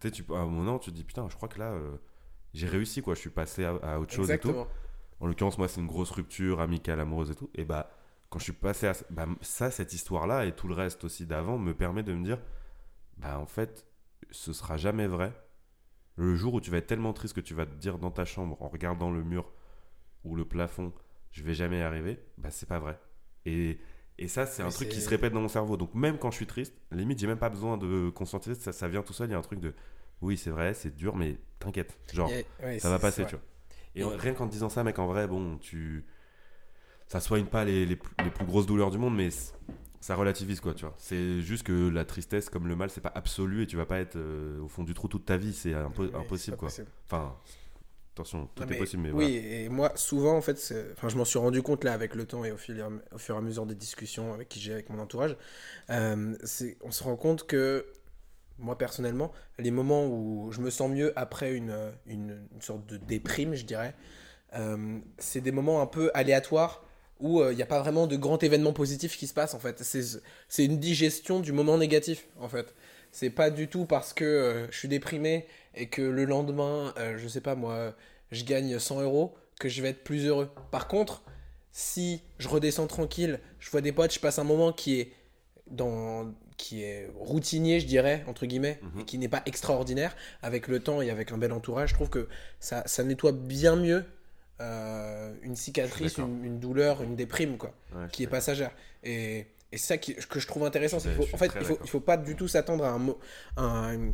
tu 0.00 0.08
sais 0.08 0.12
tu 0.12 0.24
à 0.32 0.38
un 0.38 0.46
moment 0.46 0.78
tu 0.78 0.90
te 0.90 0.96
dis 0.96 1.04
putain 1.04 1.28
je 1.28 1.36
crois 1.36 1.48
que 1.48 1.58
là 1.58 1.72
euh, 1.72 1.96
j'ai 2.52 2.66
réussi 2.66 3.02
quoi 3.02 3.14
je 3.14 3.20
suis 3.20 3.30
passé 3.30 3.64
à, 3.64 3.74
à 3.82 3.98
autre 3.98 4.12
chose 4.12 4.30
et 4.30 4.38
tout 4.38 4.54
en 5.20 5.26
l'occurrence, 5.26 5.58
moi, 5.58 5.68
c'est 5.68 5.80
une 5.80 5.86
grosse 5.86 6.10
rupture 6.10 6.60
amicale, 6.60 7.00
amoureuse 7.00 7.30
et 7.30 7.34
tout. 7.34 7.50
Et 7.54 7.64
bah, 7.64 7.90
quand 8.30 8.38
je 8.38 8.44
suis 8.44 8.52
passé 8.52 8.88
à 8.88 8.92
bah, 9.10 9.26
ça, 9.40 9.70
cette 9.70 9.92
histoire-là 9.92 10.44
et 10.46 10.54
tout 10.54 10.68
le 10.68 10.74
reste 10.74 11.04
aussi 11.04 11.26
d'avant 11.26 11.58
me 11.58 11.74
permet 11.74 12.02
de 12.02 12.12
me 12.12 12.24
dire, 12.24 12.38
bah, 13.16 13.38
en 13.38 13.46
fait, 13.46 13.86
ce 14.30 14.52
sera 14.52 14.76
jamais 14.76 15.06
vrai. 15.06 15.32
Le 16.16 16.34
jour 16.34 16.54
où 16.54 16.60
tu 16.60 16.70
vas 16.70 16.78
être 16.78 16.86
tellement 16.86 17.12
triste 17.12 17.34
que 17.34 17.40
tu 17.40 17.54
vas 17.54 17.66
te 17.66 17.74
dire 17.74 17.98
dans 17.98 18.10
ta 18.10 18.24
chambre, 18.24 18.60
en 18.60 18.68
regardant 18.68 19.10
le 19.10 19.24
mur 19.24 19.50
ou 20.24 20.36
le 20.36 20.44
plafond, 20.44 20.92
je 21.30 21.42
vais 21.42 21.54
jamais 21.54 21.78
y 21.78 21.82
arriver, 21.82 22.20
bah, 22.38 22.50
c'est 22.50 22.68
pas 22.68 22.78
vrai. 22.78 23.00
Et, 23.46 23.78
et 24.18 24.28
ça, 24.28 24.46
c'est 24.46 24.62
un 24.62 24.70
truc 24.70 24.88
qui 24.88 25.00
se 25.00 25.08
répète 25.10 25.32
dans 25.32 25.40
mon 25.40 25.48
cerveau. 25.48 25.76
Donc, 25.76 25.94
même 25.94 26.18
quand 26.18 26.30
je 26.30 26.36
suis 26.36 26.46
triste, 26.46 26.74
limite, 26.92 27.18
j'ai 27.18 27.26
même 27.26 27.38
pas 27.38 27.50
besoin 27.50 27.76
de 27.76 28.10
conscientiser, 28.10 28.54
ça, 28.54 28.72
ça 28.72 28.88
vient 28.88 29.02
tout 29.02 29.12
seul. 29.12 29.28
Il 29.28 29.32
y 29.32 29.34
a 29.34 29.38
un 29.38 29.42
truc 29.42 29.60
de, 29.60 29.74
oui, 30.22 30.36
c'est 30.36 30.50
vrai, 30.50 30.74
c'est 30.74 30.94
dur, 30.94 31.16
mais 31.16 31.38
t'inquiète. 31.58 31.98
Genre, 32.12 32.30
ouais, 32.62 32.78
ça 32.78 32.90
va 32.90 32.98
passer, 32.98 33.26
tu 33.26 33.34
vois. 33.34 33.42
Et 33.96 34.00
Et- 34.00 34.04
en- 34.04 34.10
rien 34.16 34.34
qu'en 34.34 34.46
te 34.46 34.52
disant 34.52 34.68
ça, 34.68 34.84
mec, 34.84 34.98
en 34.98 35.06
vrai, 35.06 35.26
bon, 35.26 35.58
tu. 35.58 36.04
Ça 37.08 37.20
soigne 37.20 37.44
pas 37.46 37.64
les, 37.64 37.86
les, 37.86 37.96
plus- 37.96 38.14
les 38.24 38.30
plus 38.30 38.46
grosses 38.46 38.66
douleurs 38.66 38.90
du 38.90 38.98
monde, 38.98 39.14
mais 39.14 39.28
ça 40.00 40.14
relativise, 40.16 40.60
quoi, 40.60 40.74
tu 40.74 40.84
vois. 40.84 40.94
C'est 40.98 41.40
juste 41.42 41.62
que 41.64 41.88
la 41.88 42.04
tristesse, 42.04 42.50
comme 42.50 42.66
le 42.66 42.76
mal, 42.76 42.90
c'est 42.90 43.00
pas 43.00 43.12
absolu 43.14 43.62
et 43.62 43.66
tu 43.66 43.76
vas 43.76 43.86
pas 43.86 43.98
être 44.00 44.16
euh, 44.16 44.60
au 44.60 44.68
fond 44.68 44.82
du 44.84 44.94
trou 44.94 45.08
toute 45.08 45.24
ta 45.24 45.36
vie, 45.36 45.52
c'est 45.52 45.72
impo- 45.72 46.14
impossible, 46.14 46.56
quoi. 46.56 46.68
possible. 46.68 46.88
Enfin, 47.06 47.36
attention, 48.14 48.48
tout 48.54 48.62
Non, 48.62 48.68
est 48.70 48.78
possible, 48.78 49.02
mais 49.02 49.10
oui, 49.12 49.36
et 49.36 49.68
moi, 49.68 49.92
souvent, 49.96 50.36
en 50.36 50.40
fait, 50.40 50.56
enfin, 50.92 51.08
je 51.08 51.16
m'en 51.16 51.24
suis 51.24 51.38
rendu 51.38 51.62
compte 51.62 51.84
là 51.84 51.92
avec 51.92 52.14
le 52.14 52.26
temps 52.26 52.44
et 52.44 52.52
au, 52.52 52.56
fil, 52.56 52.84
fur 53.18 53.34
et 53.34 53.38
à 53.38 53.40
mesure 53.40 53.66
des 53.66 53.74
discussions 53.74 54.32
avec 54.32 54.48
qui 54.48 54.60
j'ai 54.60 54.72
avec 54.72 54.88
mon 54.90 54.98
entourage. 55.00 55.36
euh, 55.90 56.34
on 56.82 56.90
se 56.90 57.02
rend 57.04 57.16
compte 57.16 57.46
que, 57.46 57.86
moi 58.58 58.78
personnellement, 58.78 59.32
les 59.58 59.70
moments 59.72 60.06
où 60.06 60.50
je 60.52 60.60
me 60.60 60.70
sens 60.70 60.90
mieux 60.90 61.12
après 61.18 61.54
une, 61.54 61.76
une, 62.06 62.46
une 62.54 62.62
sorte 62.62 62.86
de 62.86 62.96
déprime, 62.96 63.54
je 63.54 63.64
dirais, 63.64 63.94
euh, 64.54 64.98
c'est 65.18 65.40
des 65.40 65.52
moments 65.52 65.80
un 65.82 65.86
peu 65.86 66.10
aléatoires 66.14 66.84
où 67.20 67.40
euh, 67.40 67.52
il 67.52 67.56
n'y 67.56 67.62
a 67.62 67.66
pas 67.66 67.80
vraiment 67.80 68.06
de 68.06 68.16
grand 68.16 68.42
événement 68.42 68.72
positif 68.72 69.16
qui 69.16 69.26
se 69.26 69.34
passe 69.34 69.54
en 69.54 69.58
fait. 69.58 69.82
C'est 69.82 70.02
c'est 70.48 70.64
une 70.64 70.78
digestion 70.78 71.40
du 71.40 71.52
moment 71.52 71.78
négatif 71.78 72.26
en 72.38 72.48
fait. 72.48 72.74
C'est 73.12 73.30
pas 73.30 73.50
du 73.50 73.68
tout 73.68 73.84
parce 73.86 74.12
que 74.12 74.24
euh, 74.24 74.70
je 74.70 74.78
suis 74.78 74.88
déprimé 74.88 75.46
et 75.74 75.88
que 75.88 76.02
le 76.02 76.24
lendemain, 76.24 76.92
euh, 76.98 77.16
je 77.18 77.26
sais 77.28 77.40
pas 77.40 77.54
moi, 77.54 77.94
je 78.30 78.44
gagne 78.44 78.78
100 78.78 79.00
euros 79.02 79.34
que 79.60 79.68
je 79.68 79.82
vais 79.82 79.90
être 79.90 80.04
plus 80.04 80.26
heureux. 80.26 80.50
Par 80.70 80.88
contre, 80.88 81.22
si 81.72 82.22
je 82.38 82.48
redescends 82.48 82.86
tranquille, 82.86 83.40
je 83.58 83.70
vois 83.70 83.80
des 83.80 83.92
potes, 83.92 84.12
je 84.12 84.20
passe 84.20 84.38
un 84.38 84.44
moment 84.44 84.72
qui 84.72 85.00
est 85.00 85.12
dans 85.70 86.32
qui 86.56 86.84
est 86.84 87.10
routinier, 87.18 87.80
je 87.80 87.86
dirais, 87.86 88.22
entre 88.28 88.46
guillemets, 88.46 88.78
Mhm. 88.82 89.00
et 89.00 89.04
qui 89.04 89.18
n'est 89.18 89.28
pas 89.28 89.42
extraordinaire, 89.44 90.14
avec 90.40 90.68
le 90.68 90.78
temps 90.78 91.02
et 91.02 91.10
avec 91.10 91.32
un 91.32 91.38
bel 91.38 91.52
entourage, 91.52 91.88
je 91.90 91.94
trouve 91.94 92.10
que 92.10 92.28
ça, 92.60 92.84
ça 92.86 93.02
nettoie 93.02 93.32
bien 93.32 93.74
mieux 93.74 94.04
euh, 94.60 95.34
une 95.42 95.56
cicatrice, 95.56 96.16
une, 96.18 96.44
une 96.44 96.60
douleur, 96.60 97.02
une 97.02 97.16
déprime, 97.16 97.56
quoi, 97.58 97.74
ouais, 97.94 98.06
qui 98.12 98.22
est 98.22 98.28
passagère. 98.28 98.70
Et, 99.02 99.38
et 99.72 99.76
c'est 99.76 99.78
ça 99.78 99.98
qui, 99.98 100.14
que 100.14 100.38
je 100.38 100.46
trouve 100.46 100.64
intéressant. 100.64 101.00
c'est 101.00 101.08
qu'il 101.08 101.26
faut- 101.26 101.34
en 101.34 101.38
fait, 101.38 101.50
il 101.58 101.64
faut, 101.66 101.78
il 101.82 101.90
faut 101.90 102.00
pas 102.00 102.16
du 102.16 102.36
tout 102.36 102.46
s'attendre 102.46 102.84
à 102.84 102.90
un 102.90 102.98
mot. 102.98 103.18
Un, 103.56 104.12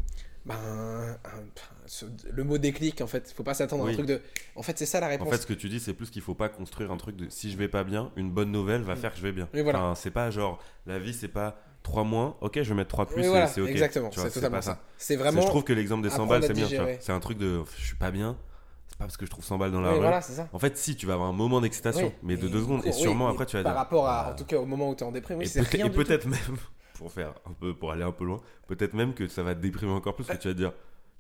ce- 1.87 2.07
le 2.31 2.45
mot 2.45 2.59
déclic, 2.59 3.01
en 3.01 3.07
fait. 3.07 3.33
Faut 3.37 3.43
pas 3.43 3.55
s'attendre 3.55 3.83
à 3.83 3.87
Oui. 3.87 3.93
un 3.93 3.95
truc 3.95 4.07
de. 4.07 4.21
En 4.57 4.63
fait, 4.63 4.79
c'est 4.79 4.87
ça 4.87 5.01
la 5.01 5.07
En 5.07 5.11
réponse. 5.11 5.31
fait, 5.31 5.39
ce 5.43 5.47
que 5.47 5.53
tu 5.55 5.69
dis, 5.69 5.81
c'est 5.81 5.95
plus 5.95 6.11
qu'il 6.11 6.23
faut 6.23 6.35
pas 6.35 6.49
construire 6.49 6.91
un 6.91 6.97
truc 6.97 7.17
de 7.17 7.29
si 7.29 7.51
je 7.51 7.57
vais 7.57 7.69
pas 7.69 7.85
bien, 7.85 8.11
une 8.17 8.31
bonne 8.31 8.51
nouvelle 8.53 8.83
va 8.83 8.97
faire 8.97 9.13
que 9.13 9.19
je 9.19 9.23
vais 9.23 9.33
bien. 9.33 9.49
Oui, 9.55 9.63
voilà. 9.63 9.81
Enfin, 9.83 9.95
c'est 9.95 10.11
pas 10.11 10.31
genre 10.31 10.59
la 10.87 10.99
vie, 10.99 11.13
c'est 11.15 11.29
pas 11.29 11.57
3 11.83 12.05
moins, 12.05 12.37
ok, 12.41 12.63
je 12.63 12.69
vais 12.69 12.75
mettre 12.75 12.91
3 12.91 13.07
plus, 13.07 13.23
Oui, 13.23 13.29
voilà, 13.29 13.47
c'est 13.47 13.61
ok. 13.61 13.69
exactement. 13.69 14.11
C'est 14.13 14.31
totalement 14.31 14.57
pas 14.59 14.63
ça. 14.63 14.83
C'est 14.97 15.15
C'est- 15.15 15.17
vraiment. 15.17 15.41
Je 15.41 15.47
trouve 15.47 15.65
que 15.65 15.73
l'exemple 15.73 16.03
des 16.03 16.09
100 16.11 16.15
apprendre 16.25 16.31
balles, 16.31 16.45
à 16.45 16.47
c'est 16.47 16.53
bien. 16.77 16.97
C'est 17.01 17.13
un 17.13 17.21
truc 17.21 17.39
de 17.39 17.63
je 17.79 17.85
suis 17.87 17.97
pas 17.97 18.11
bien, 18.11 18.37
c'est 18.89 18.99
pas 18.99 19.05
parce 19.05 19.17
que 19.17 19.25
je 19.27 19.31
trouve 19.31 19.45
100 19.45 19.57
balles 19.59 19.73
dans 19.73 19.81
la 19.81 19.89
Oui, 19.91 19.95
rue. 19.97 20.01
voilà, 20.03 20.21
ça. 20.21 20.49
En 20.53 20.59
fait, 20.59 20.77
si, 20.77 20.95
tu 20.97 21.07
vas 21.07 21.15
avoir 21.15 21.29
un 21.31 21.33
moment 21.35 21.61
d'excitation, 21.61 22.09
Oui, 22.09 22.13
mais 22.23 22.37
de 22.37 22.47
et 22.47 22.51
deux 22.51 22.61
secondes, 22.61 22.83
et 22.85 22.89
oui, 22.89 22.93
sûrement 22.95 23.27
mais 23.29 23.33
après 23.35 23.47
tu 23.47 23.57
vas 23.57 23.63
Par 23.63 23.73
dire. 23.73 23.79
rapport 23.79 24.07
à, 24.09 24.27
ah. 24.29 24.33
en 24.33 24.37
tout 24.37 24.45
cas, 24.45 24.57
au 24.59 24.67
moment 24.67 24.91
où 24.91 24.95
tu 24.95 25.05
es 25.05 25.07
en 25.07 25.13
déprime, 25.13 25.39
oui, 25.39 25.47
c'est 25.47 25.61
rien 25.63 25.87
et 25.87 25.91
peut-être 25.91 26.27
même, 26.27 26.39
pour 27.01 27.11
faire 27.11 27.33
un 27.49 27.53
peu, 27.53 27.75
pour 27.75 27.91
aller 27.93 28.05
un 28.05 28.13
peu 28.13 28.25
loin, 28.25 28.41
peut-être 28.69 28.95
même 28.95 29.15
que 29.15 29.27
ça 29.27 29.43
va 29.43 29.55
te 29.55 29.61
déprimer 29.61 29.93
encore 29.93 30.15
plus, 30.15 30.25
que 30.27 30.37
tu 30.37 30.49
vas 30.49 30.55
te 30.55 30.59
dire, 30.59 30.73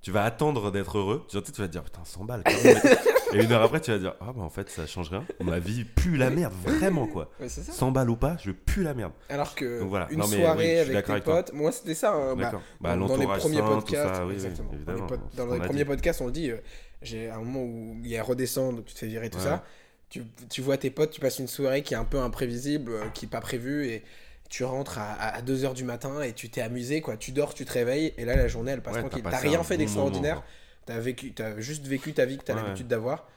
tu 0.03 0.13
vas 0.13 0.25
attendre 0.25 0.71
d'être 0.71 0.97
heureux. 0.99 1.25
Tu, 1.29 1.41
tu 1.43 1.61
vas 1.61 1.67
te 1.67 1.73
dire, 1.73 1.83
putain, 1.83 2.01
100 2.05 2.25
balles. 2.25 2.43
quand 2.45 2.65
même. 2.65 2.77
Et 3.33 3.45
une 3.45 3.53
heure 3.53 3.63
après, 3.63 3.81
tu 3.81 3.91
vas 3.93 3.99
dire, 3.99 4.15
ah 4.21 4.33
bah 4.35 4.43
en 4.43 4.51
fait, 4.51 4.69
ça 4.69 4.87
change 4.87 5.09
rien. 5.11 5.25
Ma 5.41 5.59
vie 5.61 5.85
pue 5.85 6.17
la 6.17 6.31
merde, 6.31 6.53
vraiment 6.65 7.07
quoi. 7.07 7.31
Ouais, 7.41 7.49
c'est 7.49 7.63
ça. 7.63 7.71
100 7.73 7.93
balles 7.93 8.11
ou 8.11 8.17
pas, 8.17 8.37
je 8.43 8.51
pue 8.51 8.83
la 8.83 8.93
merde. 8.93 9.13
Alors 9.29 9.55
que 9.55 9.79
Donc 9.81 9.89
voilà. 9.89 10.09
une 10.11 10.19
Non, 10.19 10.27
mais 10.29 10.37
oui, 10.37 10.43
soirée 10.43 10.65
je 10.65 10.71
suis 10.71 10.79
avec 10.81 10.93
d'accord 10.95 11.07
tes 11.07 11.13
avec 11.13 11.25
toi. 11.25 11.43
potes, 11.45 11.53
moi 11.55 11.71
c'était 11.73 11.95
ça. 11.95 12.13
hein, 12.13 12.35
bah, 12.35 12.43
D'accord. 12.45 12.63
Bah, 12.81 12.97
dans, 12.97 13.07
dans 13.07 13.15
les 13.15 13.19
l'entourage 13.21 13.41
premiers 13.41 13.57
sain, 13.59 13.69
tout 13.69 13.75
podcasts, 13.77 14.15
ça, 14.17 14.23
oui, 14.27 14.29
oui, 14.31 14.35
exactement. 14.35 14.69
Dans 14.69 14.73
les 14.73 14.79
évidemment. 14.79 15.07
pod- 15.07 15.21
ce 15.31 15.37
dans 15.37 15.47
qu'on 15.47 15.53
les 15.55 15.61
a 15.61 15.65
premiers 15.65 15.79
dit. 15.79 15.85
podcasts, 15.85 16.21
on 16.23 16.27
le 16.27 16.33
dit. 16.33 16.51
euh, 16.51 16.57
J'ai 17.03 17.31
un 17.31 17.39
moment 17.39 17.63
où 17.63 17.97
il 18.03 18.11
y 18.11 18.17
a 18.17 18.23
redescendre, 18.25 18.83
tu 18.85 18.95
te 18.95 18.99
fais 18.99 19.07
virer 19.07 19.31
tout 19.31 19.39
Ouais. 19.39 19.45
ça. 19.45 19.65
Tu, 20.09 20.25
tu 20.49 20.61
vois 20.61 20.77
tes 20.77 20.91
potes, 20.91 21.13
tu 21.13 21.21
passes 21.21 21.39
une 21.39 21.47
soirée 21.47 21.83
qui 21.85 21.95
est 21.95 21.99
un 21.99 22.05
peu 22.05 22.19
imprévisible, 22.19 22.91
euh, 22.93 23.09
qui 23.15 23.27
est 23.27 23.29
pas 23.29 23.41
prévue 23.41 23.87
et 23.87 24.03
tu 24.51 24.65
rentres 24.65 24.99
à, 24.99 25.41
2h 25.43 25.73
du 25.75 25.85
matin 25.85 26.21
et 26.23 26.33
tu 26.35 26.51
t'es 26.51 26.61
amusé 26.61 27.01
quoi. 27.01 27.17
Tu 27.17 27.33
dors, 27.33 27.55
tu 27.55 27.65
te 27.65 27.73
réveilles 27.73 28.13
et 28.19 28.25
là 28.27 28.37
la 28.37 28.49
journée 28.49 28.73
elle 28.73 28.83
passe 28.83 28.97
Ouais, 28.97 29.01
tranquille. 29.01 29.23
t'as 29.23 29.39
rien 29.39 29.63
fait 29.63 29.77
bon 29.77 29.79
d'extraordinaire. 29.79 30.43
T'as 30.85 30.99
vécu, 30.99 31.33
t'as 31.33 31.59
juste 31.61 31.87
vécu 31.87 32.13
ta 32.13 32.25
vie 32.27 32.37
que 32.37 32.43
t'as 32.45 32.55
Ouais, 32.57 32.63
l'habitude 32.63 32.89
d'avoir. 32.89 33.29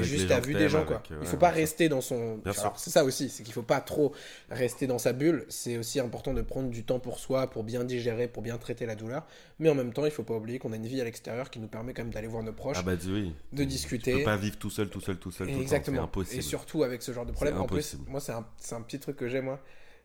Et 0.00 0.04
juste 0.04 0.28
t'as 0.28 0.40
vu 0.40 0.54
des 0.54 0.70
gens 0.70 0.84
quoi. 0.86 0.96
avec, 0.96 1.10
euh, 1.10 1.16
il 1.20 1.24
ouais, 1.24 1.26
faut 1.26 1.36
pas 1.36 1.50
rester 1.50 1.90
dans 1.90 2.00
son. 2.00 2.40
C'est 2.76 2.88
ça 2.88 3.04
aussi, 3.04 3.28
c'est 3.28 3.42
qu'il 3.42 3.52
faut 3.52 3.62
pas 3.62 3.82
trop 3.82 4.14
rester 4.48 4.86
dans 4.86 4.96
sa 4.98 5.12
bulle. 5.12 5.44
C'est 5.50 5.76
aussi 5.76 6.00
important 6.00 6.32
de 6.32 6.40
prendre 6.40 6.70
du 6.70 6.82
temps 6.82 6.98
pour 6.98 7.18
soi, 7.18 7.50
pour 7.50 7.62
bien 7.62 7.84
digérer, 7.84 8.26
pour 8.26 8.42
bien 8.42 8.56
traiter 8.56 8.86
la 8.86 8.94
douleur. 8.94 9.26
Mais 9.58 9.68
en 9.68 9.74
même 9.74 9.92
temps, 9.92 10.06
il 10.06 10.10
faut 10.10 10.22
pas 10.22 10.32
oublier 10.34 10.58
qu'on 10.58 10.72
a 10.72 10.76
une 10.76 10.86
vie 10.86 11.02
à 11.02 11.04
l'extérieur 11.04 11.50
qui 11.50 11.58
nous 11.58 11.68
permet 11.68 11.92
quand 11.92 12.04
même 12.04 12.12
d'aller 12.14 12.28
voir 12.28 12.42
nos 12.42 12.54
proches, 12.54 12.78
Ah 12.80 12.82
bah 12.82 12.92
oui. 13.06 13.34
de 13.52 13.62
Tu 13.64 13.66
discuter. 13.66 14.16
peux 14.16 14.22
pas 14.24 14.38
vivre 14.38 14.56
tout 14.56 14.70
seul, 14.70 14.88
tout 14.88 15.02
seul, 15.02 15.18
tout 15.18 15.30
seul. 15.30 15.48
Tout 15.48 15.52
temps, 15.56 15.60
exactement. 15.60 16.04
Impossible. 16.04 16.38
Et 16.38 16.42
surtout 16.42 16.84
avec 16.84 17.02
ce 17.02 17.12
genre 17.12 17.26
de 17.26 17.32
problème. 17.32 17.60
En 17.60 17.66
plus, 17.66 17.74
impossible. 17.74 18.04
moi, 18.10 18.20
c'est 18.20 18.32
un, 18.32 18.46
c'est 18.56 18.74
un 18.74 18.80
petit 18.80 18.98
truc 18.98 19.16
que 19.16 19.28
j'ai, 19.28 19.42
moi. 19.42 19.60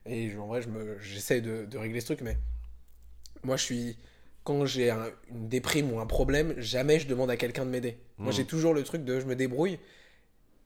Et 0.07 0.29
je- 0.29 0.37
en 0.39 0.47
vrai, 0.47 0.61
je 0.61 0.69
me, 0.69 0.99
j'essaye 0.99 1.41
de, 1.41 1.65
de 1.65 1.77
régler 1.77 1.99
ce 2.01 2.07
truc, 2.07 2.21
mais 2.21 2.37
moi, 3.43 3.57
je 3.57 3.63
suis. 3.63 3.97
Quand 4.43 4.65
j'ai 4.65 4.89
un- 4.89 5.11
une 5.29 5.49
déprime 5.49 5.91
ou 5.91 5.99
un 5.99 6.05
problème, 6.05 6.53
jamais 6.57 6.99
je 6.99 7.07
demande 7.07 7.29
à 7.29 7.35
quelqu'un 7.37 7.65
de 7.65 7.69
m'aider. 7.69 7.97
Moi, 8.17 8.31
Mhm. 8.31 8.37
j'ai 8.37 8.45
toujours 8.45 8.73
le 8.73 8.83
truc 8.83 9.03
de 9.03 9.19
je 9.19 9.25
me 9.25 9.35
débrouille. 9.35 9.77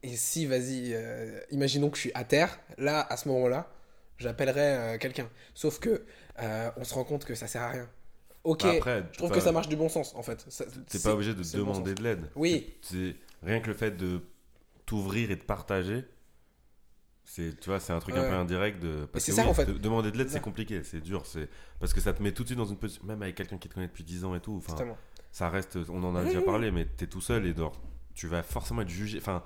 Et 0.04 0.16
si, 0.16 0.46
vas-y, 0.46 0.92
euh, 0.94 1.40
imaginons 1.50 1.90
que 1.90 1.96
je 1.96 2.02
suis 2.02 2.12
à 2.14 2.24
terre, 2.24 2.60
là, 2.78 3.00
à 3.08 3.16
ce 3.16 3.28
moment-là, 3.28 3.72
j'appellerai 4.18 4.60
euh, 4.96 4.98
quelqu'un. 4.98 5.28
Sauf 5.54 5.80
que 5.80 6.04
euh, 6.40 6.70
on 6.76 6.84
se 6.84 6.94
rend 6.94 7.04
compte 7.04 7.24
que 7.24 7.34
ça 7.34 7.46
sert 7.48 7.62
à 7.62 7.70
rien. 7.70 7.88
Ok, 8.44 8.62
Bah, 8.64 8.72
après, 8.76 9.04
je 9.12 9.18
trouve 9.18 9.30
que 9.30 9.40
ça 9.40 9.52
marche 9.52 9.68
du 9.68 9.76
bon 9.76 9.88
sens, 9.88 10.14
en 10.16 10.22
fait. 10.22 10.46
T'es 10.88 10.98
pas 10.98 11.14
obligé 11.14 11.34
de 11.34 11.42
bon 11.42 11.58
demander 11.58 11.94
de 11.94 12.02
l'aide. 12.02 12.30
Oui. 12.36 12.74
C'est 12.82 13.16
rien 13.42 13.60
que 13.60 13.68
le 13.68 13.74
fait 13.74 13.92
de 13.96 14.20
t'ouvrir 14.86 15.30
et 15.30 15.36
de 15.36 15.42
partager. 15.42 16.04
C'est, 17.24 17.58
tu 17.60 17.70
vois, 17.70 17.80
c'est 17.80 17.92
un 17.92 17.98
truc 18.00 18.16
un 18.16 18.24
peu 18.28 18.34
indirect 18.34 18.82
de. 18.82 19.06
Parce 19.12 19.24
que 19.24 19.32
ça, 19.32 19.42
oui, 19.42 19.48
en 19.48 19.54
fait. 19.54 19.64
de- 19.66 19.78
demander 19.78 20.10
de 20.10 20.18
l'aide, 20.18 20.28
C'est 20.28 20.40
compliqué, 20.40 20.82
c'est 20.82 21.00
dur, 21.00 21.24
c'est 21.24 21.48
parce 21.80 21.94
que 21.94 22.00
ça 22.00 22.12
te 22.12 22.22
met 22.22 22.32
tout 22.32 22.42
de 22.42 22.48
suite 22.48 22.58
dans 22.58 22.64
une 22.66 22.76
position, 22.76 23.02
même 23.04 23.22
avec 23.22 23.36
quelqu'un 23.36 23.58
qui 23.58 23.68
te 23.68 23.74
connaît 23.74 23.86
depuis 23.86 24.04
10 24.04 24.24
ans 24.24 24.34
et 24.34 24.40
tout. 24.40 24.56
Enfin, 24.56 24.76
ça 25.30 25.48
reste, 25.48 25.78
on 25.88 26.02
en 26.04 26.14
a 26.14 26.20
Oui, 26.20 26.26
déjà 26.26 26.42
parlé, 26.42 26.70
mais 26.70 26.84
t'es 26.84 27.06
tout 27.06 27.20
seul 27.22 27.46
et 27.46 27.54
tu 28.14 28.26
vas 28.26 28.42
forcément 28.42 28.82
être 28.82 28.88
jugé. 28.90 29.18
Enfin, 29.18 29.42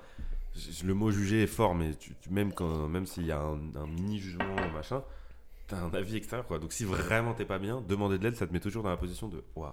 le 0.83 0.93
mot 0.93 1.11
juger 1.11 1.43
est 1.43 1.47
fort, 1.47 1.75
mais 1.75 1.93
tu, 1.93 2.13
tu- 2.19 2.29
même 2.31 2.51
quand, 2.51 2.87
même 2.87 3.05
s'il 3.05 3.25
y 3.25 3.31
a 3.31 3.39
un, 3.39 3.59
un 3.75 3.85
mini 3.87 4.19
jugement 4.19 4.55
machin, 4.73 5.03
t'as 5.67 5.77
un 5.77 5.93
avis 5.93 6.15
extérieur 6.17 6.47
quoi. 6.47 6.57
Donc 6.59 6.73
si 6.73 6.83
vraiment 6.83 7.33
t'es 7.35 7.45
pas 7.45 7.59
bien, 7.59 7.79
demander 7.81 8.17
de 8.17 8.23
l'aide, 8.23 8.35
ça 8.35 8.47
te 8.47 8.53
met 8.53 8.59
toujours 8.59 8.83
dans 8.83 8.89
la 8.89 8.97
position 8.97 9.27
de, 9.27 9.43
waouh. 9.55 9.71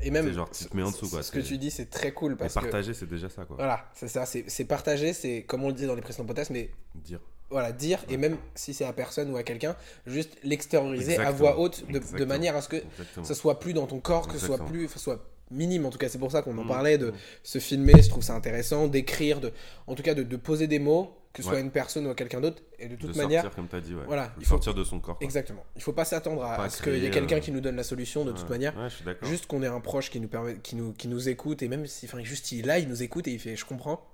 Et 0.00 0.10
même, 0.10 0.32
genre, 0.32 0.50
tu 0.50 0.64
te 0.64 0.76
mets 0.76 0.82
en 0.82 0.90
dessous, 0.90 1.08
quoi. 1.10 1.22
Ce 1.22 1.30
que 1.30 1.40
tu 1.40 1.58
dis, 1.58 1.70
c'est 1.70 1.90
très 1.90 2.12
cool 2.12 2.32
Et 2.32 2.36
parce 2.36 2.54
que 2.54 2.60
partager, 2.60 2.94
c'est 2.94 3.06
déjà 3.08 3.28
ça 3.28 3.44
quoi. 3.44 3.56
voilà, 3.56 3.88
c'est 3.94 4.08
ça, 4.08 4.24
c'est 4.26 4.48
c'est 4.48 4.64
partager, 4.64 5.12
c'est 5.12 5.44
comme 5.44 5.62
on 5.64 5.68
le 5.68 5.74
disait 5.74 5.86
dans 5.86 5.94
les 5.94 6.02
précédents 6.02 6.26
podcasts, 6.26 6.50
mais 6.50 6.70
Dire. 6.94 7.20
Voilà, 7.52 7.70
dire 7.72 8.00
et 8.08 8.16
même 8.16 8.36
si 8.56 8.74
c'est 8.74 8.84
à 8.84 8.92
personne 8.92 9.30
ou 9.30 9.36
à 9.36 9.44
quelqu'un, 9.44 9.76
juste 10.06 10.36
l'extérioriser 10.42 11.18
à 11.18 11.30
voix 11.30 11.58
haute 11.60 11.84
de, 11.88 12.24
manière 12.24 12.56
à 12.56 12.62
ce 12.62 12.68
que 12.68 12.76
Exactement. 12.76 13.24
ça 13.24 13.34
soit 13.34 13.60
plus 13.60 13.72
dans 13.74 13.86
ton 13.86 14.00
corps, 14.00 14.26
que 14.26 14.38
ce 14.38 14.46
soit 14.46 14.64
plus, 14.66 14.88
soit 14.88 15.24
minime 15.50 15.86
en 15.86 15.90
tout 15.90 15.98
cas. 15.98 16.08
C'est 16.08 16.18
pour 16.18 16.32
ça 16.32 16.42
qu'on 16.42 16.56
en 16.58 16.62
Mhm. 16.62 16.68
parlait 16.68 16.98
de 16.98 17.12
se 17.42 17.58
filmer. 17.58 18.02
Je 18.02 18.08
trouve 18.08 18.22
ça 18.24 18.34
intéressant 18.34 18.88
d'écrire, 18.88 19.40
de, 19.40 19.52
en 19.86 19.94
tout 19.94 20.02
cas 20.02 20.14
de, 20.14 20.22
de 20.22 20.36
poser 20.36 20.66
des 20.66 20.78
mots, 20.78 21.14
que 21.32 21.42
ce 21.42 21.48
soit 21.48 21.56
Ouais. 21.56 21.60
une 21.62 21.70
personne 21.70 22.06
ou 22.06 22.14
quelqu'un 22.14 22.40
d'autre. 22.40 22.62
Et 22.78 22.88
de 22.88 22.96
toute 22.96 23.12
de 23.12 23.16
manière, 23.16 23.42
sortir 23.42 23.56
comme 23.56 23.68
t'as 23.68 23.80
dit, 23.80 23.94
ouais. 23.94 24.04
voilà, 24.06 24.32
il 24.38 24.44
faut- 24.44 24.50
sortir 24.50 24.74
de 24.74 24.84
son 24.84 25.00
corps. 25.00 25.16
quoi. 25.18 25.24
exactement. 25.24 25.64
Il 25.76 25.82
faut 25.82 25.92
pas 25.92 26.04
s'attendre 26.04 26.42
à, 26.44 26.62
à 26.62 26.68
ce 26.68 26.82
qu'il 26.82 26.96
y 26.98 27.06
ait 27.06 27.10
quelqu'un 27.10 27.36
euh, 27.36 27.40
qui 27.40 27.52
nous 27.52 27.60
donne 27.60 27.76
la 27.76 27.84
solution 27.84 28.24
de 28.24 28.32
toute 28.32 28.50
manière. 28.50 28.74
Je 28.88 28.94
suis 28.96 29.04
d'accord. 29.04 29.28
Juste 29.28 29.46
qu'on 29.46 29.62
ait 29.62 29.66
un 29.66 29.80
proche 29.80 30.10
qui 30.10 30.20
nous 30.20 30.28
permet, 30.28 30.58
qui 30.58 30.76
nous, 30.76 30.92
qui 30.92 31.08
nous 31.08 31.28
écoute 31.28 31.62
et 31.62 31.68
même 31.68 31.86
si, 31.86 32.06
enfin, 32.06 32.22
juste 32.22 32.52
il 32.52 32.60
est 32.60 32.66
là, 32.66 32.78
il 32.78 32.88
nous 32.88 33.02
écoute 33.02 33.26
et 33.28 33.32
il 33.32 33.38
fait, 33.38 33.56
je 33.56 33.64
comprends. 33.64 34.06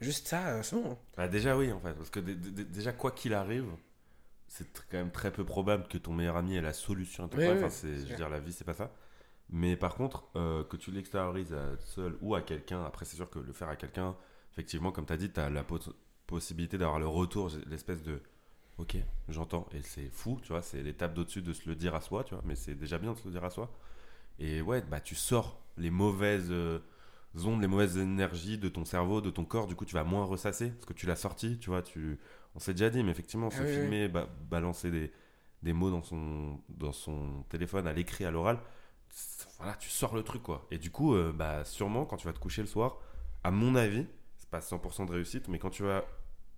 Juste 0.00 0.28
ça, 0.28 0.46
euh, 0.48 0.62
c'est 0.62 0.76
bon. 0.76 0.98
Bah, 1.16 1.28
déjà 1.28 1.56
oui 1.56 1.72
en 1.72 1.80
fait, 1.80 1.92
parce 1.94 2.10
que 2.10 2.20
dé- 2.20 2.34
dé- 2.34 2.64
déjà 2.64 2.92
quoi 2.92 3.10
qu'il 3.10 3.32
arrive, 3.34 3.66
c'est 4.48 4.66
quand 4.90 4.98
même 4.98 5.10
très 5.10 5.30
peu 5.32 5.44
probable 5.44 5.86
que 5.88 5.98
ton 5.98 6.12
meilleur 6.12 6.36
ami 6.36 6.56
ait 6.56 6.60
la 6.62 6.72
solution 6.72 7.24
à 7.24 7.28
ton 7.28 7.36
Oui, 7.38 7.44
problème. 7.44 7.64
oui, 7.64 7.68
Enfin, 7.68 7.74
c'est, 7.74 7.94
je 8.04 8.10
veux 8.10 8.16
dire, 8.16 8.28
la 8.28 8.38
vie 8.40 8.52
c'est 8.52 8.64
pas 8.64 8.74
ça. 8.74 8.92
Mais 9.50 9.76
par 9.76 9.94
contre, 9.94 10.24
euh, 10.36 10.64
que 10.64 10.76
tu 10.76 10.90
l'extériorises 10.90 11.52
à 11.52 11.76
seul 11.78 12.16
ou 12.20 12.34
à 12.34 12.42
quelqu'un, 12.42 12.84
après 12.84 13.04
c'est 13.04 13.16
sûr 13.16 13.30
que 13.30 13.38
le 13.38 13.52
faire 13.52 13.68
à 13.68 13.76
quelqu'un, 13.76 14.16
effectivement, 14.52 14.90
comme 14.92 15.06
tu 15.06 15.12
as 15.12 15.16
dit, 15.16 15.30
tu 15.30 15.38
as 15.40 15.50
la 15.50 15.62
pos- 15.62 15.78
possibilité 16.26 16.78
d'avoir 16.78 16.98
le 16.98 17.06
retour, 17.08 17.50
l'espèce 17.66 18.02
de 18.02 18.22
ok, 18.78 18.96
j'entends, 19.28 19.66
et 19.74 19.82
c'est 19.82 20.10
fou, 20.10 20.40
tu 20.42 20.48
vois, 20.48 20.62
c'est 20.62 20.82
l'étape 20.82 21.14
d'au-dessus 21.14 21.42
de 21.42 21.52
se 21.52 21.68
le 21.68 21.76
dire 21.76 21.94
à 21.94 22.00
soi, 22.00 22.24
tu 22.24 22.34
vois, 22.34 22.42
mais 22.46 22.54
c'est 22.56 22.74
déjà 22.74 22.98
bien 22.98 23.12
de 23.14 23.18
se 23.18 23.24
le 23.26 23.32
dire 23.32 23.44
à 23.44 23.50
soi. 23.50 23.70
Et 24.38 24.60
ouais, 24.62 24.82
bah 24.82 25.00
tu 25.00 25.14
sors 25.14 25.60
les 25.78 25.90
mauvaises 25.90 26.48
euh, 26.50 26.80
ondes, 27.44 27.60
les 27.62 27.66
mauvaises 27.68 27.98
énergies 27.98 28.58
de 28.58 28.68
ton 28.68 28.84
cerveau, 28.84 29.20
de 29.20 29.30
ton 29.30 29.44
corps, 29.44 29.66
du 29.66 29.74
coup 29.76 29.84
tu 29.84 29.94
vas 29.94 30.04
moins 30.04 30.24
ressasser, 30.24 30.70
parce 30.70 30.86
que 30.86 30.92
tu 30.94 31.06
l'as 31.06 31.16
sorti, 31.16 31.58
tu 31.58 31.70
vois, 31.70 31.82
tu... 31.82 32.18
on 32.54 32.58
s'est 32.60 32.74
déjà 32.74 32.90
dit, 32.90 33.02
mais 33.02 33.10
effectivement, 33.12 33.50
se 33.50 33.62
Ah 33.62 33.64
oui, 33.64 33.76
oui. 33.78 33.92
filmer, 33.92 34.08
ba- 34.08 34.28
balancer 34.50 34.90
des, 34.90 35.12
des 35.62 35.72
mots 35.72 35.90
dans 35.90 36.02
son, 36.02 36.60
dans 36.68 36.92
son 36.92 37.44
téléphone, 37.50 37.86
à 37.86 37.92
l'écrit, 37.92 38.24
à 38.24 38.30
l'oral, 38.30 38.60
voilà, 39.58 39.74
tu 39.74 39.88
sors 39.90 40.14
le 40.14 40.22
truc, 40.22 40.42
quoi. 40.42 40.66
Et 40.70 40.78
du 40.78 40.90
coup, 40.90 41.14
euh, 41.14 41.32
bah, 41.32 41.64
sûrement, 41.64 42.04
quand 42.04 42.16
tu 42.16 42.26
vas 42.26 42.32
te 42.32 42.38
coucher 42.38 42.62
le 42.62 42.68
soir, 42.68 42.98
à 43.44 43.50
mon 43.50 43.74
avis, 43.74 44.06
c'est 44.46 44.50
pas 44.50 44.60
100% 44.60 45.06
de 45.06 45.12
réussite, 45.12 45.48
mais 45.48 45.58
quand 45.58 45.70
tu 45.70 45.82
vas 45.82 46.04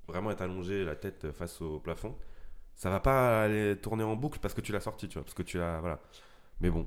vraiment 0.08 0.30
être 0.30 0.42
allongé, 0.42 0.84
la 0.84 0.96
tête 0.96 1.32
face 1.32 1.60
au 1.62 1.80
plafond, 1.80 2.16
ça 2.76 2.90
va 2.90 3.00
pas 3.00 3.42
aller 3.44 3.76
tourner 3.78 4.04
en 4.04 4.16
boucle 4.16 4.40
parce 4.40 4.54
que 4.54 4.62
tu 4.62 4.72
l'as 4.72 4.80
sorti, 4.80 5.08
tu 5.08 5.14
vois, 5.14 5.24
parce 5.24 5.34
que 5.34 5.42
tu 5.44 5.58
l'as, 5.58 5.80
voilà. 5.80 6.00
Mais 6.60 6.70
bon, 6.70 6.86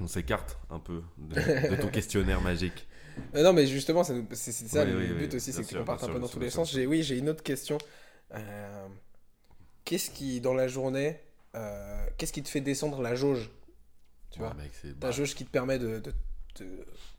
on 0.00 0.06
s'écarte 0.08 0.58
un 0.70 0.80
peu 0.80 1.02
de, 1.18 1.52
de 1.68 1.76
ton 1.76 1.88
questionnaire 1.90 2.40
magique. 2.42 2.88
Euh, 3.34 3.42
non, 3.42 3.52
mais 3.52 3.66
justement, 3.66 4.04
c'est 4.04 4.52
ça 4.52 4.84
Oui, 4.84 4.84
le 4.84 4.94
oui, 4.94 5.12
but 5.12 5.32
oui, 5.32 5.34
aussi, 5.34 5.52
c'est 5.52 5.64
sûr, 5.64 5.84
qu'on 5.84 5.84
parte 5.84 6.02
bien 6.02 6.08
un 6.08 6.08
peu 6.08 6.18
dans 6.20 6.28
tous 6.28 6.40
les 6.40 6.50
sens. 6.50 6.70
J'ai, 6.72 6.86
oui, 6.86 7.02
j'ai 7.02 7.18
une 7.18 7.28
autre 7.28 7.42
question. 7.42 7.78
Euh, 8.34 8.88
qu'est-ce 9.84 10.10
qui, 10.10 10.40
dans 10.40 10.54
la 10.54 10.68
journée, 10.68 11.20
euh, 11.56 12.06
qu'est-ce 12.18 12.32
qui 12.32 12.42
te 12.42 12.48
fait 12.48 12.60
descendre 12.60 13.02
la 13.02 13.14
jauge 13.14 13.50
Tu 14.30 14.40
vois? 14.40 14.56
mec, 14.56 14.72
Ta 15.00 15.08
bah, 15.08 15.12
jauge 15.12 15.34
qui 15.34 15.44
te 15.46 15.50
permet 15.50 15.78
de- 15.78 16.00
de- 16.00 16.14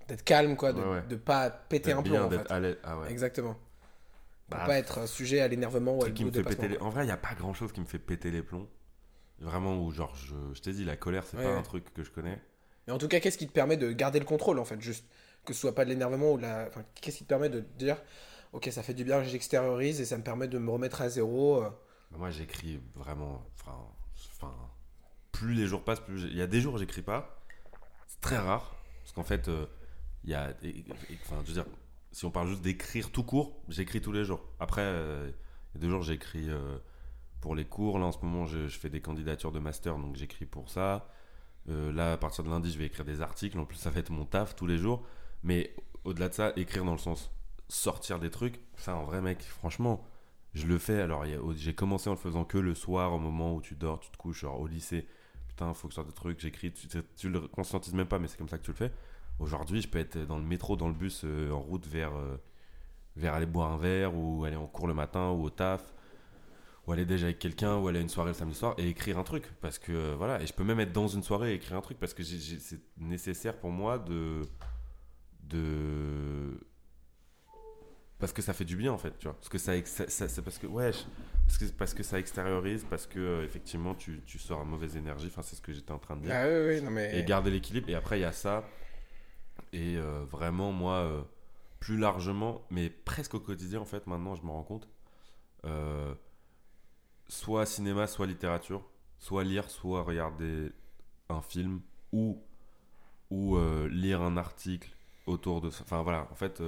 d'être 0.07 0.23
calme, 0.23 0.55
quoi, 0.55 0.73
de, 0.73 0.81
Ouais, 0.81 0.87
ouais. 0.87 1.03
de 1.07 1.15
pas 1.15 1.49
péter 1.49 1.91
un 1.91 2.01
plomb, 2.03 2.25
en 2.25 2.29
fait. 2.29 2.77
Ah 2.83 2.97
ouais. 2.99 3.11
Exactement. 3.11 3.53
Pour 4.49 4.59
Bah, 4.59 4.65
pas 4.65 4.77
être 4.77 5.07
sujet 5.07 5.41
à 5.41 5.47
l'énervement 5.47 5.97
ou 5.97 6.03
à 6.03 6.09
qui 6.11 6.23
me 6.23 6.31
fait 6.31 6.43
péter 6.43 6.67
les... 6.69 6.77
En 6.77 6.89
vrai, 6.89 7.03
il 7.03 7.07
n'y 7.07 7.11
a 7.11 7.17
pas 7.17 7.33
grand 7.35 7.53
chose 7.53 7.71
qui 7.73 7.81
me 7.81 7.85
fait 7.85 7.99
péter 7.99 8.31
les 8.31 8.41
plombs. 8.41 8.67
Vraiment, 9.39 9.77
où 9.77 9.91
genre, 9.91 10.15
je, 10.15 10.33
je 10.53 10.61
t'ai 10.61 10.71
dit, 10.71 10.85
la 10.85 10.95
colère, 10.95 11.25
c'est 11.27 11.37
pas 11.37 11.55
un 11.55 11.61
truc 11.61 11.93
que 11.93 12.03
je 12.03 12.09
connais. 12.11 12.41
Mais 12.87 12.93
en 12.93 12.97
tout 12.97 13.07
cas, 13.09 13.19
qu'est-ce 13.19 13.37
qui 13.37 13.47
te 13.47 13.51
permet 13.51 13.75
de 13.77 13.91
garder 13.91 14.19
le 14.19 14.25
contrôle, 14.25 14.57
en 14.59 14.65
fait, 14.65 14.79
juste 14.81 15.05
que 15.45 15.53
ce 15.53 15.59
soit 15.59 15.75
pas 15.75 15.83
de 15.85 15.89
l'énervement 15.89 16.31
ou 16.31 16.37
de 16.37 16.43
la. 16.43 16.67
Enfin, 16.69 16.83
qu'est-ce 17.01 17.17
qui 17.17 17.23
te 17.25 17.29
permet 17.29 17.49
de 17.49 17.59
dire, 17.59 17.97
ok, 18.53 18.69
ça 18.71 18.81
fait 18.83 18.93
du 18.93 19.03
bien, 19.03 19.21
j'extériorise 19.23 19.99
et 20.01 20.05
ça 20.05 20.17
me 20.17 20.23
permet 20.23 20.47
de 20.47 20.57
me 20.57 20.71
remettre 20.71 21.01
à 21.01 21.09
zéro. 21.09 21.61
euh, 21.63 21.69
Moi, 22.11 22.29
j'écris 22.31 22.79
vraiment. 22.95 23.43
Enfin, 23.59 24.53
plus 25.33 25.53
les 25.53 25.67
jours 25.67 25.83
passent, 25.83 25.99
plus. 25.99 26.23
Il 26.23 26.37
y 26.37 26.41
a 26.41 26.47
des 26.47 26.61
jours 26.61 26.75
où 26.75 26.77
j'écris 26.77 27.01
pas. 27.01 27.43
C'est 28.07 28.21
très 28.21 28.37
rare. 28.37 28.75
Parce 29.07 29.15
qu'en 29.15 29.23
fait, 29.23 29.47
euh, 29.47 29.65
il 30.25 30.31
y 30.31 30.33
a. 30.33 30.53
si 32.11 32.25
on 32.25 32.29
parle 32.31 32.49
juste 32.49 32.61
d'écrire 32.61 33.09
tout 33.09 33.23
court, 33.23 33.57
j'écris 33.69 34.01
tous 34.01 34.11
les 34.11 34.25
jours. 34.25 34.43
Après, 34.59 34.81
euh, 34.83 35.31
il 35.73 35.77
y 35.77 35.77
a 35.77 35.81
deux 35.81 35.89
jours, 35.89 36.01
j'écris 36.01 36.49
euh, 36.49 36.77
pour 37.39 37.55
les 37.55 37.63
cours. 37.63 37.99
Là, 37.99 38.07
en 38.07 38.11
ce 38.11 38.17
moment, 38.21 38.45
je, 38.45 38.67
fais 38.67 38.89
des 38.89 38.99
candidatures 38.99 39.53
de 39.53 39.59
master, 39.59 39.97
donc 39.97 40.17
j'écris 40.17 40.45
pour 40.45 40.69
ça. 40.69 41.09
Là, 41.67 42.13
à 42.13 42.17
partir 42.17 42.43
de 42.43 42.49
lundi, 42.49 42.69
je 42.69 42.77
vais 42.77 42.85
écrire 42.85 43.05
des 43.05 43.21
articles. 43.21 43.57
En 43.57 43.65
plus, 43.65 43.77
ça 43.77 43.89
va 43.89 44.01
être 44.01 44.09
mon 44.09 44.25
taf 44.25 44.57
tous 44.57 44.67
les 44.67 44.77
jours. 44.77 45.05
Mais 45.41 45.73
au-delà 46.03 46.27
de 46.27 46.33
ça, 46.33 46.51
écrire 46.57 46.83
dans 46.83 46.93
le 46.93 46.97
sens 46.97 47.31
sortir 47.69 48.19
des 48.19 48.29
trucs, 48.29 48.59
ça, 48.75 48.95
en 48.97 49.05
vrai, 49.05 49.21
mec, 49.21 49.41
franchement, 49.41 50.05
je 50.53 50.67
le 50.67 50.77
fais. 50.79 50.99
Alors, 50.99 51.23
j'ai 51.55 51.73
commencé 51.73 52.09
en 52.09 52.13
le 52.13 52.19
faisant 52.19 52.43
que 52.43 52.57
le 52.57 52.75
soir, 52.75 53.13
au 53.13 53.19
moment 53.19 53.55
où 53.55 53.61
tu 53.61 53.75
dors, 53.75 54.01
tu 54.01 54.11
te 54.11 54.17
couches, 54.17 54.41
genre 54.41 54.59
au 54.59 54.67
lycée. 54.67 55.07
Putain, 55.57 55.73
faut 55.73 55.87
que 55.87 55.93
je 55.93 55.95
sorte 55.95 56.07
des 56.07 56.13
trucs, 56.13 56.39
j'écris. 56.39 56.71
Tu, 57.15 57.29
le 57.29 57.41
conscientises 57.47 57.95
même 57.95 58.05
pas, 58.05 58.19
mais 58.19 58.27
c'est 58.27 58.37
comme 58.37 58.47
ça 58.47 58.59
que 58.59 58.63
tu 58.63 58.69
le 58.69 58.77
fais. 58.77 58.91
Aujourd'hui, 59.39 59.81
je 59.81 59.87
peux 59.87 59.97
être 59.97 60.19
dans 60.27 60.37
le 60.37 60.43
métro, 60.43 60.75
dans 60.75 60.87
le 60.87 60.93
bus, 60.93 61.23
euh, 61.25 61.49
en 61.49 61.59
route 61.59 61.87
vers, 61.87 62.15
euh, 62.15 62.37
vers 63.15 63.33
aller 63.33 63.47
boire 63.47 63.71
un 63.71 63.77
verre, 63.77 64.15
ou 64.15 64.45
aller 64.45 64.55
en 64.55 64.67
cours 64.67 64.87
le 64.87 64.93
matin, 64.93 65.31
ou 65.31 65.45
au 65.45 65.49
taf, 65.49 65.95
ou 66.85 66.91
aller 66.91 67.05
déjà 67.05 67.25
avec 67.25 67.39
quelqu'un, 67.39 67.75
ou 67.77 67.87
aller 67.87 67.97
à 67.97 68.01
une 68.03 68.09
soirée 68.09 68.29
le 68.29 68.33
samedi 68.35 68.53
soir, 68.53 68.75
et 68.77 68.87
écrire 68.87 69.17
un 69.17 69.23
truc. 69.23 69.51
Parce 69.59 69.79
que, 69.79 69.91
euh, 69.91 70.15
voilà, 70.15 70.39
et 70.43 70.45
je 70.45 70.53
peux 70.53 70.63
même 70.63 70.79
être 70.79 70.93
dans 70.93 71.07
une 71.07 71.23
soirée 71.23 71.53
et 71.53 71.55
écrire 71.55 71.75
un 71.75 71.81
truc, 71.81 71.97
parce 71.97 72.13
que 72.13 72.21
c'est 72.21 72.79
nécessaire 72.99 73.57
pour 73.57 73.71
moi 73.71 73.97
de 73.97 74.43
parce 78.19 78.33
que 78.33 78.41
ça 78.41 78.53
fait 78.53 78.65
du 78.65 78.75
bien 78.75 78.91
en 78.91 78.97
fait 78.97 79.17
tu 79.19 79.25
vois. 79.27 79.35
Parce 79.35 79.49
que 79.49 79.57
ça, 79.57 79.73
c'est 80.07 80.41
parce 80.41 80.57
que 80.57 80.67
ouais 80.67 80.91
je- 80.93 81.03
parce 81.45 81.57
que 81.59 81.65
parce 81.77 81.93
que 81.93 82.03
ça 82.03 82.19
extériorise 82.19 82.85
parce 82.89 83.07
que 83.07 83.19
euh, 83.19 83.43
effectivement 83.45 83.95
tu, 83.95 84.21
tu 84.25 84.37
sors 84.39 84.59
à 84.61 84.63
mauvaise 84.65 84.95
énergie. 84.97 85.27
Enfin 85.27 85.41
c'est 85.43 85.55
ce 85.55 85.61
que 85.61 85.71
j'étais 85.73 85.91
en 85.91 85.99
train 85.99 86.15
de 86.17 86.23
dire. 86.23 86.33
Ah 86.35 86.45
oui, 86.47 86.67
oui, 86.75 86.81
non 86.81 86.91
mais. 86.91 87.17
et 87.17 87.23
garder 87.23 87.51
l'équilibre. 87.51 87.89
Et 87.89 87.95
après 87.95 88.19
il 88.19 88.21
y 88.21 88.25
a 88.25 88.31
ça. 88.33 88.63
Et 89.73 89.97
euh, 89.97 90.23
vraiment, 90.29 90.71
moi, 90.71 90.93
euh, 90.99 91.21
plus 91.79 91.97
largement, 91.97 92.61
mais 92.69 92.89
presque 92.89 93.33
au 93.33 93.39
quotidien, 93.39 93.81
en 93.81 93.85
fait, 93.85 94.07
maintenant, 94.07 94.33
je 94.35 94.43
me 94.43 94.49
rends 94.49 94.63
compte, 94.63 94.87
soit 97.27 97.65
cinéma, 97.65 98.07
soit 98.07 98.27
littérature, 98.27 98.83
soit 99.19 99.43
lire, 99.43 99.69
soit 99.69 100.03
regarder 100.03 100.71
un 101.29 101.41
film, 101.41 101.81
ou, 102.13 102.41
ou 103.29 103.57
lire 103.89 104.21
un 104.21 104.37
article 104.37 104.89
autour 105.25 105.59
de 105.61 105.69
ça. 105.69 105.83
Enfin, 105.83 106.01
voilà, 106.03 106.27
en 106.31 106.35
fait, 106.35 106.61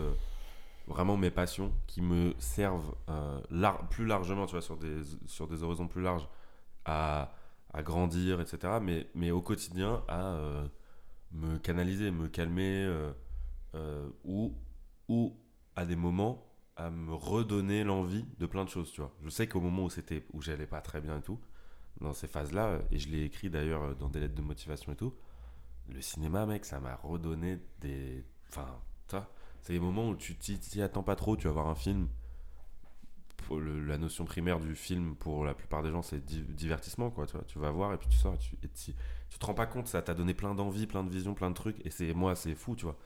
vraiment 0.89 1.17
mes 1.17 1.31
passions 1.31 1.71
qui 1.87 2.01
me 2.01 2.33
servent 2.39 2.95
euh, 3.09 3.39
plus 3.89 4.05
largement, 4.05 4.45
tu 4.47 4.53
vois, 4.53 4.61
sur 4.61 4.75
des, 4.75 5.01
sur 5.27 5.47
des 5.47 5.63
horizons 5.63 5.87
plus 5.87 6.01
larges, 6.01 6.27
à, 6.85 7.31
à 7.73 7.83
grandir, 7.83 8.41
etc. 8.41 8.79
Mais, 8.81 9.07
mais 9.13 9.31
au 9.31 9.41
quotidien, 9.41 10.03
à 10.07 10.33
euh, 10.33 10.67
me 11.31 11.57
canaliser, 11.59 12.11
me 12.11 12.27
calmer, 12.27 12.85
euh, 13.75 14.09
ou, 14.25 14.55
ou 15.07 15.37
à 15.75 15.85
des 15.85 15.95
moments 15.95 16.45
à 16.75 16.89
me 16.89 17.13
redonner 17.13 17.83
l'envie 17.83 18.25
de 18.39 18.45
plein 18.45 18.63
de 18.63 18.69
choses, 18.69 18.91
tu 18.91 19.01
vois. 19.01 19.13
Je 19.21 19.29
sais 19.29 19.47
qu'au 19.47 19.59
moment 19.59 19.83
où 19.83 19.89
c'était 19.89 20.25
où 20.33 20.41
j'allais 20.41 20.65
pas 20.65 20.81
très 20.81 21.01
bien 21.01 21.17
et 21.17 21.21
tout, 21.21 21.39
dans 21.99 22.13
ces 22.13 22.27
phases-là, 22.27 22.79
et 22.91 22.99
je 22.99 23.09
l'ai 23.09 23.23
écrit 23.23 23.49
d'ailleurs 23.49 23.95
dans 23.97 24.07
des 24.07 24.21
lettres 24.21 24.35
de 24.35 24.41
motivation 24.41 24.93
et 24.93 24.95
tout, 24.95 25.13
le 25.89 26.01
cinéma, 26.01 26.45
mec, 26.45 26.65
ça 26.65 26.79
m'a 26.79 26.95
redonné 26.95 27.59
des... 27.81 28.23
Enfin, 28.47 28.67
vois, 29.11 29.29
c'est 29.61 29.73
les 29.73 29.79
moments 29.79 30.09
où 30.09 30.15
tu 30.15 30.35
t'y 30.35 30.81
attends 30.81 31.03
pas 31.03 31.15
trop, 31.15 31.35
tu 31.35 31.47
vas 31.47 31.53
voir 31.53 31.67
un 31.67 31.75
film. 31.75 32.07
La 33.87 33.97
notion 33.97 34.25
primaire 34.25 34.59
du 34.59 34.75
film, 34.75 35.15
pour 35.15 35.43
la 35.43 35.55
plupart 35.55 35.81
des 35.81 35.89
gens, 35.89 36.03
c'est 36.03 36.23
di- 36.23 36.43
divertissement, 36.43 37.09
quoi, 37.09 37.25
tu 37.25 37.33
vois. 37.33 37.43
Tu 37.45 37.57
vas 37.57 37.71
voir 37.71 37.93
et 37.93 37.97
puis 37.97 38.07
tu 38.07 38.17
sors 38.17 38.35
et 38.35 38.37
tu, 38.37 38.55
et 38.61 38.69
tu, 38.69 38.93
te 39.39 39.45
rends 39.45 39.55
pas 39.55 39.65
compte, 39.65 39.87
ça 39.87 40.03
t'a 40.03 40.13
donné 40.13 40.35
plein 40.35 40.53
d'envie, 40.53 40.85
plein 40.85 41.03
de 41.03 41.09
visions, 41.09 41.33
plein 41.33 41.49
de 41.49 41.55
trucs, 41.55 41.83
et 41.83 41.89
c'est 41.89 42.13
moi, 42.13 42.35
c'est 42.35 42.53
fou, 42.53 42.75
tu 42.75 42.85
vois. 42.85 42.97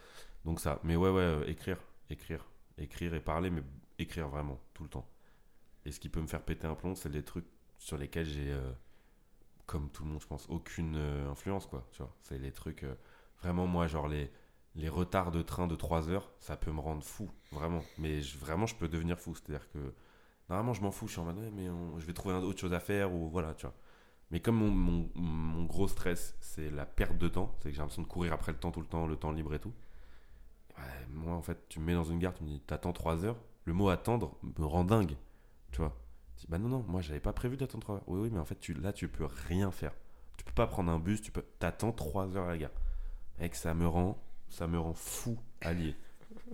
Donc 0.44 0.60
ça, 0.60 0.80
mais 0.84 0.98
ouais, 0.98 1.10
ouais, 1.10 1.22
euh, 1.22 1.46
écrire, 1.48 1.78
écrire, 2.10 2.46
écrire 2.78 3.13
et 3.13 3.22
parler, 3.22 3.50
mais 3.52 3.63
écrire 4.00 4.28
vraiment, 4.28 4.60
tout 4.74 4.84
le 4.84 4.89
temps. 4.89 5.08
Et 5.86 5.92
ce 5.92 6.00
qui 6.02 6.10
peut 6.10 6.22
me 6.22 6.28
faire 6.28 6.42
péter 6.44 6.68
un 6.68 6.76
plomb, 6.76 6.94
c'est 6.96 7.10
les 7.10 7.24
trucs 7.24 7.48
sur 7.78 7.98
lesquels 7.98 8.26
j'ai, 8.26 8.52
euh, 8.52 8.72
comme 9.66 9.89
tout 9.92 10.04
le 10.04 10.10
monde, 10.10 10.22
je 10.22 10.28
pense, 10.28 10.46
aucune 10.50 10.96
euh, 10.98 11.32
influence, 11.32 11.68
quoi, 11.68 11.88
tu 11.94 12.00
vois. 12.00 12.13
C'est 12.22 12.38
les 12.38 12.52
trucs, 12.52 12.86
vraiment, 13.42 13.66
moi, 13.66 13.88
genre 13.88 14.10
les, 14.10 14.30
les 14.76 14.90
retards 14.90 15.32
de 15.32 15.42
train 15.42 15.68
de 15.68 15.76
3 15.76 16.10
heures, 16.10 16.32
ça 16.40 16.58
peut 16.58 16.72
me 16.72 16.80
rendre 16.80 17.04
fou, 17.04 17.30
vraiment. 17.52 17.84
Mais 17.98 18.20
vraiment, 18.40 18.66
je 18.66 18.76
peux 18.76 18.88
devenir 18.88 19.20
fou, 19.20 19.36
c'est-à-dire 19.36 19.70
que, 19.72 19.94
normalement, 20.50 20.74
je 20.74 20.82
m'en 20.82 20.92
fous, 20.92 21.08
je 21.08 21.14
suis 21.14 21.22
en 21.22 21.26
mode, 21.26 21.38
ouais, 21.38 21.52
mais 21.52 21.68
je 22.00 22.06
vais 22.06 22.14
trouver 22.14 22.36
autre 22.36 22.60
chose 22.60 22.74
à 22.74 22.80
faire, 22.80 23.14
ou 23.14 23.30
voilà, 23.30 23.54
tu 23.54 23.66
vois. 23.66 23.76
Mais 24.32 24.40
comme 24.40 24.56
mon, 24.56 25.64
gros 25.66 25.88
stress, 25.88 26.36
c'est 26.40 26.72
la 26.72 26.88
perte 26.88 27.18
de 27.18 27.28
temps, 27.28 27.56
c'est 27.60 27.70
que 27.70 27.76
j'ai 27.76 27.82
l'impression 27.82 28.02
de 28.02 28.08
courir 28.08 28.34
après 28.34 28.52
le 28.52 28.58
temps 28.58 28.72
tout 28.72 28.82
le 28.82 28.88
temps, 28.88 29.06
le 29.06 29.16
temps 29.16 29.32
libre 29.32 29.54
et 29.54 29.60
tout. 29.60 29.74
Moi, 31.10 31.34
en 31.34 31.44
fait, 31.44 31.70
tu 31.70 31.80
me 31.80 31.86
mets 31.86 31.94
dans 31.94 32.04
une 32.04 32.18
gare, 32.18 32.34
tu 32.34 32.44
me 32.44 32.50
dis, 32.50 32.60
t'attends 32.60 32.94
3 32.94 33.26
heures. 33.26 33.38
Le 33.66 33.74
mot 33.74 33.90
attendre 33.90 34.36
me 34.58 34.66
rend 34.66 34.84
dingue, 34.84 35.16
tu 35.72 35.78
vois. 35.78 35.96
Dis, 36.38 36.48
bah 36.50 36.58
non, 36.58 36.68
non, 36.68 36.84
moi, 36.88 37.02
j'avais 37.02 37.20
pas 37.20 37.32
prévu 37.32 37.58
d'attendre 37.58 37.84
3 37.84 37.96
heures. 37.98 38.04
Oui, 38.08 38.22
oui, 38.22 38.30
mais 38.32 38.40
en 38.40 38.46
fait, 38.46 38.60
tu, 38.60 38.74
là, 38.74 38.92
tu 38.92 39.08
peux 39.08 39.26
rien 39.48 39.70
faire. 39.70 39.94
Tu 40.36 40.44
peux 40.44 40.52
pas 40.52 40.66
prendre 40.66 40.92
un 40.92 40.98
bus, 40.98 41.22
tu 41.22 41.32
peux, 41.32 41.44
t'attends 41.60 41.92
3 41.92 42.36
heures 42.36 42.46
à 42.46 42.50
la 42.50 42.58
gare. 42.58 42.72
Mec, 43.40 43.54
ça 43.54 43.76
me 43.76 43.88
rend, 43.88 44.18
ça 44.54 44.68
me 44.68 44.80
rend 44.80 44.94
fou 44.94 45.38
allié. 45.62 45.96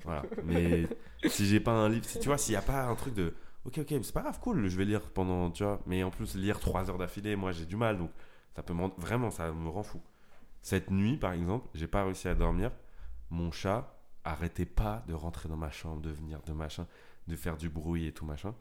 Voilà. 0.04 0.24
Mais 0.44 0.88
si 1.28 1.46
j'ai 1.46 1.60
pas 1.60 1.72
un 1.74 1.90
livre, 1.90 2.06
si 2.06 2.20
tu 2.20 2.28
vois, 2.28 2.38
s'il 2.38 2.54
y 2.54 2.58
a 2.58 2.62
pas 2.62 2.84
un 2.86 2.96
truc 2.96 3.14
de, 3.14 3.34
ok, 3.66 3.80
ok, 3.80 3.96
c'est 4.04 4.14
pas 4.14 4.22
grave, 4.22 4.40
cool, 4.40 4.68
je 4.68 4.78
vais 4.78 4.86
lire 4.86 5.02
pendant, 5.12 5.52
tu 5.52 5.64
vois. 5.64 5.82
Mais 5.86 6.04
en 6.04 6.12
plus, 6.12 6.36
lire 6.36 6.60
3 6.60 6.90
heures 6.90 6.98
d'affilée, 6.98 7.36
moi, 7.36 7.52
j'ai 7.52 7.66
du 7.66 7.76
mal, 7.76 7.98
donc 7.98 8.12
ça 8.56 8.64
peut 8.64 8.74
vraiment, 8.98 9.32
ça 9.32 9.52
me 9.52 9.70
rend 9.70 9.84
fou. 9.84 10.02
Cette 10.62 10.92
nuit, 10.92 11.18
par 11.18 11.34
exemple, 11.34 11.68
j'ai 11.74 11.88
pas 11.88 12.04
réussi 12.04 12.28
à 12.28 12.36
dormir. 12.36 12.72
Mon 13.30 13.52
chat 13.52 13.96
arrêtait 14.24 14.66
pas 14.66 15.04
de 15.08 15.14
rentrer 15.14 15.50
dans 15.50 15.58
ma 15.58 15.72
chambre, 15.72 16.02
de 16.02 16.10
venir, 16.10 16.42
de 16.44 16.54
machin, 16.54 16.88
de 17.28 17.36
faire 17.36 17.58
du 17.58 17.70
bruit 17.70 18.08
et 18.08 18.14
tout 18.14 18.26
machin. 18.26 18.54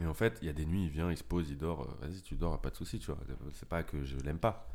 Et 0.00 0.06
en 0.06 0.14
fait, 0.14 0.38
il 0.42 0.46
y 0.46 0.50
a 0.50 0.52
des 0.52 0.66
nuits, 0.66 0.84
il 0.84 0.90
vient, 0.90 1.10
il 1.10 1.16
se 1.16 1.24
pose, 1.24 1.48
il 1.50 1.56
dort. 1.58 1.82
euh, 1.82 2.06
Vas-y, 2.06 2.20
tu 2.22 2.34
dors, 2.36 2.60
pas 2.60 2.70
de 2.70 2.76
souci, 2.76 2.98
tu 2.98 3.06
vois. 3.06 3.18
C'est 3.54 3.68
pas 3.68 3.82
que 3.82 4.04
je 4.04 4.16
l'aime 4.18 4.38
pas. 4.38 4.68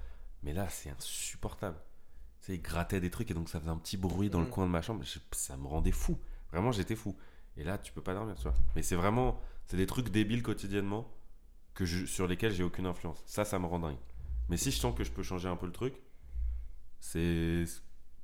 Mais 0.44 0.54
là, 0.54 0.67
c'est 0.70 0.89
insupportable. 0.89 1.78
Sais, 2.41 2.56
il 2.56 2.62
grattait 2.62 2.99
des 2.99 3.10
trucs 3.12 3.30
et 3.32 3.34
donc 3.34 3.49
ça 3.49 3.60
faisait 3.60 3.69
un 3.71 3.77
petit 3.77 3.97
bruit 3.97 4.30
dans 4.30 4.39
le 4.41 4.47
Mm. 4.47 4.49
coin 4.49 4.65
de 4.65 4.71
ma 4.71 4.82
chambre. 4.82 5.04
Je- 5.04 5.19
ça 5.32 5.56
me 5.58 5.67
rendait 5.67 5.91
fou. 5.91 6.17
Vraiment, 6.51 6.71
j'étais 6.71 6.95
fou. 6.95 7.15
Et 7.58 7.63
là, 7.63 7.77
tu 7.77 7.91
peux 7.93 8.01
pas 8.01 8.13
dormir, 8.13 8.36
tu 8.36 8.43
vois. 8.43 8.54
Mais 8.75 8.82
c'est 8.82 8.95
vraiment, 8.95 9.39
c'est 9.67 9.77
des 9.77 9.86
trucs 9.86 10.10
débiles 10.10 10.41
quotidiennement 10.43 11.08
que 11.75 11.86
je, 11.86 12.06
sur 12.06 12.27
lesquels 12.27 12.51
j'ai 12.51 12.63
aucune 12.63 12.86
influence. 12.88 13.21
Ça, 13.25 13.45
ça 13.45 13.60
me 13.60 13.65
rend 13.67 13.80
dingue. 13.80 13.97
Mais 14.49 14.58
si 14.58 14.71
je 14.71 14.77
sens 14.77 14.95
que 14.97 15.04
je 15.04 15.12
peux 15.12 15.23
changer 15.23 15.47
un 15.47 15.56
peu 15.56 15.65
le 15.67 15.71
truc, 15.71 15.93
c'est 16.99 17.65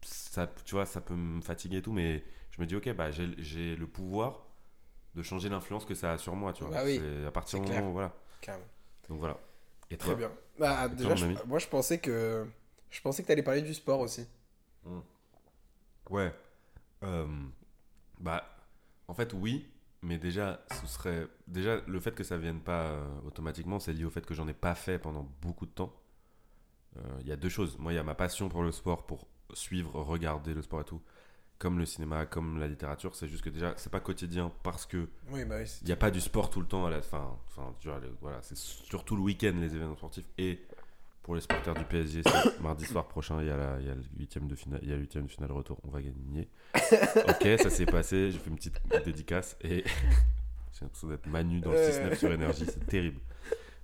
ça 0.01 0.47
tu 0.65 0.75
vois 0.75 0.85
ça 0.85 1.01
peut 1.01 1.15
me 1.15 1.41
fatiguer 1.41 1.77
et 1.77 1.81
tout 1.81 1.91
mais 1.91 2.23
je 2.51 2.61
me 2.61 2.67
dis 2.67 2.75
ok 2.75 2.93
bah 2.93 3.09
j'ai 3.11 3.75
le 3.75 3.87
pouvoir 3.87 4.45
de 5.15 5.23
changer 5.23 5.49
l'influence 5.49 5.83
que 5.85 5.95
ça 5.95 6.11
a 6.13 6.17
sur 6.19 6.35
moi 6.35 6.53
tu 6.53 6.63
vois 6.63 6.71
Bah 6.73 6.81
oui, 6.85 7.01
à 7.25 7.31
partir 7.31 7.59
du 7.59 7.71
moment 7.71 7.89
où- 7.89 7.93
voilà 7.93 8.13
donc 9.09 9.19
voilà 9.19 9.37
et 9.89 9.97
Très 9.97 10.15
bien. 10.15 10.29
Bah, 10.59 10.87
Et 10.91 10.95
déjà, 10.95 11.15
je- 11.15 11.25
moi, 11.45 11.59
je 11.59 11.67
pensais 11.67 11.97
que 11.99 12.45
je 12.89 13.01
pensais 13.01 13.21
que 13.21 13.27
tu 13.27 13.31
allais 13.33 13.43
parler 13.43 13.61
du 13.61 13.73
sport 13.73 13.99
aussi. 14.01 14.25
ouais 16.09 16.33
Euh, 17.03 17.27
bah 18.19 18.43
en 19.07 19.13
fait 19.13 19.33
oui 19.33 19.67
mais 20.01 20.17
déjà 20.17 20.65
ce 20.81 20.87
serait 20.87 21.27
déjà 21.47 21.81
le 21.87 21.99
fait 21.99 22.15
que 22.15 22.23
ça 22.23 22.37
vienne 22.37 22.61
pas 22.61 22.85
euh, 22.87 23.07
automatiquement 23.25 23.79
c'est 23.79 23.93
lié 23.93 24.05
au 24.05 24.09
fait 24.09 24.25
que 24.25 24.33
j'en 24.33 24.47
ai 24.47 24.53
pas 24.53 24.75
fait 24.75 24.99
pendant 24.99 25.27
beaucoup 25.41 25.65
de 25.67 25.71
temps 25.71 25.93
Euh, 26.97 27.01
il 27.21 27.27
y 27.27 27.31
a 27.31 27.35
deux 27.35 27.49
choses 27.49 27.77
moi 27.77 27.93
il 27.93 27.95
y 27.95 27.99
a 27.99 28.03
ma 28.03 28.15
passion 28.15 28.49
pour 28.49 28.63
le 28.63 28.71
sport 28.71 29.05
pour 29.05 29.27
suivre 29.53 29.93
regarder 30.01 30.53
le 30.53 30.61
sport 30.61 30.81
et 30.81 30.85
tout 30.85 31.01
comme 31.59 31.79
le 31.79 31.85
cinéma 31.85 32.25
comme 32.25 32.59
la 32.59 32.67
littérature 32.67 33.15
c'est 33.15 33.27
juste 33.27 33.43
que 33.43 33.49
déjà 33.51 33.73
c'est 33.77 33.91
pas 33.91 33.99
quotidien 34.01 34.51
parce 34.63 34.85
que 34.85 35.09
Oui, 35.31 35.45
bah 35.45 35.57
oui. 35.59 35.67
c'est- 35.67 35.81
Il 35.81 35.87
n'y 35.87 35.93
a 35.93 35.97
pas 35.97 36.11
du 36.11 36.21
sport 36.21 36.49
tout 36.49 36.61
le 36.61 36.67
temps 36.67 36.85
à 36.85 36.89
la 36.91 37.01
fin. 37.01 37.37
Enfin, 37.47 37.75
tu 37.79 37.89
vois, 37.89 37.99
le- 37.99 38.15
voilà, 38.21 38.41
c'est 38.43 38.57
surtout 38.57 39.15
le 39.15 39.21
week-end 39.23 39.53
les 39.59 39.75
événements 39.75 39.95
sportifs. 39.97 40.27
Et 40.37 40.66
pour 41.27 41.35
les 41.35 41.41
supporters 41.41 41.73
du 41.73 41.83
PSG, 41.83 42.21
c'est 42.23 42.59
mardi 42.61 42.85
soir 42.85 43.05
prochain, 43.05 43.41
il 43.41 43.47
y 43.47 43.51
a 43.51 43.57
la- 43.57 43.81
il 43.81 43.85
y 43.85 43.89
a 43.89 43.95
le 43.95 44.01
huitième 44.17 44.47
de 44.47 44.55
finale, 44.55 44.79
il 44.81 44.89
y 44.89 44.93
a 44.93 44.95
huitième 44.95 45.25
de 45.25 45.29
finale 45.29 45.51
retour. 45.51 45.77
On 45.83 45.89
va 45.89 46.01
gagner. 46.01 46.47
ok, 46.73 47.59
ça 47.61 47.69
s'est 47.69 47.85
passé. 47.85 48.31
J'ai 48.31 48.39
fait 48.39 48.49
une 48.49 48.55
petite 48.55 48.79
dédicace 49.03 49.57
et 49.61 49.83
j'ai 50.73 50.81
l'impression 50.83 51.09
d'être 51.09 51.27
Manu 51.27 51.59
dans 51.59 51.71
le 51.71 51.77
6-9 51.77 52.15
sur 52.15 52.31
énergie. 52.31 52.65
C'est 52.65 52.85
terrible. 52.87 53.19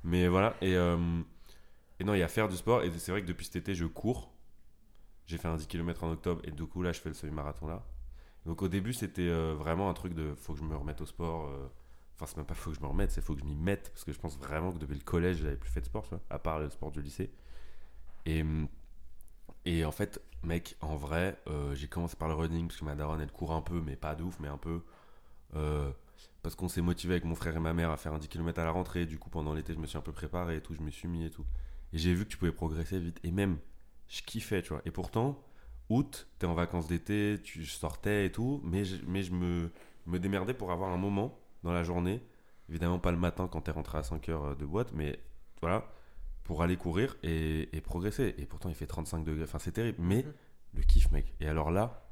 Mais 0.06 0.30
voilà. 0.30 0.56
Et, 0.62 0.74
euh, 0.78 0.98
et 2.00 2.06
non, 2.06 2.14
il 2.14 2.20
y 2.20 2.24
a 2.24 2.30
faire 2.30 2.48
du 2.48 2.56
sport. 2.56 2.82
Et 2.84 2.92
c'est 2.98 3.12
vrai 3.12 3.22
que 3.22 3.28
depuis 3.28 3.46
cet 3.46 3.58
été, 3.58 3.76
je 3.76 3.86
cours. 3.86 4.32
J'ai 5.26 5.38
fait 5.38 5.50
un 5.50 5.58
10 5.58 5.68
km 5.68 6.06
en 6.06 6.12
octobre 6.14 6.42
et 6.46 6.52
du 6.52 6.66
coup 6.66 6.82
là, 6.82 6.94
je 6.94 7.02
fais 7.02 7.10
le 7.10 7.16
semi-marathon 7.16 7.68
là. 7.68 7.86
Donc 8.46 8.62
au 8.62 8.70
début, 8.70 8.94
c'était 8.94 9.22
euh, 9.28 9.54
vraiment 9.58 9.90
un 9.90 9.94
truc 9.94 10.14
de 10.14 10.34
faut 10.36 10.54
que 10.54 10.60
je 10.60 10.64
me 10.64 10.76
remette 10.78 11.02
au 11.02 11.06
sport. 11.06 11.48
euh, 11.50 11.68
Enfin, 12.16 12.26
c'est 12.28 12.38
même 12.38 12.46
pas 12.46 12.54
faut 12.54 12.70
que 12.72 12.76
je 12.78 12.82
me 12.82 12.88
remette, 12.88 13.12
c'est 13.12 13.22
faut 13.22 13.34
que 13.34 13.42
je 13.42 13.46
m'y 13.46 13.56
mette. 13.56 13.90
Parce 13.92 14.04
que 14.04 14.12
je 14.12 14.20
pense 14.20 14.38
vraiment 14.38 14.72
que 14.72 14.78
depuis 14.78 14.96
le 14.96 15.04
collège, 15.04 15.38
j'avais 15.38 15.56
plus 15.56 15.70
fait 15.70 15.82
de 15.82 15.86
sport, 15.86 16.04
tu 16.04 16.10
vois, 16.10 16.22
à 16.30 16.40
part 16.40 16.60
le 16.60 16.70
sport 16.70 16.92
du 16.92 17.02
lycée. 17.02 17.32
Et, 18.26 18.44
et 19.66 19.86
en 19.86 19.92
fait, 19.92 20.22
mec, 20.44 20.76
en 20.82 20.96
vrai, 20.96 21.38
euh, 21.48 21.74
j'ai 21.76 21.88
commencé 21.88 22.16
par 22.16 22.28
le 22.28 22.36
running 22.36 22.68
parce 22.68 22.80
que 22.80 22.86
ma 22.86 22.96
daronne 22.96 23.22
elle 23.22 23.32
court 23.32 23.54
un 23.54 23.62
peu, 23.62 23.82
mais 23.82 23.96
pas 23.96 24.16
de 24.16 24.24
ouf, 24.24 24.40
mais 24.40 24.48
un 24.48 24.58
peu. 24.58 24.82
Euh, 25.56 25.92
parce 26.42 26.56
qu'on 26.56 26.68
s'est 26.68 26.82
motivé 26.82 27.14
avec 27.14 27.26
mon 27.26 27.36
frère 27.36 27.56
et 27.56 27.60
ma 27.60 27.74
mère 27.74 27.90
à 27.92 27.98
faire 27.98 28.14
un 28.14 28.20
10 28.20 28.28
km 28.28 28.60
à 28.60 28.66
la 28.66 28.72
rentrée. 28.72 29.06
Du 29.06 29.18
coup, 29.18 29.30
pendant 29.30 29.54
l'été, 29.54 29.74
je 29.74 29.80
me 29.80 29.88
suis 29.88 29.98
un 29.98 30.02
peu 30.02 30.12
préparé 30.12 30.58
et 30.58 30.62
tout, 30.62 30.74
je 30.76 30.82
me 30.82 30.92
suis 30.92 31.08
mis 31.08 31.26
et 31.26 31.30
tout. 31.32 31.46
Et 31.94 31.98
j'ai 31.98 32.14
vu 32.14 32.26
que 32.26 32.30
tu 32.30 32.38
pouvais 32.38 32.52
progresser 32.52 33.00
vite. 33.00 33.20
Et 33.24 33.32
même, 33.32 33.58
je 34.10 34.22
kiffais, 34.22 34.62
tu 34.62 34.70
vois. 34.70 34.82
Et 34.86 34.92
pourtant, 34.92 35.42
août, 35.90 36.28
t'es 36.40 36.46
en 36.46 36.54
vacances 36.54 36.88
d'été, 36.88 37.40
tu 37.44 37.64
je 37.64 37.72
sortais 37.72 38.26
et 38.26 38.32
tout, 38.32 38.62
mais 38.64 38.84
je, 38.86 38.98
mais 39.08 39.24
je 39.24 39.32
me, 39.32 39.72
me 40.06 40.20
démerdais 40.20 40.54
pour 40.54 40.72
avoir 40.72 40.92
un 40.92 40.98
moment 40.98 41.38
dans 41.64 41.72
la 41.74 41.84
journée. 41.84 42.22
Évidemment, 42.70 43.00
pas 43.00 43.12
le 43.12 43.18
matin 43.18 43.48
quand 43.52 43.62
t'es 43.62 43.72
rentré 43.72 43.98
à 43.98 44.04
5 44.04 44.30
heures 44.30 44.56
de 44.56 44.66
boîte, 44.66 44.92
mais 44.94 45.20
voilà, 45.62 45.86
pour 46.44 46.62
aller 46.64 46.78
courir 46.78 47.16
et, 47.24 47.76
et 47.76 47.82
progresser. 47.82 48.36
Et 48.38 48.46
pourtant, 48.46 48.70
il 48.70 48.76
fait 48.76 48.88
35 48.88 49.24
degrés, 49.24 49.44
enfin, 49.44 49.60
c'est 49.60 49.72
terrible. 49.74 49.98
Mais 50.02 50.24
Mhm. 50.24 50.34
le 50.76 50.82
kiff, 50.84 51.12
mec. 51.12 51.34
Et 51.40 51.48
alors 51.48 51.72
là, 51.72 52.06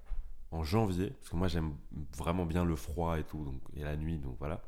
en 0.52 0.64
janvier, 0.64 1.12
parce 1.12 1.30
que 1.30 1.36
moi, 1.38 1.48
j'aime 1.48 1.76
vraiment 2.18 2.46
bien 2.46 2.66
le 2.66 2.76
froid 2.76 3.18
et 3.20 3.24
tout, 3.24 3.44
donc, 3.46 3.62
et 3.76 3.84
la 3.84 3.96
nuit, 3.96 4.18
donc 4.20 4.36
voilà. 4.40 4.62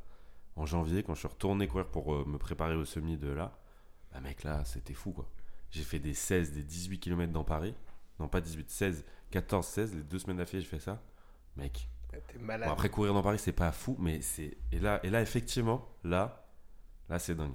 En 0.56 0.66
janvier, 0.66 1.02
quand 1.02 1.14
je 1.14 1.18
suis 1.20 1.28
retourné 1.28 1.66
courir 1.68 1.86
pour 1.88 2.14
euh, 2.14 2.24
me 2.26 2.38
préparer 2.38 2.74
au 2.76 2.84
semi 2.84 3.16
de 3.16 3.28
là, 3.28 3.58
bah, 4.12 4.20
mec, 4.20 4.42
là, 4.44 4.64
c'était 4.64 4.94
fou, 4.94 5.12
quoi. 5.12 5.28
J'ai 5.70 5.82
fait 5.82 5.98
des 5.98 6.14
16, 6.14 6.52
des 6.52 6.62
18 6.62 7.00
km 7.00 7.32
dans 7.32 7.44
Paris. 7.44 7.74
Non, 8.20 8.28
pas 8.28 8.40
18, 8.40 8.70
16, 8.70 9.04
14, 9.30 9.66
16. 9.66 9.94
Les 9.96 10.02
deux 10.04 10.18
semaines 10.20 10.36
d'affilée, 10.36 10.62
j'ai 10.62 10.68
fait 10.68 10.78
ça. 10.78 11.02
Mec. 11.56 11.88
T'es 12.28 12.38
Bon, 12.38 12.44
malade. 12.44 12.68
après, 12.70 12.88
courir 12.90 13.14
dans 13.14 13.22
Paris, 13.22 13.38
c'est 13.38 13.52
pas 13.52 13.72
fou, 13.72 13.96
mais 13.98 14.20
c'est. 14.20 14.56
Et 14.72 14.78
là, 14.78 15.00
et 15.04 15.10
là, 15.10 15.20
effectivement, 15.22 15.88
là, 16.04 16.46
là, 17.08 17.18
c'est 17.18 17.34
dingue. 17.34 17.54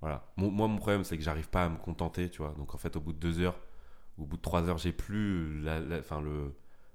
Voilà. 0.00 0.30
Mon- 0.36 0.50
moi, 0.50 0.68
mon 0.68 0.76
problème, 0.78 1.04
c'est 1.04 1.16
que 1.16 1.22
j'arrive 1.24 1.48
pas 1.48 1.64
à 1.64 1.68
me 1.68 1.76
contenter, 1.78 2.30
tu 2.30 2.38
vois. 2.42 2.54
Donc, 2.54 2.74
en 2.74 2.78
fait, 2.78 2.94
au 2.96 3.00
bout 3.00 3.12
de 3.12 3.18
deux 3.18 3.40
heures, 3.40 3.58
au 4.16 4.24
bout 4.26 4.36
de 4.36 4.42
trois 4.42 4.68
heures, 4.68 4.78
j'ai 4.78 4.92
plus 4.92 5.60
la, 5.62 5.80
le, 5.80 6.54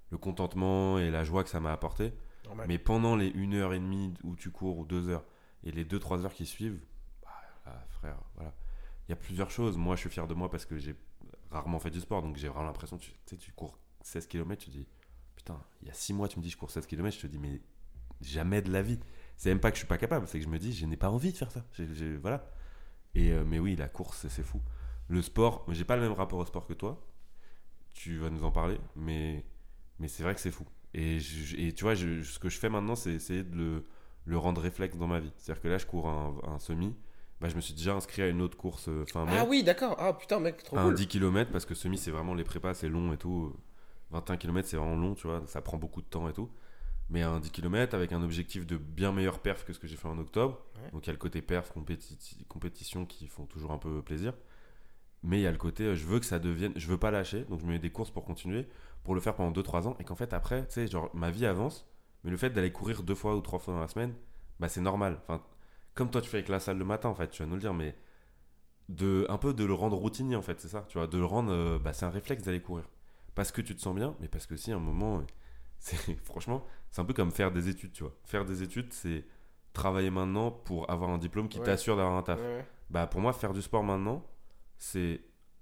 le 0.09 0.17
contentement 0.17 0.99
et 0.99 1.11
la 1.11 1.23
joie 1.23 1.43
que 1.43 1.49
ça 1.49 1.59
m'a 1.59 1.71
apporté. 1.73 2.13
Normal. 2.45 2.67
Mais 2.67 2.77
pendant 2.77 3.15
les 3.15 3.27
une 3.29 3.53
heure 3.55 3.73
et 3.73 3.79
demie 3.79 4.13
où 4.23 4.35
tu 4.35 4.51
cours 4.51 4.77
ou 4.77 4.85
deux 4.85 5.07
heures 5.09 5.23
et 5.63 5.71
les 5.71 5.85
deux 5.85 5.99
trois 5.99 6.25
heures 6.25 6.33
qui 6.33 6.45
suivent, 6.45 6.81
bah, 7.21 7.29
là, 7.65 7.85
frère, 7.89 8.17
voilà. 8.35 8.53
Il 9.07 9.11
y 9.11 9.13
a 9.13 9.17
plusieurs 9.17 9.49
choses. 9.49 9.77
Moi, 9.77 9.95
je 9.95 10.01
suis 10.01 10.09
fier 10.09 10.27
de 10.27 10.33
moi 10.33 10.49
parce 10.49 10.65
que 10.65 10.77
j'ai 10.77 10.95
rarement 11.51 11.79
fait 11.79 11.89
du 11.91 11.99
sport, 11.99 12.21
donc 12.21 12.35
j'ai 12.37 12.47
vraiment 12.49 12.65
l'impression 12.65 12.97
que 12.97 13.03
tu, 13.03 13.11
sais, 13.25 13.37
tu 13.37 13.51
cours 13.53 13.77
16 14.01 14.27
km, 14.27 14.63
tu 14.63 14.69
dis, 14.71 14.87
putain, 15.43 15.59
il 15.81 15.87
y 15.87 15.91
a 15.91 15.93
6 15.93 16.13
mois, 16.13 16.27
tu 16.27 16.39
me 16.39 16.43
dis, 16.43 16.49
je 16.49 16.57
cours 16.57 16.71
16 16.71 16.85
km, 16.87 17.15
je 17.15 17.21
te 17.21 17.27
dis, 17.27 17.37
mais 17.37 17.61
jamais 18.21 18.61
de 18.61 18.71
la 18.71 18.81
vie. 18.81 18.99
C'est 19.35 19.49
même 19.49 19.59
pas 19.59 19.71
que 19.71 19.75
je 19.75 19.79
suis 19.79 19.87
pas 19.87 19.97
capable, 19.97 20.27
c'est 20.27 20.39
que 20.39 20.45
je 20.45 20.49
me 20.49 20.59
dis, 20.59 20.73
je 20.73 20.85
n'ai 20.85 20.97
pas 20.97 21.09
envie 21.09 21.31
de 21.33 21.37
faire 21.37 21.51
ça. 21.51 21.65
Voilà. 22.21 22.49
Et, 23.15 23.31
euh, 23.31 23.43
mais 23.45 23.59
oui, 23.59 23.75
la 23.75 23.89
course, 23.89 24.27
c'est- 24.27 24.43
fou. 24.43 24.61
Le 25.09 25.21
sport, 25.21 25.65
j'ai 25.69 25.83
pas 25.83 25.95
le 25.97 26.01
même 26.01 26.13
rapport 26.13 26.39
au 26.39 26.45
sport 26.45 26.65
que 26.65 26.73
toi. 26.73 27.05
Tu 27.93 28.17
vas 28.17 28.29
nous 28.29 28.43
en 28.43 28.51
parler, 28.51 28.79
mais, 28.95 29.45
mais 29.99 30.07
c'est 30.07 30.23
vrai 30.23 30.33
que 30.33 30.39
c'est 30.41 30.51
fou. 30.51 30.65
Et, 30.93 31.19
je- 31.19 31.57
et 31.57 31.73
tu 31.73 31.83
vois, 31.83 31.93
je- 31.95 32.23
ce 32.23 32.39
que 32.39 32.49
je 32.49 32.57
fais 32.57 32.69
maintenant, 32.69 32.95
c'est 32.95 33.11
essayer 33.13 33.43
de 33.43 33.55
le, 33.55 33.83
le 34.25 34.37
rendre 34.37 34.61
réflexe 34.61 34.95
dans 34.97 35.07
ma 35.07 35.19
vie. 35.19 35.31
C'est-à-dire 35.37 35.61
que 35.61 35.67
là, 35.67 35.77
je 35.77 35.85
cours 35.85 36.07
un, 36.07 36.35
un 36.47 36.59
semi. 36.59 36.95
Bah, 37.41 37.49
je 37.49 37.55
me 37.55 37.61
suis 37.61 37.73
déjà 37.73 37.93
inscrit 37.93 38.21
à 38.21 38.27
une 38.29 38.41
autre 38.41 38.55
course 38.57 38.87
euh, 38.87 39.05
fin 39.05 39.25
mai. 39.25 39.35
Ah 39.37 39.45
oui, 39.45 39.63
d'accord. 39.63 39.95
Ah 39.99 40.13
putain, 40.13 40.39
mec, 40.39 40.63
trop 40.63 40.77
un 40.77 40.85
cool. 40.85 40.95
10 40.95 41.07
km 41.07 41.51
parce 41.51 41.65
que 41.65 41.75
semi, 41.75 41.97
c'est 41.97 42.11
vraiment 42.11 42.33
les 42.33 42.45
prépas, 42.45 42.73
c'est 42.73 42.87
long 42.89 43.11
et 43.11 43.17
tout. 43.17 43.53
21 44.13 44.37
km, 44.37 44.67
c'est 44.67 44.77
vraiment 44.77 44.95
long, 44.95 45.15
tu 45.15 45.27
vois. 45.27 45.43
Ça 45.47 45.61
prend 45.61 45.77
beaucoup 45.77 46.01
de 46.01 46.07
temps 46.07 46.29
et 46.29 46.33
tout. 46.33 46.49
Mais 47.09 47.21
un 47.23 47.39
10 47.39 47.51
km 47.51 47.95
avec 47.95 48.11
un 48.13 48.23
objectif 48.23 48.65
de 48.65 48.77
bien 48.77 49.11
meilleur 49.11 49.39
perf 49.39 49.65
que 49.65 49.73
ce 49.73 49.79
que 49.79 49.87
j'ai 49.87 49.97
fait 49.97 50.07
en 50.07 50.17
octobre. 50.19 50.61
Ouais. 50.77 50.91
Donc 50.91 51.05
il 51.05 51.07
y 51.07 51.09
a 51.09 51.13
le 51.13 51.19
côté 51.19 51.41
perf, 51.41 51.71
compéti- 51.73 52.45
compétition 52.47 53.05
qui 53.05 53.27
font 53.27 53.45
toujours 53.45 53.71
un 53.71 53.77
peu 53.77 54.01
plaisir. 54.01 54.33
Mais 55.23 55.39
il 55.39 55.41
y 55.43 55.47
a 55.47 55.51
le 55.51 55.57
côté, 55.57 55.83
euh, 55.85 55.95
je 55.95 56.05
veux 56.05 56.19
que 56.19 56.25
ça 56.25 56.39
devienne, 56.39 56.73
je 56.75 56.87
veux 56.87 56.97
pas 56.97 57.11
lâcher, 57.11 57.45
donc 57.45 57.59
je 57.61 57.65
me 57.65 57.71
mets 57.71 57.79
des 57.79 57.91
courses 57.91 58.11
pour 58.11 58.25
continuer, 58.25 58.67
pour 59.03 59.15
le 59.15 59.21
faire 59.21 59.35
pendant 59.35 59.51
2-3 59.51 59.87
ans, 59.87 59.95
et 59.99 60.03
qu'en 60.03 60.15
fait 60.15 60.33
après, 60.33 60.65
tu 60.67 60.73
sais, 60.73 60.87
genre 60.87 61.09
ma 61.13 61.31
vie 61.31 61.45
avance, 61.45 61.87
mais 62.23 62.31
le 62.31 62.37
fait 62.37 62.49
d'aller 62.49 62.71
courir 62.71 63.03
deux 63.03 63.15
fois 63.15 63.35
ou 63.35 63.41
trois 63.41 63.59
fois 63.59 63.73
dans 63.73 63.79
la 63.79 63.87
semaine, 63.87 64.13
bah 64.59 64.67
c'est 64.69 64.81
normal. 64.81 65.19
Enfin, 65.23 65.41
comme 65.93 66.09
toi 66.11 66.21
tu 66.21 66.29
fais 66.29 66.37
avec 66.37 66.49
la 66.49 66.59
salle 66.59 66.77
le 66.77 66.85
matin, 66.85 67.09
en 67.09 67.15
fait, 67.15 67.29
tu 67.29 67.41
vas 67.41 67.47
nous 67.47 67.55
le 67.55 67.61
dire, 67.61 67.73
mais 67.73 67.95
de 68.89 69.25
un 69.29 69.37
peu 69.37 69.53
de 69.53 69.63
le 69.65 69.73
rendre 69.73 69.97
routinier 69.97 70.35
en 70.35 70.41
fait, 70.41 70.59
c'est 70.59 70.67
ça, 70.67 70.85
tu 70.89 70.97
vois, 70.97 71.07
de 71.07 71.17
le 71.17 71.25
rendre, 71.25 71.51
euh, 71.53 71.79
bah 71.79 71.93
c'est 71.93 72.05
un 72.05 72.09
réflexe 72.09 72.43
d'aller 72.43 72.61
courir, 72.61 72.85
parce 73.35 73.51
que 73.51 73.61
tu 73.61 73.75
te 73.75 73.81
sens 73.81 73.95
bien, 73.95 74.15
mais 74.19 74.27
parce 74.27 74.45
que 74.45 74.55
si 74.55 74.71
à 74.71 74.75
un 74.75 74.79
moment, 74.79 75.23
c'est 75.79 76.15
franchement, 76.23 76.63
c'est 76.91 77.01
un 77.01 77.05
peu 77.05 77.13
comme 77.13 77.31
faire 77.31 77.51
des 77.51 77.69
études, 77.69 77.91
tu 77.93 78.03
vois. 78.03 78.13
Faire 78.23 78.45
des 78.45 78.63
études, 78.63 78.91
c'est 78.93 79.25
travailler 79.73 80.09
maintenant 80.11 80.51
pour 80.51 80.89
avoir 80.91 81.09
un 81.09 81.17
diplôme 81.17 81.49
qui 81.49 81.59
Ouais. 81.59 81.65
t'assure 81.65 81.95
d'avoir 81.97 82.15
un 82.15 82.21
taf. 82.23 82.39
Ouais. 82.39 82.65
Bah 82.89 83.07
pour 83.07 83.21
moi, 83.21 83.33
faire 83.33 83.53
du 83.53 83.61
sport 83.61 83.83
maintenant, 83.83 84.23
c'est 84.77 85.21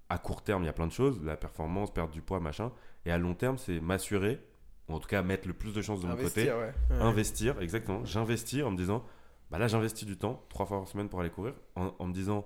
à 0.09 0.17
court 0.17 0.43
terme, 0.43 0.63
il 0.63 0.65
y 0.65 0.69
a 0.69 0.73
plein 0.73 0.87
de 0.87 0.91
choses, 0.91 1.23
la 1.23 1.37
performance, 1.37 1.93
perdre 1.93 2.11
du 2.11 2.21
poids, 2.21 2.39
machin. 2.41 2.71
Et 3.05 3.11
à 3.11 3.17
long 3.17 3.33
terme, 3.33 3.57
c'est 3.57 3.79
m'assurer, 3.79 4.45
ou 4.89 4.93
en 4.93 4.99
tout 4.99 5.07
cas 5.07 5.21
mettre 5.21 5.47
le 5.47 5.53
plus 5.53 5.73
de 5.73 5.81
chances 5.81 6.01
de 6.01 6.07
mon 6.07 6.15
côté, 6.17 6.49
Investir, 6.49 6.57
ouais. 6.57 6.73
Ouais. 6.89 7.01
investir, 7.01 7.61
exactement. 7.61 8.03
J'investis 8.03 8.61
en 8.63 8.71
me 8.71 8.77
disant, 8.77 9.05
bah 9.49 9.57
là 9.57 9.67
j'investis 9.67 10.05
du 10.05 10.17
temps, 10.17 10.43
trois 10.49 10.65
fois 10.65 10.79
par 10.79 10.87
semaine 10.89 11.07
pour 11.07 11.21
aller 11.21 11.29
courir, 11.29 11.53
en, 11.75 11.93
en 11.97 12.05
me 12.07 12.13
disant, 12.13 12.45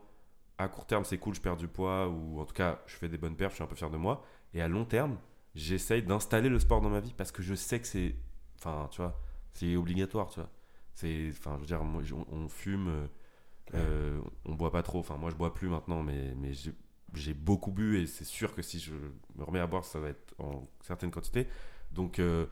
à 0.58 0.68
court 0.68 0.86
terme 0.86 1.04
c'est 1.06 1.18
cool, 1.18 1.36
je 1.36 1.42
perds 1.42 1.58
du 1.58 1.68
poids, 1.68 2.08
ou 2.10 2.40
en 2.40 2.46
tout 2.46 2.54
cas 2.54 2.82
je 2.88 2.96
fais 2.96 3.10
des 3.10 3.18
bonnes 3.18 3.36
perfs, 3.36 3.52
je 3.54 3.56
suis 3.56 3.64
un 3.64 3.68
peu 3.68 3.76
fier 3.76 3.90
de 3.90 3.98
moi. 3.98 4.24
Et 4.54 4.62
à 4.62 4.68
long 4.68 4.86
terme, 4.86 5.18
j'essaye 5.56 6.04
d'installer 6.04 6.50
le 6.50 6.60
sport 6.60 6.82
dans 6.82 6.90
ma 6.90 7.00
vie 7.02 7.14
parce 7.18 7.32
que 7.32 7.42
je 7.44 7.56
sais 7.56 7.80
que 7.82 7.88
c'est, 7.88 8.16
enfin 8.58 8.88
tu 8.92 9.02
vois, 9.02 9.20
c'est 9.54 9.76
obligatoire, 9.76 10.30
tu 10.30 10.40
vois. 10.40 10.50
C'est, 10.96 11.30
enfin 11.32 11.56
je 11.56 11.62
veux 11.62 11.66
dire, 11.68 11.84
moi, 11.84 12.02
on, 12.14 12.26
on 12.36 12.48
fume, 12.50 12.88
euh, 12.90 13.08
euh, 13.76 14.22
on 14.46 14.54
boit 14.56 14.72
pas 14.72 14.84
trop, 14.84 15.00
enfin 15.00 15.18
moi 15.18 15.30
je 15.32 15.36
bois 15.36 15.54
plus 15.54 15.70
maintenant, 15.70 16.04
mais, 16.04 16.34
mais 16.36 16.54
j'ai- 16.54 16.74
beaucoup 17.34 17.72
bu 17.72 18.00
et 18.02 18.08
c'est 18.08 18.26
sûr 18.26 18.54
que 18.54 18.62
si 18.62 18.80
je 18.80 18.94
me 19.36 19.44
remets 19.44 19.60
à 19.60 19.68
boire, 19.68 19.86
ça 19.86 20.00
va 20.00 20.10
être 20.10 20.34
en 20.40 20.68
certaines 20.82 21.12
quantités. 21.12 21.48
Donc 21.92 22.20
euh, 22.20 22.46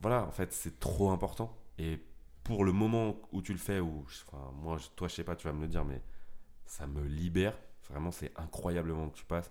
voilà, 0.00 0.24
en 0.26 0.30
fait, 0.30 0.52
c'est 0.52 0.78
trop 0.80 1.10
important. 1.10 1.56
Et 1.78 2.00
pour 2.44 2.64
le 2.64 2.72
moment 2.72 3.16
où 3.32 3.42
tu 3.42 3.52
le 3.52 3.58
fais, 3.58 3.80
ou 3.80 4.04
enfin, 4.28 4.50
moi, 4.54 4.78
toi, 4.96 5.08
je 5.08 5.14
sais 5.14 5.24
pas, 5.24 5.36
tu 5.36 5.46
vas 5.46 5.52
me 5.52 5.60
le 5.62 5.68
dire, 5.68 5.84
mais 5.84 6.00
ça 6.66 6.86
me 6.86 7.02
libère. 7.04 7.56
Vraiment, 7.90 8.10
c'est 8.10 8.32
incroyablement 8.36 9.08
que 9.08 9.16
tu 9.16 9.24
passes. 9.24 9.50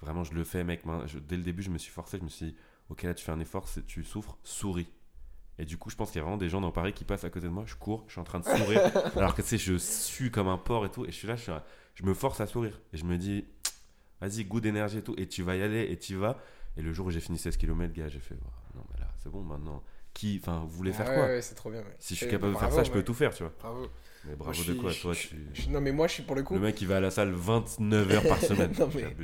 Vraiment, 0.00 0.24
je 0.24 0.34
le 0.34 0.44
fais, 0.44 0.62
mec. 0.64 0.82
je- 1.06 1.18
dès 1.18 1.36
le 1.36 1.42
début, 1.42 1.62
je 1.62 1.70
me 1.70 1.78
suis 1.78 1.90
forcé. 1.90 2.18
Je 2.18 2.24
me 2.24 2.28
suis 2.28 2.46
dit, 2.46 2.56
ok, 2.90 3.02
là, 3.02 3.14
tu 3.14 3.24
fais 3.24 3.32
un 3.32 3.40
effort, 3.40 3.66
tu 3.86 4.04
souffres, 4.04 4.36
souris. 4.44 4.88
Et 5.58 5.64
du 5.64 5.78
coup, 5.78 5.88
je 5.88 5.96
pense 5.96 6.10
qu'il 6.10 6.18
y 6.18 6.20
a 6.20 6.22
vraiment 6.22 6.36
des 6.36 6.50
gens 6.50 6.60
dans 6.60 6.70
Paris 6.70 6.92
qui 6.92 7.04
passent 7.04 7.24
à 7.24 7.30
côté 7.30 7.46
de 7.46 7.52
moi. 7.52 7.64
Je 7.66 7.74
cours, 7.76 8.04
je 8.08 8.12
suis 8.12 8.20
en 8.20 8.24
train 8.24 8.40
de 8.40 8.44
sourire. 8.44 8.82
alors 9.16 9.34
que 9.34 9.40
tu 9.42 9.48
sais, 9.48 9.58
je 9.58 9.78
sue 9.78 10.30
comme 10.30 10.48
un 10.48 10.58
porc 10.58 10.84
et 10.84 10.90
tout. 10.90 11.04
Et 11.06 11.10
je 11.10 11.16
suis 11.16 11.26
là, 11.26 11.34
je, 11.36 11.42
suis 11.42 11.50
là, 11.50 11.64
je 11.94 12.04
me 12.04 12.12
force 12.12 12.40
à 12.40 12.46
sourire. 12.46 12.78
Et 12.92 12.98
je 12.98 13.04
me 13.04 13.16
dis, 13.16 13.46
vas-y, 14.20 14.44
goût 14.44 14.60
d'énergie 14.60 14.98
et 14.98 15.02
tout. 15.02 15.14
Et 15.16 15.26
tu 15.26 15.42
vas 15.42 15.56
y 15.56 15.62
aller 15.62 15.90
et 15.90 15.98
tu 15.98 16.14
vas. 16.16 16.38
Et 16.76 16.82
le 16.82 16.92
jour 16.92 17.06
où 17.06 17.10
j'ai 17.10 17.20
fini 17.20 17.38
16 17.38 17.56
km, 17.56 17.92
gars, 17.94 18.08
j'ai 18.08 18.20
fait, 18.20 18.36
Oh, 18.44 18.76
non, 18.76 18.84
mais 18.92 19.00
là, 19.00 19.08
c'est 19.18 19.30
bon 19.30 19.42
maintenant. 19.42 19.82
Qui, 20.12 20.38
enfin, 20.42 20.60
vous 20.60 20.68
voulez 20.76 20.90
Ah 20.92 20.98
faire 20.98 21.08
ouais, 21.08 21.14
quoi? 21.14 21.26
ouais, 21.26 21.42
c'est 21.42 21.54
trop 21.54 21.70
bien. 21.70 21.80
ouais. 21.80 21.96
Si 21.98 22.14
je 22.14 22.18
suis 22.20 22.28
capable 22.28 22.52
de 22.52 22.58
faire 22.58 22.72
ça, 22.72 22.84
je 22.84 22.90
peux 22.90 23.02
tout 23.02 23.14
faire, 23.14 23.34
tu 23.34 23.42
vois. 23.42 23.52
Bravo. 23.58 23.88
Mais 24.26 24.34
bravo 24.36 24.58
de 24.58 24.62
suis- 24.62 24.76
quoi, 24.76 24.90
je- 24.90 25.00
toi, 25.00 25.12
je- 25.12 25.28
tu. 25.28 25.68
Non, 25.70 25.80
mais 25.80 25.92
moi, 25.92 26.06
je 26.08 26.14
suis 26.14 26.22
pour 26.22 26.34
le 26.36 26.42
coup. 26.42 26.54
Le 26.54 26.60
mec, 26.60 26.80
il 26.80 26.88
va 26.88 26.96
à 26.96 27.00
la 27.00 27.10
salle 27.10 27.30
29 27.32 28.10
heures 28.12 28.22
par 28.26 28.38
semaine. 28.42 28.72
Non, 28.78 28.88
mais-. 28.94 29.14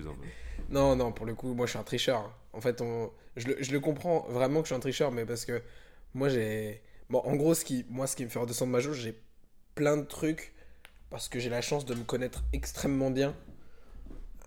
Non, 0.70 0.96
non, 0.96 1.12
pour 1.12 1.26
le 1.26 1.34
coup, 1.34 1.52
moi 1.54 1.66
je 1.66 1.70
suis 1.70 1.78
un 1.78 1.82
tricheur. 1.84 2.18
hein. 2.20 2.32
En 2.54 2.60
fait, 2.60 2.80
on... 2.80 3.10
je, 3.36 3.48
le, 3.48 3.56
je 3.60 3.72
le 3.72 3.80
comprends 3.80 4.26
vraiment 4.28 4.60
que 4.62 4.66
je 4.68 4.72
suis 4.72 4.76
un 4.76 4.80
tricheur, 4.80 5.10
mais 5.12 5.24
parce 5.26 5.44
que 5.44 5.62
moi 6.14 6.28
j'ai. 6.28 6.80
Bon, 7.10 7.18
en 7.24 7.34
gros, 7.36 7.54
ce 7.54 7.64
qui, 7.64 7.84
moi, 7.90 8.06
ce 8.06 8.16
qui 8.16 8.24
me 8.24 8.30
fait 8.30 8.38
redescendre 8.38 8.72
ma 8.72 8.80
jauge, 8.80 9.00
j'ai 9.00 9.18
plein 9.74 9.96
de 9.98 10.04
trucs 10.04 10.54
parce 11.10 11.28
que 11.28 11.38
j'ai 11.40 11.50
la 11.50 11.60
chance 11.60 11.84
de 11.84 11.94
me 11.94 12.04
connaître 12.04 12.42
extrêmement 12.54 13.10
bien. 13.10 13.34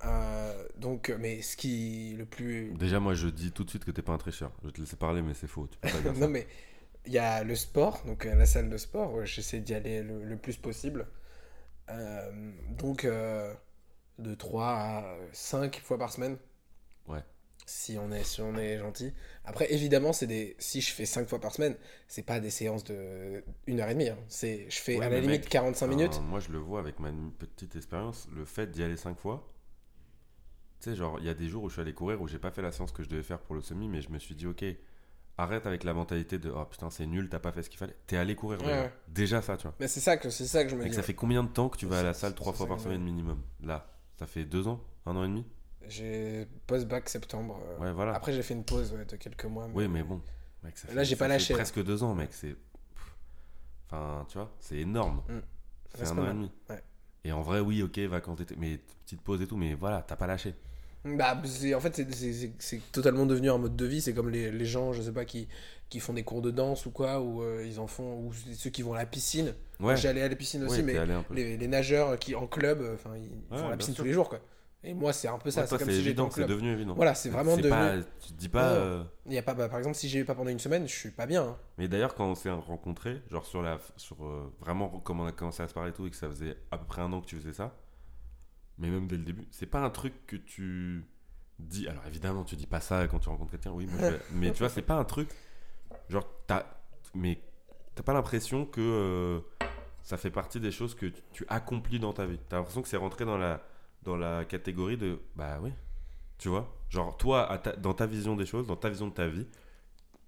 Euh, 0.04 0.68
donc, 0.78 1.14
mais 1.20 1.42
ce 1.42 1.56
qui 1.58 2.16
le 2.18 2.26
plus. 2.26 2.72
Déjà, 2.78 3.00
moi, 3.00 3.14
je 3.14 3.28
dis 3.28 3.52
tout 3.52 3.64
de 3.64 3.70
suite 3.70 3.86
que 3.86 3.92
t'es 3.92 4.02
pas 4.02 4.14
un 4.14 4.18
tricheur. 4.18 4.52
Je 4.62 4.68
vais 4.68 4.74
te 4.74 4.80
laisser 4.82 4.96
parler, 4.96 5.22
mais 5.22 5.34
c'est 5.34 5.48
faux. 5.48 5.68
Tu 5.72 5.78
peux 5.80 5.90
pas 5.90 6.00
dire 6.02 6.14
ça. 6.16 6.20
non, 6.20 6.28
mais 6.28 6.48
il 7.08 7.14
y 7.14 7.20
a 7.20 7.44
le 7.44 7.56
sport, 7.56 8.02
donc 8.06 8.26
euh, 8.26 8.36
la 8.36 8.46
salle 8.46 8.70
de 8.70 8.78
sport, 8.78 9.14
ouais, 9.14 9.26
j'essaie 9.26 9.60
d'y 9.60 9.74
aller 9.74 10.02
le, 10.04 10.24
le 10.24 10.38
plus 10.38 10.58
possible. 10.58 11.08
Euh, 11.90 12.52
donc, 12.78 13.06
euh, 13.06 13.54
de 14.20 14.36
3 14.36 14.68
à 14.70 15.18
5 15.34 15.80
fois 15.82 15.98
par 16.00 16.12
semaine. 16.14 16.38
Ouais. 17.08 17.24
Si 17.68 17.98
on 17.98 18.12
est, 18.12 18.24
si 18.24 18.42
on 18.42 18.56
est 18.58 18.78
gentil. 18.78 19.14
Après, 19.44 19.72
évidemment, 19.74 20.14
c'est 20.14 20.28
des, 20.28 20.56
si 20.60 20.82
je 20.82 20.92
fais 20.94 21.06
5 21.06 21.28
fois 21.28 21.40
par 21.40 21.52
semaine, 21.54 21.76
c'est 22.08 22.22
pas 22.24 22.40
des 22.40 22.52
séances 22.52 22.84
de 22.84 23.44
1 23.68 23.80
heure 23.80 23.90
et 23.90 23.94
demie. 23.96 24.10
hein. 24.10 24.18
C'est, 24.28 24.70
je 24.70 24.80
fais 24.80 25.00
Ouais, 25.00 25.06
à 25.06 25.10
la 25.10 25.20
limite 25.20 25.44
mec, 25.44 25.50
45 25.50 25.88
Enfin, 25.88 25.96
minutes. 25.96 26.22
Moi, 26.22 26.40
je 26.40 26.52
le 26.52 26.60
vois 26.60 26.80
avec 26.80 27.00
ma 27.00 27.12
petite 27.40 27.76
expérience. 27.76 28.28
Le 28.36 28.46
fait 28.46 28.70
d'y 28.72 28.84
aller 28.84 28.98
5 28.98 29.18
fois. 29.20 29.52
Tu 30.80 30.90
sais, 30.92 30.96
genre, 30.96 31.20
il 31.20 31.26
y 31.26 31.30
a 31.30 31.34
des 31.34 31.48
jours 31.48 31.64
où 31.64 31.70
je 31.70 31.74
suis 31.74 31.82
allé 31.82 31.94
courir 31.94 32.22
où 32.22 32.28
j'ai 32.28 32.40
pas 32.40 32.52
fait 32.52 32.62
la 32.62 32.72
séance 32.72 32.92
que 32.92 33.04
je 33.04 33.10
devais 33.10 33.24
faire 33.24 33.40
pour 33.40 33.56
le 33.56 33.62
semi, 33.62 33.88
mais 33.88 34.02
je 34.02 34.10
me 34.10 34.20
suis 34.20 34.36
dit, 34.36 34.48
ok, 34.48 34.64
arrête 35.38 35.66
avec 35.68 35.84
la 35.84 35.94
mentalité 35.94 36.40
de 36.40 36.50
oh 36.50 36.66
putain, 36.66 36.90
c'est 36.90 37.06
nul, 37.06 37.30
t'as 37.30 37.40
pas 37.40 37.52
fait 37.52 37.64
ce 37.64 37.70
qu'il 37.70 37.78
fallait. 37.80 37.96
T'es 38.08 38.18
allé 38.18 38.36
courir 38.36 38.60
Ouais, 38.62 38.66
déjà. 38.68 38.82
ouais. 38.84 38.94
Déjà 39.08 39.42
ça, 39.42 39.58
tu 39.58 39.64
vois. 39.64 39.76
Mais 39.80 39.88
c'est 39.88 40.00
ça 40.00 40.18
que, 40.18 40.30
c'est 40.30 40.46
ça 40.46 40.64
que 40.64 40.70
je 40.70 40.76
me 40.76 40.88
dis. 40.88 40.94
ça 40.94 41.04
fait 41.04 41.14
combien 41.14 41.44
de 41.44 41.50
temps 41.50 41.70
que 41.70 41.78
tu 41.78 41.86
vas 41.86 42.00
à 42.00 42.04
la 42.04 42.14
salle 42.14 42.32
c'est- 42.32 42.36
3 42.36 42.54
c'est 42.54 42.58
fois 42.58 42.68
par 42.68 42.80
semaine 42.80 43.02
minimum? 43.04 43.42
Là, 43.62 43.88
ça 44.18 44.26
fait 44.26 44.46
2 44.46 44.68
ans 44.68 44.82
Un 45.06 45.16
an 45.16 45.24
et 45.24 45.28
demi? 45.28 45.46
J'ai 45.88 46.48
post-bac 46.66 47.08
septembre. 47.10 47.60
euh, 47.64 47.78
Ouais, 47.80 47.92
voilà. 47.94 48.14
Après, 48.16 48.34
j'ai 48.34 48.42
fait 48.42 48.56
une 48.56 48.64
pause 48.66 48.92
ouais, 48.94 49.06
de 49.06 49.16
quelques 49.18 49.46
mois. 49.46 49.68
Oui, 49.74 49.88
mais 49.88 50.02
bon. 50.04 50.22
Mec, 50.64 50.78
ça 50.78 50.92
Là, 50.94 51.04
j'ai 51.04 51.16
pas 51.16 51.28
lâché, 51.28 51.54
presque 51.54 51.84
2 51.84 52.02
ans, 52.02 52.16
mec. 52.16 52.30
C'est. 52.34 52.56
Enfin, 53.88 54.26
tu 54.30 54.38
vois, 54.38 54.52
c'est 54.60 54.78
énorme. 54.78 55.22
Mm. 55.30 55.34
Fait 55.90 56.06
c'est 56.06 56.08
un 56.08 56.18
an 56.18 56.26
et 56.26 56.34
demi. 56.34 56.52
Et 57.24 57.32
en 57.32 57.42
vrai, 57.42 57.60
oui, 57.60 57.82
ok, 57.84 57.98
vacances 58.00 58.38
d'été, 58.38 58.56
mais 58.58 58.78
petite 59.06 59.22
pause 59.22 59.42
et 59.42 59.48
tout, 59.48 59.58
mais 59.58 59.74
voilà, 59.76 60.02
t'as 60.02 60.16
pas 60.16 60.28
lâché. 60.28 60.56
Bah, 61.06 61.38
en 61.76 61.80
fait, 61.80 62.02
c'est- 62.60 62.92
totalement 62.92 63.26
devenu 63.26 63.50
un 63.52 63.58
mode 63.58 63.76
de 63.76 63.86
vie. 63.86 64.02
C'est 64.02 64.14
comme 64.14 64.30
les, 64.30 64.52
les 64.52 64.66
gens, 64.66 64.92
je 64.92 65.02
sais 65.04 65.12
pas, 65.12 65.24
qui, 65.26 65.48
qui 65.90 66.00
font 66.00 66.14
des 66.14 66.24
cours 66.24 66.42
de 66.42 66.52
danse 66.52 66.86
ou 66.88 66.92
quoi, 66.92 67.22
ou 67.22 67.44
euh, 67.44 67.64
ils 67.66 67.80
en 67.80 67.88
font, 67.88 68.20
ou 68.20 68.34
ceux 68.54 68.70
qui 68.72 68.82
vont 68.82 68.94
à 68.94 68.98
la 68.98 69.06
piscine. 69.06 69.54
Ouais, 69.80 69.96
J'allais 69.96 70.24
à 70.24 70.30
la 70.30 70.36
piscine 70.36 70.64
aussi, 70.64 70.82
mais 70.84 70.96
les, 71.32 71.58
les 71.58 71.68
nageurs 71.68 72.18
qui 72.18 72.34
en 72.36 72.48
club, 72.48 72.82
euh, 72.82 72.96
enfin, 72.96 73.12
ils 73.18 73.30
Ouais, 73.54 73.62
font 73.62 73.70
la 73.70 73.78
piscine 73.78 73.94
sûr. 73.94 74.04
tous 74.04 74.08
les 74.08 74.14
jours, 74.14 74.30
quoi. 74.30 74.40
Et 74.88 74.94
moi, 74.94 75.14
c'est 75.14 75.28
un 75.28 75.40
peu 75.40 75.50
ça. 75.50 75.62
Ouais, 75.62 75.68
c'est 75.68 75.78
comme 75.80 75.90
si 75.90 75.96
j'étais 75.96 76.10
évident, 76.10 76.26
en 76.28 76.32
c'est 76.32 76.46
devenu 76.46 76.72
évident. 76.72 76.94
Voilà, 76.94 77.16
c'est 77.16 77.30
vraiment 77.30 77.58
devenu. 77.58 77.70
Pas, 77.72 77.96
tu 78.22 78.34
te 78.34 78.38
dis 78.38 78.50
pas. 78.50 78.70
Euh, 78.74 79.04
y 79.28 79.38
a 79.38 79.42
pas, 79.42 79.56
bah, 79.56 79.68
par 79.68 79.80
exemple, 79.80 79.96
si 79.96 80.08
j'y 80.08 80.20
vais 80.20 80.26
pas 80.26 80.36
pendant 80.36 80.52
une 80.52 80.60
semaine, 80.60 80.88
je 80.88 80.94
suis 80.94 81.10
pas 81.10 81.26
bien. 81.26 81.44
hein. 81.44 81.58
Mais 81.80 81.88
d'ailleurs, 81.88 82.14
quand 82.14 82.28
on 82.28 82.36
s'est 82.36 82.52
rencontrés, 82.52 83.22
genre 83.32 83.46
sur 83.48 83.64
la. 83.64 83.80
Sur, 83.98 84.24
euh, 84.24 84.52
vraiment, 84.60 84.90
comme 85.00 85.20
on 85.22 85.26
a 85.26 85.32
commencé 85.32 85.64
à 85.64 85.68
se 85.68 85.74
parler 85.74 85.90
et 85.90 85.94
tout, 85.94 86.06
et 86.06 86.12
que 86.12 86.16
ça 86.16 86.30
faisait 86.30 86.56
à 86.70 86.78
peu 86.78 86.86
près 86.86 87.02
un 87.02 87.12
an 87.14 87.22
que 87.22 87.26
tu 87.26 87.36
faisais 87.36 87.54
ça, 87.54 87.76
mais 88.78 88.90
même 88.90 89.08
dès 89.08 89.18
le 89.18 89.24
début, 89.24 89.48
c'est 89.52 89.66
pas 89.66 89.80
un 89.82 89.90
truc 89.90 90.14
que 90.28 90.36
tu 90.36 91.06
dis. 91.60 91.88
Alors 91.88 92.06
évidemment, 92.08 92.44
tu 92.44 92.56
dis 92.56 92.68
pas 92.68 92.82
ça 92.82 93.08
quand 93.08 93.20
tu 93.20 93.30
rencontres 93.30 93.52
quelqu'un, 93.52 93.72
oui, 93.72 93.86
moi 93.88 93.98
je 94.00 94.06
vais- 94.16 94.22
Mais 94.34 94.52
tu 94.52 94.60
vois, 94.60 94.70
c'est 94.70 94.82
pas 94.82 94.96
un 94.96 95.06
truc. 95.06 95.30
Genre, 96.10 96.28
t'as. 96.48 96.66
Mais 97.14 97.42
t'as 97.96 98.04
pas 98.04 98.14
l'impression 98.14 98.66
que 98.66 98.82
euh, 98.82 99.40
ça 100.04 100.18
fait 100.18 100.32
partie 100.32 100.60
des 100.60 100.72
choses 100.72 100.94
que 100.96 101.06
tu, 101.06 101.22
tu 101.32 101.46
accomplis 101.48 102.00
dans 102.00 102.14
ta 102.14 102.26
vie. 102.26 102.40
T'as 102.50 102.58
l'impression 102.58 102.82
que 102.82 102.88
c'est 102.88 102.98
rentré 102.98 103.24
dans 103.26 103.38
la, 103.38 103.62
dans 104.04 104.18
la 104.18 104.44
catégorie 104.46 104.98
de. 104.98 105.20
Bah 105.36 105.60
oui. 105.62 105.72
Tu 106.38 106.50
vois 106.50 106.76
Genre, 106.90 107.16
toi, 107.18 107.50
à 107.50 107.58
ta- 107.58 107.76
dans 107.78 107.94
ta 107.94 108.06
vision 108.06 108.36
des 108.36 108.46
choses, 108.46 108.68
dans 108.68 108.76
ta 108.76 108.90
vision 108.90 109.08
de 109.08 109.14
ta 109.14 109.28
vie, 109.28 109.48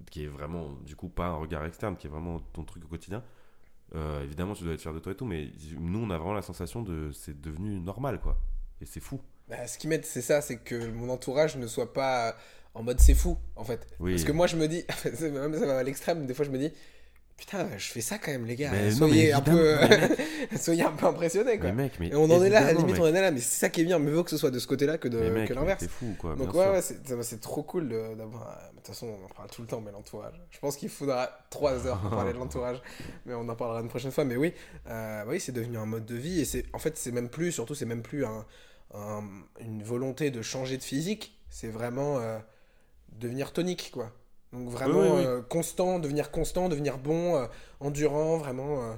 qui 0.09 0.23
est 0.23 0.27
vraiment, 0.27 0.71
du 0.85 0.95
coup, 0.95 1.09
pas 1.09 1.27
un 1.27 1.35
regard 1.35 1.65
externe, 1.65 1.97
qui 1.97 2.07
est 2.07 2.09
vraiment 2.09 2.39
ton 2.53 2.63
truc 2.63 2.85
au 2.85 2.87
quotidien, 2.87 3.21
euh, 3.95 4.23
évidemment, 4.23 4.53
tu 4.53 4.63
dois 4.63 4.73
être 4.73 4.81
fier 4.81 4.93
de 4.93 4.99
toi 4.99 5.11
et 5.11 5.15
tout, 5.15 5.25
mais 5.25 5.49
nous, 5.79 5.99
on 5.99 6.09
a 6.09 6.17
vraiment 6.17 6.33
la 6.33 6.41
sensation 6.41 6.81
de. 6.81 7.11
C'est 7.11 7.39
devenu 7.39 7.79
normal, 7.79 8.19
quoi. 8.19 8.37
Et 8.81 8.85
c'est 8.85 8.99
fou. 8.99 9.21
Bah, 9.47 9.65
ce 9.65 9.77
qui 9.77 9.87
m'aide, 9.87 10.05
c'est 10.05 10.21
ça, 10.21 10.41
c'est 10.41 10.57
que 10.57 10.87
mon 10.87 11.09
entourage 11.09 11.55
ne 11.55 11.67
soit 11.67 11.93
pas 11.93 12.35
en 12.73 12.83
mode 12.83 12.99
c'est 12.99 13.15
fou, 13.15 13.37
en 13.55 13.63
fait. 13.63 13.87
Oui. 13.99 14.11
Parce 14.11 14.23
que 14.23 14.31
moi, 14.31 14.45
je 14.45 14.55
me 14.55 14.67
dis, 14.67 14.83
même 15.21 15.57
ça 15.57 15.65
va 15.65 15.79
à 15.79 15.83
l'extrême, 15.83 16.27
des 16.27 16.33
fois, 16.33 16.45
je 16.45 16.51
me 16.51 16.57
dis, 16.59 16.71
putain, 17.37 17.67
je 17.77 17.91
fais 17.91 18.01
ça 18.01 18.17
quand 18.17 18.31
même, 18.31 18.45
les 18.45 18.55
gars. 18.55 18.71
Mais 18.71 18.91
soyez, 18.91 19.31
un 19.33 19.41
peu, 19.41 19.77
soyez 20.59 20.83
un 20.83 20.91
peu 20.91 21.05
impressionnés, 21.05 21.57
quoi. 21.59 21.71
mais 21.71 21.83
mec, 21.83 21.93
mais 21.99 22.07
Et 22.09 22.15
on 22.15 22.25
en 22.25 22.43
est 22.43 22.49
là, 22.49 22.59
à 22.59 22.63
la 22.65 22.73
limite, 22.73 22.93
mec. 22.95 23.01
on 23.01 23.05
en 23.05 23.13
est 23.13 23.21
là, 23.21 23.31
mais 23.31 23.39
c'est 23.39 23.59
ça 23.59 23.69
qui 23.69 23.81
est 23.81 23.83
bien. 23.85 23.99
Mieux 23.99 24.13
vaut 24.13 24.23
que 24.23 24.29
ce 24.31 24.37
soit 24.37 24.51
de 24.51 24.59
ce 24.59 24.67
côté-là 24.67 24.97
que, 24.97 25.07
de, 25.07 25.45
que 25.45 25.53
l'inverse. 25.53 25.79
t'es 25.79 25.87
fou, 25.87 26.15
quoi. 26.19 26.35
Donc 26.35 26.53
ouais, 26.53 26.69
ouais, 26.69 26.81
c'est 26.81 26.97
c'est 27.23 27.39
trop 27.41 27.63
cool 27.63 27.87
d'avoir. 27.89 28.57
De 28.71 28.77
toute 28.77 28.87
façon, 28.87 29.07
on 29.21 29.25
en 29.25 29.29
parle 29.29 29.49
tout 29.49 29.61
le 29.61 29.67
temps, 29.67 29.81
mais 29.81 29.91
l'entourage. 29.91 30.33
Je 30.49 30.59
pense 30.59 30.75
qu'il 30.77 30.89
faudra 30.89 31.29
trois 31.49 31.85
heures 31.87 31.99
pour 31.99 32.09
parler 32.11 32.33
de 32.33 32.37
l'entourage, 32.39 32.81
mais 33.25 33.33
on 33.33 33.47
en 33.47 33.55
parlera 33.55 33.81
une 33.81 33.89
prochaine 33.89 34.11
fois. 34.11 34.25
Mais 34.25 34.35
oui, 34.35 34.53
euh, 34.89 35.23
oui, 35.27 35.39
c'est 35.39 35.51
devenu 35.51 35.77
un 35.77 35.85
mode 35.85 36.05
de 36.05 36.15
vie 36.15 36.41
et 36.41 36.45
c'est 36.45 36.65
en 36.73 36.79
fait 36.79 36.97
c'est 36.97 37.11
même 37.11 37.29
plus, 37.29 37.51
surtout 37.51 37.75
c'est 37.75 37.85
même 37.85 38.01
plus 38.01 38.25
un, 38.25 38.45
un- 38.93 39.23
une 39.59 39.83
volonté 39.83 40.31
de 40.31 40.41
changer 40.41 40.77
de 40.77 40.83
physique. 40.83 41.37
C'est 41.49 41.69
vraiment 41.69 42.19
euh, 42.19 42.39
devenir 43.13 43.51
tonique, 43.53 43.89
quoi. 43.93 44.11
Donc 44.53 44.69
vraiment 44.69 44.99
Oui, 44.99 45.07
oui, 45.09 45.25
oui. 45.25 45.27
euh, 45.27 45.41
constant, 45.41 45.99
devenir 45.99 46.31
constant, 46.31 46.69
devenir 46.69 46.97
bon, 46.97 47.35
euh, 47.35 47.47
endurant, 47.79 48.37
vraiment. 48.37 48.83
euh, 48.83 48.95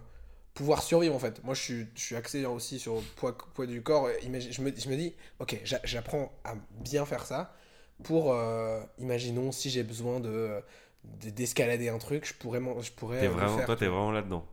pouvoir 0.55 0.83
survivre 0.83 1.15
en 1.15 1.19
fait. 1.19 1.43
Moi 1.45 1.53
je 1.55 1.62
suis, 1.62 1.88
je 1.95 2.01
suis 2.01 2.15
axé 2.17 2.45
aussi 2.45 2.79
sur 2.79 2.95
le 2.97 3.01
poids, 3.15 3.38
poids 3.55 3.65
du 3.67 3.81
corps. 3.81 4.09
Imagine- 4.23 4.51
Je 4.53 4.62
me, 4.62 4.73
je 4.75 4.89
me 4.89 4.97
dis, 4.97 5.15
ok, 5.39 5.59
j'a- 5.63 5.79
j'apprends 5.85 6.31
à 6.43 6.55
bien 6.81 7.05
faire 7.05 7.25
ça 7.25 7.55
pour, 8.03 8.35
imaginons, 8.99 9.51
si 9.51 9.69
j'ai 9.69 9.83
besoin 9.83 10.19
de 10.19 10.62
de- 11.05 11.29
d'escalader 11.29 11.89
un 11.89 11.97
truc, 11.97 12.25
je 12.27 12.33
pourrais, 12.33 12.59
je 12.81 12.91
pourrais 12.91 13.33
le 13.35 13.47
vraiment, 13.47 13.47
faire. 13.47 13.65
toi, 13.65 13.75
t'es 13.75 13.88
vraiment 13.88 14.12
là-dedans? 14.12 14.45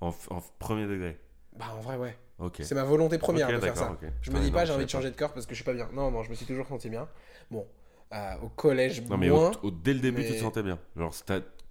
En, 0.00 0.12
premier 0.58 0.86
degré? 0.86 1.18
Bah 1.56 1.66
en 1.76 1.80
vrai, 1.80 1.96
ouais. 1.96 2.16
Ok. 2.38 2.62
C'est 2.62 2.74
ma 2.74 2.84
volonté 2.84 3.18
première 3.18 3.52
de 3.52 3.60
faire 3.60 3.76
ça. 3.76 3.86
d'accord, 3.86 3.98
ok. 4.02 4.10
Je 4.22 4.30
Putain, 4.30 4.38
me 4.38 4.40
dis 4.40 4.50
pas, 4.50 4.64
j'ai 4.64 4.72
envie 4.72 4.86
de 4.86 4.90
changer 4.90 5.10
de 5.10 5.16
corps 5.16 5.32
parce 5.32 5.46
que 5.46 5.50
je 5.50 5.56
suis 5.56 5.64
pas 5.64 5.74
bien. 5.74 5.88
Non, 5.92 6.10
non, 6.10 6.22
je 6.22 6.30
me 6.30 6.34
suis 6.34 6.46
toujours 6.46 6.66
senti 6.66 6.88
bien. 6.88 7.08
Bon, 7.50 7.66
euh, 8.14 8.34
au 8.42 8.48
collège, 8.48 9.02
Non, 9.02 9.16
mais 9.16 9.30
au- 9.30 9.36
moins. 9.36 9.52
au- 9.62 9.70
dès 9.70 9.94
le 9.94 10.00
début, 10.00 10.24
tu 10.24 10.32
te 10.32 10.38
sentais 10.40 10.62
bien. 10.62 10.78
Genre, 10.96 11.14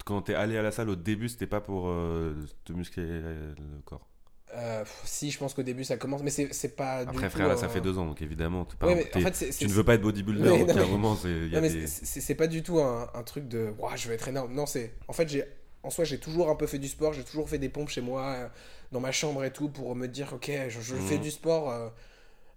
quand 0.06 0.22
t'es 0.24 0.36
allé 0.36 0.58
à 0.58 0.62
la 0.62 0.72
salle 0.72 0.90
au 0.90 0.96
début, 0.96 1.30
c'était 1.30 1.48
pas 1.48 1.62
pour 1.62 1.88
euh, 1.88 2.34
te 2.66 2.74
muscler 2.74 3.04
euh, 3.08 3.54
le 3.58 3.82
corps. 3.86 4.08
Euh, 4.56 4.84
si, 5.04 5.32
je 5.32 5.40
pense 5.40 5.56
qu'au 5.56 5.64
début 5.64 5.84
ça 5.84 5.98
commence, 5.98 6.22
mais 6.22 6.30
c'est 6.30 6.76
pas. 6.76 7.06
du 7.06 7.10
Après, 7.10 7.28
tout, 7.28 7.38
frère, 7.38 7.48
là, 7.48 7.58
ça 7.58 7.66
euh, 7.66 7.70
fait 7.70 7.82
deux 7.82 7.98
ans, 7.98 8.06
donc 8.06 8.22
évidemment, 8.22 8.66
pas, 8.66 8.88
ouais, 8.88 9.10
en 9.16 9.20
fait, 9.20 9.50
tu 9.58 9.68
ne 9.68 9.74
veux 9.74 9.84
pas 9.84 9.96
être 9.96 10.02
bodybuilder, 10.02 10.48
donc 10.48 10.70
a 10.70 10.84
un 10.84 10.88
moment, 10.88 11.16
c'est- 11.16 12.22
c'est- 12.22 12.36
pas 12.36 12.46
du 12.48 12.62
tout 12.62 12.80
un, 12.80 13.10
un 13.16 13.24
truc 13.24 13.48
de 13.48 13.74
Ouah, 13.80 13.96
je 13.96 14.08
vais 14.10 14.14
être 14.16 14.28
énorme. 14.28 14.54
Non, 14.54 14.66
c'est. 14.68 14.94
En 15.08 15.14
fait, 15.14 15.28
j'ai. 15.28 15.44
En 15.82 15.90
soi, 15.90 16.06
j'ai 16.06 16.18
toujours 16.20 16.50
un 16.50 16.56
peu 16.56 16.66
fait 16.68 16.80
du 16.80 16.88
sport, 16.88 17.12
j'ai 17.14 17.24
toujours 17.24 17.50
fait 17.50 17.58
des 17.58 17.68
pompes 17.68 17.90
chez 17.90 18.00
moi, 18.02 18.24
euh, 18.38 18.48
dans 18.92 19.00
ma 19.02 19.12
chambre 19.12 19.44
et 19.44 19.52
tout, 19.52 19.70
pour 19.70 19.96
me 19.96 20.08
dire, 20.08 20.32
ok, 20.34 20.50
je, 20.70 20.80
je 20.80 20.96
fais 20.96 21.16
Mhm. 21.16 21.22
du 21.22 21.32
sport. 21.32 21.92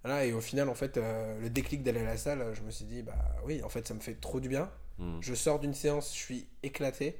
Voilà, 0.03 0.25
et 0.25 0.33
au 0.33 0.41
final, 0.41 0.69
en 0.69 0.75
fait, 0.75 0.97
euh, 0.97 1.39
le 1.41 1.49
déclic 1.49 1.83
d'aller 1.83 1.99
à 2.01 2.05
la 2.05 2.17
salle, 2.17 2.45
je 2.53 2.61
me 2.61 2.71
suis 2.71 2.85
dit, 2.85 3.01
bah 3.01 3.13
oui, 3.45 3.61
en 3.63 3.69
fait, 3.69 3.87
ça 3.87 3.93
me 3.93 3.99
fait 3.99 4.13
trop 4.15 4.39
du 4.39 4.47
bien. 4.49 4.69
Hmm. 4.99 5.17
Je 5.21 5.33
sors 5.33 5.59
d'une 5.59 5.73
séance, 5.73 6.11
je 6.13 6.17
suis 6.19 6.47
éclaté, 6.63 7.17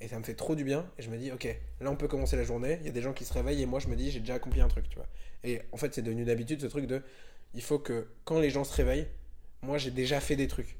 et 0.00 0.08
ça 0.08 0.18
me 0.18 0.24
fait 0.24 0.34
trop 0.34 0.54
du 0.54 0.64
bien. 0.64 0.86
Et 0.98 1.02
je 1.02 1.10
me 1.10 1.16
dis, 1.18 1.32
ok, 1.32 1.44
là, 1.80 1.90
on 1.90 1.96
peut 1.96 2.08
commencer 2.08 2.36
la 2.36 2.44
journée. 2.44 2.78
Il 2.80 2.86
y 2.86 2.90
a 2.90 2.92
des 2.92 3.02
gens 3.02 3.12
qui 3.12 3.24
se 3.24 3.32
réveillent, 3.32 3.62
et 3.62 3.66
moi, 3.66 3.80
je 3.80 3.88
me 3.88 3.96
dis, 3.96 4.10
j'ai 4.10 4.20
déjà 4.20 4.34
accompli 4.34 4.60
un 4.60 4.68
truc, 4.68 4.88
tu 4.88 4.96
vois. 4.96 5.08
Et 5.44 5.60
en 5.72 5.76
fait, 5.76 5.94
c'est 5.94 6.02
devenu 6.02 6.22
une 6.22 6.30
habitude, 6.30 6.60
ce 6.60 6.66
truc 6.66 6.86
de, 6.86 7.02
il 7.54 7.62
faut 7.62 7.78
que 7.78 8.06
quand 8.24 8.38
les 8.40 8.50
gens 8.50 8.64
se 8.64 8.74
réveillent, 8.74 9.08
moi, 9.62 9.78
j'ai 9.78 9.90
déjà 9.90 10.20
fait 10.20 10.36
des 10.36 10.46
trucs. 10.48 10.76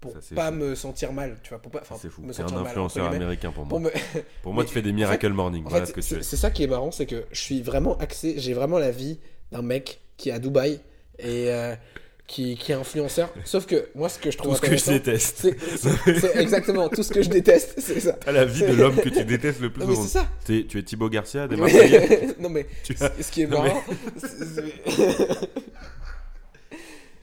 Pour 0.00 0.12
Ça, 0.12 0.34
pas 0.34 0.50
fou. 0.50 0.56
me 0.58 0.74
sentir 0.74 1.12
mal, 1.12 1.38
tu 1.42 1.50
vois. 1.50 1.58
Pour 1.60 1.72
pas, 1.72 1.82
C'est 2.00 2.10
fou. 2.10 2.22
me 2.22 2.32
C'est 2.32 2.42
un 2.42 2.48
sentir 2.48 2.58
mal, 2.58 2.66
influenceur 2.68 3.06
américain 3.06 3.50
pour 3.50 3.64
moi. 3.64 3.70
Pour 3.70 3.80
me- 3.80 3.90
Pour 4.42 4.52
moi, 4.54 4.62
Mais 4.62 4.68
tu 4.68 4.74
fais 4.74 4.82
des 4.82 4.90
en 4.90 4.94
Miracle 4.94 5.32
Morning. 5.32 5.64
En 5.64 5.68
Voilà 5.70 5.86
fait, 5.86 5.90
ce 5.90 5.94
que 5.94 6.00
tu 6.00 6.06
c'est 6.08 6.14
fais. 6.16 6.22
c'est 6.22 6.36
ça 6.36 6.50
qui 6.50 6.62
est 6.62 6.66
marrant, 6.66 6.90
c'est 6.90 7.06
que 7.06 7.26
je 7.32 7.40
suis 7.40 7.62
vraiment 7.62 7.96
axé, 7.98 8.34
j'ai 8.38 8.52
vraiment 8.54 8.78
la 8.78 8.90
vie 8.90 9.18
d'un 9.52 9.62
mec 9.62 10.00
qui 10.16 10.28
est 10.30 10.32
à 10.32 10.38
Dubaï 10.38 10.80
et 11.18 11.50
euh, 11.50 11.74
qui, 12.26 12.56
qui 12.56 12.72
est 12.72 12.74
influenceur. 12.74 13.32
Sauf 13.44 13.66
que 13.66 13.88
moi, 13.94 14.08
ce 14.08 14.18
que 14.18 14.30
je 14.30 14.36
trouve 14.38 14.58
Tout 14.58 14.64
ce 14.64 14.70
que 14.70 14.76
je 14.76 14.84
déteste. 14.98 15.48
c'est 16.20 16.36
exactement 16.36 16.88
tout 16.88 17.02
ce 17.02 17.12
que 17.12 17.22
je 17.22 17.28
déteste, 17.28 17.74
c'est 17.78 18.00
ça. 18.00 18.12
T'as 18.14 18.32
la 18.32 18.44
vie 18.44 18.62
de 18.62 18.72
l'homme 18.72 18.96
que 18.96 19.08
tu 19.08 19.24
détestes 19.24 19.60
le 19.60 19.70
plus 19.70 19.82
Non 19.82 19.88
mais 19.88 19.96
c'est 19.96 20.18
ça. 20.18 20.28
Tu 20.44 20.66
es 20.78 20.82
Thibaut 20.82 21.08
Garcia 21.08 21.46
des 21.48 21.56
Marseillais. 21.56 22.28
Non 22.40 22.48
mais 22.48 22.66
ce 22.84 23.30
qui 23.30 23.42
est 23.42 23.46
Non, 23.46 23.62
marrant, 23.62 23.82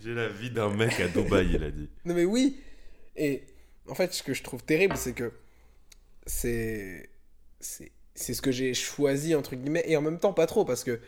J'ai 0.03 0.13
la 0.13 0.27
vie 0.27 0.49
d'un 0.51 0.69
mec 0.69 0.99
à 0.99 1.08
Dubaï, 1.08 1.51
il 1.53 1.63
a 1.63 1.71
dit. 1.71 1.89
non 2.06 2.13
mais 2.13 2.25
oui. 2.25 2.58
Et 3.15 3.43
en 3.88 3.95
fait, 3.95 4.13
ce 4.13 4.23
que 4.23 4.34
je 4.34 4.43
trouve 4.43 4.63
terrible, 4.63 4.95
c'est 4.97 5.13
que 5.13 5.32
c'est 6.25 7.10
c'est 7.60 7.91
c'est 8.15 8.34
ce 8.34 8.41
que 8.41 8.51
j'ai 8.51 8.73
choisi 8.73 9.34
entre 9.36 9.56
guillemets 9.56 9.84
et 9.88 9.95
en 9.97 10.01
même 10.01 10.19
temps 10.19 10.34
pas 10.34 10.45
trop 10.45 10.65
parce 10.65 10.84
que 10.84 10.99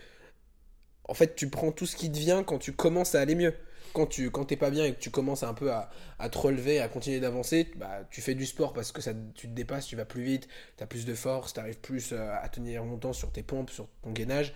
en 1.08 1.13
fait, 1.13 1.36
tu 1.36 1.50
prends 1.50 1.72
tout 1.72 1.86
ce 1.86 1.96
qui 1.96 2.12
te 2.12 2.18
vient 2.18 2.44
quand 2.44 2.58
tu 2.60 2.74
commences 2.74 3.15
à 3.15 3.22
aller 3.22 3.36
mieux. 3.36 3.54
Quand 3.94 4.08
tu 4.08 4.30
quand 4.30 4.44
t'es 4.44 4.58
pas 4.58 4.72
bien 4.72 4.84
et 4.86 4.94
que 4.94 5.00
tu 5.00 5.10
commences 5.10 5.44
un 5.44 5.54
peu 5.54 5.72
à, 5.72 5.89
à 6.20 6.28
te 6.28 6.38
relever, 6.38 6.82
à 6.82 6.89
continuer 6.89 7.22
d'avancer, 7.22 7.72
bah, 7.78 8.06
tu 8.12 8.20
fais 8.22 8.36
du 8.36 8.46
sport 8.46 8.74
parce 8.74 8.91
que 8.91 9.02
ça, 9.02 9.13
tu 9.36 9.48
te 9.48 9.54
dépasses, 9.54 9.88
tu 9.88 9.96
vas 9.96 10.04
plus 10.04 10.24
vite, 10.24 10.50
tu 10.78 10.84
as 10.84 10.88
plus 10.88 11.06
de 11.06 11.13
force, 11.13 11.54
tu 11.54 11.62
arrives 11.62 11.80
plus 11.80 12.12
euh, 12.12 12.34
à 12.41 12.50
tenir 12.50 12.84
longtemps 12.84 13.13
sur 13.13 13.32
tes 13.32 13.41
pompes, 13.44 13.70
sur 13.70 13.88
ton 14.04 14.12
gainage. 14.12 14.54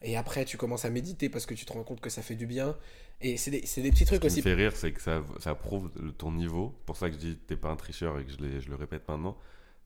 Et 0.00 0.16
après, 0.16 0.44
tu 0.46 0.56
commences 0.56 0.84
à 0.86 0.90
méditer 0.90 1.28
parce 1.28 1.44
que 1.44 1.52
tu 1.54 1.66
te 1.66 1.72
rends 1.72 1.82
compte 1.82 2.00
que 2.00 2.08
ça 2.08 2.22
fait 2.22 2.36
du 2.36 2.46
bien. 2.46 2.76
Et 3.20 3.36
c'est 3.36 3.50
des, 3.50 3.60
des 3.60 3.90
petits 3.90 4.04
trucs 4.06 4.18
Ce 4.18 4.20
qui 4.20 4.26
aussi. 4.28 4.38
me 4.38 4.42
fait 4.42 4.54
rire, 4.54 4.72
c'est 4.74 4.92
que 4.92 5.02
ça, 5.02 5.22
ça 5.40 5.54
prouve 5.54 5.90
ton 6.16 6.32
niveau. 6.32 6.72
C'est 6.78 6.86
pour 6.86 6.96
ça 6.96 7.08
que 7.08 7.14
je 7.16 7.18
dis 7.20 7.36
t'es 7.36 7.56
pas 7.56 7.68
un 7.68 7.76
tricheur 7.76 8.18
et 8.20 8.24
que 8.24 8.30
je, 8.30 8.60
je 8.60 8.68
le 8.70 8.76
répète 8.76 9.06
maintenant. 9.08 9.36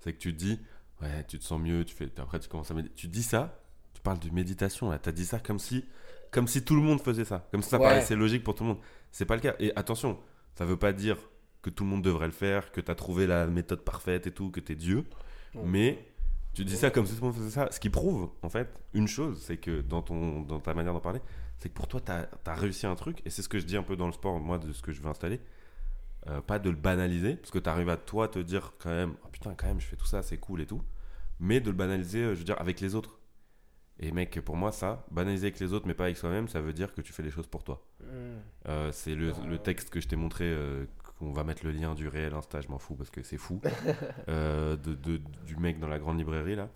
C'est 0.01 0.12
que 0.12 0.18
tu 0.18 0.33
dis, 0.33 0.61
ouais, 1.01 1.25
tu 1.27 1.38
te 1.38 1.44
sens 1.44 1.61
mieux, 1.61 1.85
tu 1.85 1.94
fais, 1.94 2.09
après 2.18 2.38
tu 2.38 2.48
commences 2.48 2.70
à 2.70 2.75
méditer. 2.75 2.94
Tu 2.94 3.09
dis 3.09 3.22
ça, 3.22 3.62
parles 4.03 4.19
de 4.19 4.31
méditation 4.31 4.91
là. 4.91 4.99
T'as 4.99 5.12
dit 5.12 5.25
ça 5.25 5.38
comme 5.38 5.59
si, 5.59 5.85
comme 6.31 6.47
si 6.49 6.65
tout 6.65 6.75
le 6.77 6.83
monde 6.83 7.01
faisait 7.01 7.25
ça. 7.25 7.47
Comme 7.51 7.62
si 7.62 7.71
ça 7.71 7.79
Ouais. 7.79 7.88
paraissait 7.88 8.17
logique 8.17 8.45
pour 8.45 8.55
tout 8.55 8.65
le 8.65 8.71
monde. 8.71 8.79
C'est 9.11 9.27
pas 9.27 9.35
le 9.35 9.41
cas. 9.43 9.55
Et 9.59 9.73
attention, 9.77 10.19
ça 10.55 10.65
veut 10.65 10.77
pas 10.77 10.93
dire 10.93 11.17
que 11.62 11.71
tout 11.71 11.85
le 11.85 11.91
monde 11.91 12.03
devrait 12.03 12.27
le 12.27 12.33
faire, 12.33 12.73
que 12.73 12.81
t'as 12.81 12.95
trouvé 12.95 13.27
la 13.27 13.47
méthode 13.47 13.83
parfaite 13.83 14.27
et 14.27 14.33
tout, 14.33 14.51
que 14.51 14.61
t'es 14.61 14.75
Dieu. 14.75 15.05
Mais 15.65 16.07
tu 16.55 16.65
dis 16.65 16.77
ça 16.77 16.91
comme 16.91 17.07
si 17.07 17.15
tout 17.15 17.21
le 17.21 17.27
monde 17.29 17.37
faisait 17.37 17.51
ça. 17.51 17.69
Ce 17.71 17.81
qui 17.81 17.88
prouve, 17.91 18.31
en 18.43 18.49
fait, 18.49 18.69
une 18.95 19.09
chose, 19.09 19.41
c'est 19.43 19.57
que 19.57 19.81
dans, 19.81 20.03
ton, 20.03 20.43
dans 20.43 20.61
ta 20.61 20.75
manière 20.75 20.93
d'en 20.93 21.01
parler, 21.01 21.21
c'est 21.59 21.69
que 21.69 21.75
pour 21.75 21.87
toi, 21.88 22.01
tu 22.01 22.11
as, 22.12 22.55
réussi 22.55 22.87
un 22.87 22.95
truc. 22.95 23.23
Et 23.25 23.31
c'est 23.31 23.43
ce 23.43 23.49
que 23.49 23.59
je 23.59 23.65
dis 23.65 23.77
un 23.77 23.83
peu 23.83 23.97
dans 23.97 24.07
le 24.07 24.12
sport, 24.12 24.38
moi, 24.41 24.59
de 24.59 24.73
ce 24.73 24.83
que 24.83 24.93
je 24.93 25.01
veux 25.01 25.09
installer. 25.09 25.41
Euh, 26.29 26.41
pas 26.41 26.59
de 26.59 26.71
le 26.71 26.77
banaliser, 26.77 27.37
parce 27.37 27.51
que 27.51 27.59
tu 27.59 27.69
arrives 27.69 27.88
à 27.88 27.97
toi 27.97 28.29
te 28.29 28.38
dire 28.38 28.75
quand 28.79 28.91
même, 28.91 29.15
oh 29.25 29.29
putain, 29.31 29.55
quand 29.55 29.67
même, 29.67 29.81
je 29.81 29.87
fais 29.87 29.97
tout 29.97 30.07
ça, 30.07 30.23
c'est 30.23 30.38
cool 30.38 30.61
et 30.61 30.67
tout. 30.67 30.83
Mais 31.41 31.61
de 31.61 31.71
le 31.71 31.77
banaliser, 31.77 32.21
euh, 32.21 32.35
je 32.35 32.41
veux 32.41 32.45
dire, 32.45 32.61
avec 32.61 32.81
les 32.81 32.95
autres. 32.95 33.19
Et 34.05 34.11
mec, 34.11 34.41
pour 34.41 34.57
moi, 34.57 34.73
ça, 34.73 35.07
banaliser 35.12 35.47
avec 35.47 35.61
les 35.61 35.73
autres, 35.73 35.87
mais 35.87 35.95
pas 35.95 36.05
avec 36.05 36.17
soi-même, 36.17 36.49
ça 36.49 36.61
veut 36.61 36.73
dire 36.73 36.93
que 36.93 37.01
tu 37.01 37.12
fais 37.12 37.23
les 37.23 37.31
choses 37.31 37.47
pour 37.47 37.62
toi. 37.62 37.83
Mm. 38.01 38.05
Euh, 38.69 38.91
c'est 38.93 39.15
le, 39.15 39.33
le 39.49 39.59
texte 39.59 39.91
que 39.91 40.01
je 40.01 40.09
t'ai 40.09 40.17
montré, 40.17 40.45
euh, 40.45 40.87
qu'on 41.19 41.33
va 41.33 41.45
mettre 41.45 41.65
le 41.65 41.71
lien 41.71 41.95
du 41.95 42.09
réel 42.09 42.35
Insta, 42.35 42.61
je 42.61 42.69
m'en 42.69 42.79
fous 42.81 42.97
parce 42.97 43.11
que 43.11 43.23
c'est 43.23 43.38
fou, 43.38 43.61
euh, 44.29 44.77
de, 44.77 44.95
de- 44.95 45.21
du 45.47 45.57
mec 45.57 45.79
dans 45.79 45.87
la 45.88 46.01
grande 46.01 46.19
librairie 46.19 46.57
là. 46.57 46.69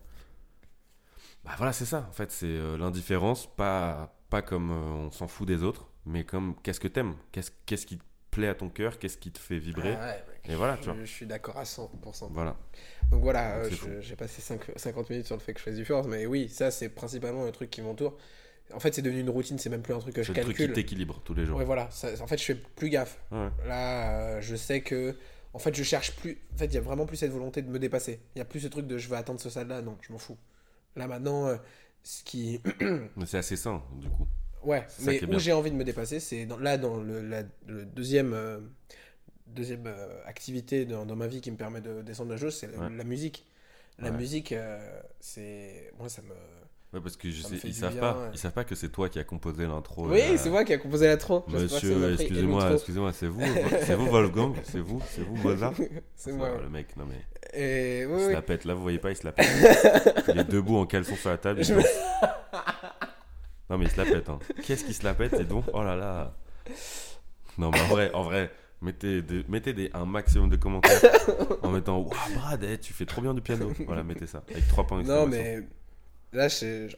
Bah 1.44 1.52
voilà, 1.56 1.72
c'est 1.72 1.84
ça 1.84 2.06
en 2.08 2.12
fait, 2.12 2.30
c'est 2.30 2.46
euh, 2.46 2.76
l'indifférence, 2.78 3.46
pas, 3.56 4.16
pas 4.30 4.42
comme 4.42 4.70
on 4.70 5.10
s'en 5.10 5.26
fout 5.28 5.46
des 5.48 5.62
autres, 5.64 5.88
mais 6.04 6.24
comme 6.24 6.54
qu'est-ce 6.62 6.80
que 6.80 6.88
t'aimes, 6.88 7.14
qu'est-ce 7.32 7.50
qu'est-ce 7.66 7.86
qui 7.86 7.98
te 7.98 8.04
plaît 8.30 8.48
à 8.48 8.54
ton 8.54 8.68
cœur, 8.68 8.98
qu'est-ce 8.98 9.18
qui 9.18 9.30
te 9.32 9.38
fait 9.38 9.58
vibrer, 9.58 9.96
Ah 10.00 10.06
ouais. 10.06 10.24
Et 10.48 10.54
voilà, 10.54 10.76
tu 10.78 10.84
vois. 10.84 10.96
je 11.00 11.04
suis 11.10 11.26
d'accord 11.26 11.56
à 11.58 11.64
100%. 11.64 12.28
Voilà. 12.30 12.56
Donc 13.10 13.22
voilà, 13.22 13.56
euh, 13.58 13.70
j'ai 14.00 14.16
passé 14.16 14.40
cinq- 14.42 14.70
50 14.76 15.10
minutes 15.10 15.26
sur 15.26 15.36
le 15.36 15.40
fait 15.40 15.52
que 15.52 15.58
je 15.60 15.64
fasse 15.64 15.74
du 15.76 15.84
force, 15.84 16.06
mais 16.06 16.26
oui, 16.26 16.48
ça 16.48 16.70
c'est 16.70 16.88
principalement 16.88 17.44
le 17.44 17.52
truc 17.52 17.70
qui 17.70 17.82
m'entoure. 17.82 18.16
En 18.74 18.80
fait, 18.80 18.92
c'est 18.94 19.02
devenu 19.02 19.20
une 19.20 19.30
routine, 19.30 19.58
c'est 19.58 19.70
même 19.70 19.82
plus 19.82 19.94
un 19.94 20.00
truc 20.00 20.14
que 20.14 20.22
je 20.22 20.32
C'est 20.32 20.38
le 20.38 20.42
truc 20.44 20.56
qui 20.56 20.62
calcule. 20.64 20.74
t'équilibre 20.74 21.20
tous 21.24 21.34
les 21.34 21.46
jours. 21.46 21.56
Ouais, 21.58 21.64
voilà, 21.64 21.88
ça- 21.92 22.08
en 22.20 22.26
fait, 22.26 22.36
je 22.38 22.44
fais 22.44 22.54
plus 22.56 22.88
gaffe. 22.88 23.20
Ouais. 23.30 23.48
Là, 23.68 24.20
euh, 24.36 24.40
je 24.40 24.56
sais 24.56 24.80
que. 24.80 25.14
En 25.54 25.58
fait, 25.60 25.74
je 25.74 25.82
cherche 25.84 26.16
plus. 26.16 26.38
En 26.54 26.58
fait, 26.58 26.66
il 26.66 26.74
y 26.74 26.78
a 26.78 26.80
vraiment 26.80 27.06
plus 27.06 27.16
cette 27.16 27.30
volonté 27.30 27.62
de 27.62 27.70
me 27.70 27.78
dépasser. 27.78 28.20
Il 28.34 28.38
y 28.38 28.42
a 28.42 28.44
plus 28.44 28.60
ce 28.60 28.66
truc 28.68 28.86
de 28.88 28.98
je 28.98 29.08
vais 29.08 29.16
atteindre 29.16 29.40
ce 29.40 29.48
stade-là. 29.50 29.82
Non, 29.82 29.96
je 30.02 30.12
m'en 30.12 30.18
fous. 30.18 30.36
Là, 30.96 31.06
maintenant, 31.06 31.46
euh, 31.46 31.56
ce 32.02 32.24
qui. 32.24 32.60
Mais 33.16 33.24
c'est 33.26 33.38
assez 33.38 33.56
sain 33.56 33.82
du 34.00 34.08
coup. 34.08 34.26
Ouais, 34.64 34.84
mais 35.04 35.22
où 35.32 35.38
j'ai 35.38 35.52
envie 35.52 35.70
de 35.70 35.76
me 35.76 35.84
dépasser, 35.84 36.18
c'est 36.18 36.48
là, 36.60 36.76
dans 36.76 36.96
le, 36.96 37.20
la- 37.20 37.44
le 37.68 37.84
deuxième. 37.84 38.32
euh, 38.34 38.58
deuxième 39.46 39.86
euh, 39.86 40.08
activité 40.26 40.84
dans, 40.84 41.06
dans 41.06 41.16
ma 41.16 41.26
vie 41.26 41.40
qui 41.40 41.50
me 41.50 41.56
permet 41.56 41.80
de 41.80 42.02
descendre 42.02 42.30
la 42.32 42.36
chose, 42.36 42.54
c'est 42.54 42.70
la, 42.70 42.78
Ouais. 42.78 42.90
la 42.96 43.04
musique. 43.04 43.46
La 43.98 44.10
Ouais. 44.10 44.16
musique, 44.16 44.52
euh, 44.52 44.78
c'est. 45.20 45.90
Moi, 45.98 46.08
ça 46.08 46.22
me. 46.22 46.34
Ouais, 46.92 47.00
parce 47.02 47.16
que 47.16 47.28
je 47.30 47.42
sais, 47.42 47.56
ils 47.64 47.74
savent 47.74 47.92
bien, 47.92 48.00
pas, 48.00 48.12
ouais. 48.14 48.28
ils 48.32 48.38
savent 48.38 48.52
pas 48.52 48.64
que 48.64 48.74
c'est 48.74 48.90
toi 48.90 49.08
qui 49.08 49.18
as 49.18 49.24
composé 49.24 49.66
l'intro. 49.66 50.06
Oui, 50.08 50.20
c'est 50.36 50.48
moi 50.50 50.64
qui 50.64 50.72
a 50.72 50.78
composé 50.78 51.16
tronc. 51.18 51.44
Monsieur, 51.48 52.12
excusez-moi, 52.14 52.72
excusez-moi, 52.74 53.12
c'est 53.12 53.26
vous, 53.26 53.40
c'est 53.82 53.94
vous 53.96 54.06
Wolfgang, 54.06 54.54
c'est 54.64 54.78
vous, 54.80 55.02
c'est 55.10 55.22
vous 55.22 55.36
Mozart. 55.36 55.74
C'est 56.14 56.32
moi. 56.32 56.56
Le 56.62 56.68
mec, 56.70 56.96
non 56.96 57.04
mais. 57.06 57.20
Et 57.58 58.02
Il 58.02 58.06
oui, 58.06 58.20
se 58.20 58.26
oui. 58.28 58.32
la 58.34 58.42
pète, 58.42 58.64
là 58.64 58.74
vous 58.74 58.82
voyez 58.82 58.98
pas, 58.98 59.10
il 59.10 59.16
se 59.16 59.24
la 59.24 59.32
pète. 59.32 59.46
il 60.28 60.38
est 60.38 60.44
debout 60.44 60.76
en 60.76 60.86
caleçon 60.86 61.16
sur 61.16 61.30
la 61.30 61.38
table. 61.38 61.60
il 61.60 61.64
Je. 61.64 61.74
Non 63.68 63.78
mais 63.78 63.86
il 63.86 63.90
se 63.90 63.96
la 63.96 64.04
pète. 64.04 64.28
Hein. 64.28 64.38
Qu'est-ce 64.64 64.84
qu'il 64.84 64.94
se 64.94 65.04
la 65.04 65.14
pète 65.14 65.34
et 65.34 65.44
donc? 65.44 65.64
Oh 65.72 65.82
là 65.82 65.96
là. 65.96 66.34
Non 67.58 67.70
mais 67.70 67.80
en 67.80 67.86
vrai, 67.88 68.10
en 68.14 68.22
vrai, 68.22 68.50
mettez, 68.82 69.22
des- 69.22 69.44
mettez 69.48 69.72
des, 69.72 69.90
un 69.94 70.04
maximum 70.06 70.48
de 70.50 70.56
commentaires 70.56 71.00
en 71.62 71.70
mettant 71.70 71.98
Waouh 71.98 72.34
Brad, 72.34 72.64
eh, 72.64 72.78
tu 72.78 72.92
fais 72.92 73.06
trop 73.06 73.22
bien 73.22 73.34
du 73.34 73.40
piano. 73.40 73.72
Voilà, 73.86 74.02
mettez 74.02 74.26
ça 74.26 74.42
avec 74.50 74.66
trois 74.68 74.86
points 74.86 75.02
Non, 75.02 75.26
mais 75.26 75.60
là, 76.32 76.46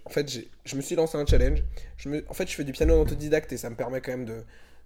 en 0.04 0.10
fait, 0.10 0.40
je 0.64 0.76
me 0.76 0.80
suis 0.80 0.96
lancé 0.96 1.16
un 1.16 1.26
challenge. 1.26 1.62
Je 1.96 2.08
me... 2.08 2.24
En 2.28 2.34
fait, 2.34 2.48
je 2.48 2.54
fais 2.54 2.64
du 2.64 2.72
piano 2.72 3.00
autodidacte 3.00 3.52
et 3.52 3.56
ça 3.56 3.70
me 3.70 3.76
permet 3.76 4.00
quand 4.00 4.12
même 4.12 4.24
de, 4.24 4.42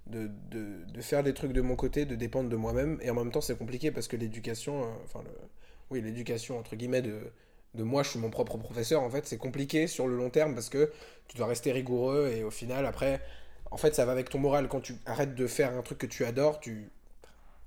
de, 0.07 0.31
de, 0.51 0.85
de 0.93 1.01
faire 1.01 1.23
des 1.23 1.35
trucs 1.35 1.53
de 1.53 1.61
mon 1.61 1.77
côté, 1.77 2.05
de 2.05 2.15
dépendre 2.15 2.49
de 2.49 2.57
moi-même. 2.57 2.99
Et 3.03 3.11
en 3.11 3.15
même 3.15 3.31
temps, 3.31 3.41
c'est 3.41 3.57
compliqué 3.57 3.91
parce 3.91 4.09
que 4.09 4.17
l'éducation, 4.17 4.83
euh, 4.85 4.87
enfin, 5.05 5.21
le... 5.25 5.31
oui, 5.91 6.03
l'éducation, 6.03 6.59
entre 6.59 6.77
guillemets, 6.77 7.03
de, 7.03 7.19
de 7.75 7.83
moi, 7.83 8.03
je 8.03 8.11
suis 8.11 8.19
mon 8.19 8.31
propre 8.31 8.59
professeur, 8.59 9.03
en 9.03 9.11
fait, 9.11 9.27
c'est 9.27 9.39
compliqué 9.39 9.87
sur 9.87 10.07
le 10.09 10.17
long 10.17 10.31
terme 10.31 10.55
parce 10.55 10.69
que 10.69 10.93
tu 11.29 11.37
dois 11.39 11.47
rester 11.47 11.73
rigoureux 11.73 12.31
et 12.35 12.45
au 12.45 12.51
final, 12.51 12.85
après, 12.87 13.21
en 13.73 13.77
fait, 13.77 13.95
ça 13.95 14.05
va 14.05 14.13
avec 14.13 14.29
ton 14.29 14.39
moral. 14.39 14.69
Quand 14.69 14.81
tu 14.81 14.95
arrêtes 15.07 15.35
de 15.35 15.47
faire 15.47 15.73
un 15.77 15.83
truc 15.83 15.99
que 15.99 16.07
tu 16.07 16.25
adores, 16.25 16.61
tu 16.61 16.91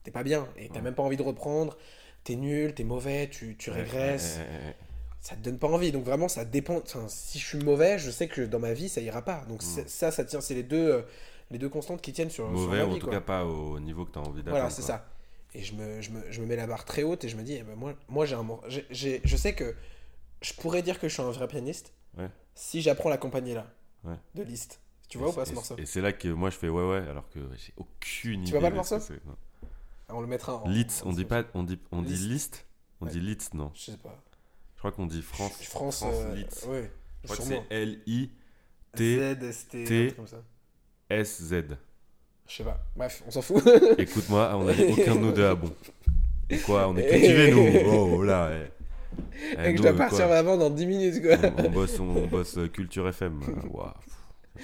t'es 0.03 0.11
pas 0.11 0.23
bien 0.23 0.47
et 0.57 0.69
t'as 0.69 0.75
Ouais. 0.75 0.81
même 0.81 0.95
pas 0.95 1.03
envie 1.03 1.17
de 1.17 1.23
reprendre. 1.23 1.77
T'es 2.23 2.35
nul, 2.35 2.73
t'es 2.73 2.83
mauvais, 2.83 3.29
tu, 3.29 3.55
tu 3.57 3.69
régresses. 3.71 4.37
ouais. 4.39 4.75
Ça 5.21 5.35
te 5.35 5.41
donne 5.41 5.57
pas 5.57 5.67
envie. 5.67 5.91
Donc 5.91 6.05
vraiment, 6.05 6.27
ça 6.27 6.45
dépend. 6.45 6.77
Enfin, 6.77 7.05
si 7.07 7.39
je 7.39 7.45
suis 7.47 7.57
mauvais, 7.57 7.97
je 7.99 8.11
sais 8.11 8.27
que 8.27 8.41
dans 8.41 8.59
ma 8.59 8.73
vie, 8.73 8.89
ça 8.89 9.01
ira 9.01 9.23
pas. 9.23 9.43
Donc 9.49 9.63
c'est- 9.63 9.89
ça, 9.89 10.11
ça 10.11 10.23
tient. 10.23 10.41
C'est 10.41 10.53
les 10.53 10.63
deux, 10.63 10.91
euh, 10.93 11.01
les 11.51 11.57
deux 11.57 11.69
constantes 11.69 12.01
qui 12.01 12.13
tiennent 12.13 12.29
sur, 12.29 12.45
sur 12.45 12.51
Mauvais, 12.51 12.77
ma 12.79 12.85
ou 12.85 12.91
en 12.93 12.97
tout 12.99 13.05
quoi. 13.07 13.15
cas 13.15 13.21
pas 13.21 13.45
au 13.45 13.79
niveau 13.79 14.05
que 14.05 14.11
tu 14.11 14.19
as 14.19 14.21
envie 14.21 14.37
d'atteindre. 14.43 14.49
Voilà, 14.51 14.69
c'est 14.69 14.81
ça. 14.83 15.05
Et 15.55 15.63
je 15.63 15.73
me, 15.73 16.01
je, 16.01 16.11
me, 16.11 16.21
je 16.31 16.41
me 16.41 16.45
mets 16.45 16.55
la 16.55 16.67
barre 16.67 16.85
très 16.85 17.03
haute 17.03 17.23
et 17.23 17.29
je 17.29 17.37
me 17.37 17.41
dis, 17.43 17.53
eh 17.53 17.63
ben 17.63 17.75
moi, 17.75 17.93
moi 18.09 18.25
j'ai 18.25 18.35
un, 18.35 18.45
j'ai- 18.91 19.21
je 19.23 19.37
sais 19.37 19.53
que 19.53 19.73
je 20.41 20.53
pourrais 20.53 20.81
dire 20.81 20.99
que 20.99 21.07
je 21.07 21.13
suis 21.13 21.23
un 21.23 21.31
vrai 21.31 21.47
pianiste 21.47 21.93
si 22.55 22.81
j'apprends 22.81 23.09
la 23.09 23.17
compagnie 23.17 23.53
là 23.53 23.65
de 24.35 24.43
Liszt. 24.43 24.79
Tu 25.09 25.17
Et 25.17 25.21
vois 25.21 25.29
ou 25.29 25.33
pas 25.33 25.45
ce 25.45 25.53
morceau 25.53 25.75
Et 25.77 25.85
c'est 25.85 26.01
là 26.01 26.13
que 26.13 26.27
moi 26.29 26.49
je 26.49 26.57
fais 26.57 26.69
ouais, 26.69 26.83
ouais, 26.89 27.07
alors 27.09 27.29
que 27.29 27.39
j'ai 27.57 27.73
aucune 27.77 28.41
idée. 28.41 28.51
vois 28.51 28.61
pas 28.61 28.69
le 28.69 28.75
morceau 28.75 28.97
non. 29.25 29.35
On 30.09 30.21
le 30.21 30.27
mettra 30.27 30.55
en. 30.57 30.67
Litz, 30.69 31.01
en 31.03 31.09
on 31.09 31.13
dit 31.13 31.25
pas, 31.25 31.43
on 31.53 31.63
dit, 31.63 31.79
on 31.91 32.01
dit 32.01 32.15
list, 32.15 32.67
on 33.01 33.05
dit 33.07 33.19
Litz, 33.19 33.53
non. 33.53 33.71
Je 33.73 33.91
sais 33.91 33.97
pas. 33.97 34.15
Je 34.75 34.79
crois 34.79 34.91
qu'on 34.91 35.07
dit 35.07 35.21
France. 35.21 35.53
France, 35.63 36.03
euh, 36.05 36.35
Litz. 36.35 36.65
ouais, 36.67 36.91
Je 37.23 37.27
crois 37.33 37.37
que 37.37 37.43
c'est 37.43 37.63
L 37.71 37.99
I 38.05 38.29
T 38.95 39.35
T. 39.83 40.15
S 41.09 41.41
Z. 41.41 41.53
Je 42.47 42.55
sais 42.55 42.63
pas. 42.63 42.83
Bref, 42.95 43.23
on 43.25 43.31
s'en 43.31 43.41
fout. 43.41 43.63
Écoute-moi, 43.97 44.51
on 44.55 44.67
a 44.67 44.73
dit 44.73 44.83
aucun 44.83 45.15
de 45.15 45.19
nous 45.19 45.31
deux 45.31 45.45
à 45.47 45.55
bon. 45.55 45.71
Quoi, 46.65 46.87
on 46.87 46.95
est 46.97 47.07
cultivés 47.09 47.51
nous. 47.51 47.89
Oh 47.91 48.23
là. 48.23 48.51
eh. 48.53 48.71
Eh, 49.57 49.69
et 49.69 49.71
que 49.71 49.77
je 49.77 49.81
dois 49.81 49.91
euh, 49.91 49.97
partir 49.97 50.31
avant 50.31 50.57
dans 50.57 50.69
10 50.69 50.85
minutes 50.85 51.21
quoi. 51.21 51.37
on, 51.57 51.69
bosse, 51.69 51.99
on, 51.99 52.27
bosse 52.27 52.57
euh, 52.57 52.67
Culture 52.67 53.07
FM. 53.07 53.39
Waouh. 53.71 53.91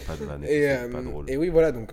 Pas 0.07 0.15
de 0.15 0.25
vanne, 0.25 0.43
Et, 0.45 0.67
pas 0.91 0.97
euh, 0.97 1.03
drôle. 1.03 1.29
et 1.29 1.37
oui, 1.37 1.49
voilà, 1.49 1.71
donc 1.71 1.91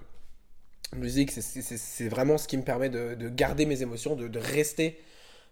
musique, 0.97 1.31
c'est- 1.31 2.09
vraiment 2.09 2.39
ce 2.39 2.49
qui 2.49 2.57
me 2.57 2.63
permet 2.63 2.89
de, 2.89 3.15
de 3.15 3.29
garder 3.29 3.67
mes 3.67 3.83
émotions, 3.83 4.17
de, 4.17 4.29
de 4.29 4.39
rester 4.39 4.99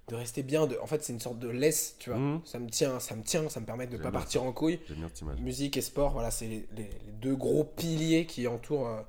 de 0.08 0.14
rester 0.14 0.44
bien. 0.44 0.68
De, 0.68 0.78
en 0.80 0.86
fait, 0.86 1.02
c'est 1.02 1.12
une 1.12 1.18
sorte 1.20 1.40
de 1.40 1.48
laisse, 1.48 1.96
tu 1.98 2.10
vois. 2.10 2.18
Mhm. 2.20 2.40
Ça 2.44 2.58
me 2.60 2.68
tient, 2.70 3.00
ça 3.00 3.16
me 3.16 3.22
tient, 3.24 3.48
ça 3.48 3.58
me 3.58 3.66
permet 3.66 3.88
de 3.88 3.96
ne 3.96 4.02
pas 4.02 4.12
partir 4.12 4.44
en 4.44 4.52
couille. 4.52 4.78
J'aime 4.86 4.98
bien. 4.98 5.34
Musique 5.42 5.76
et 5.76 5.80
sport, 5.80 6.12
voilà, 6.12 6.30
c'est 6.30 6.46
les, 6.46 6.66
les- 6.76 6.84
les 6.84 7.12
deux 7.20 7.34
gros 7.34 7.64
piliers 7.64 8.24
qui 8.24 8.46
entourent, 8.46 8.86
euh, 8.88 9.00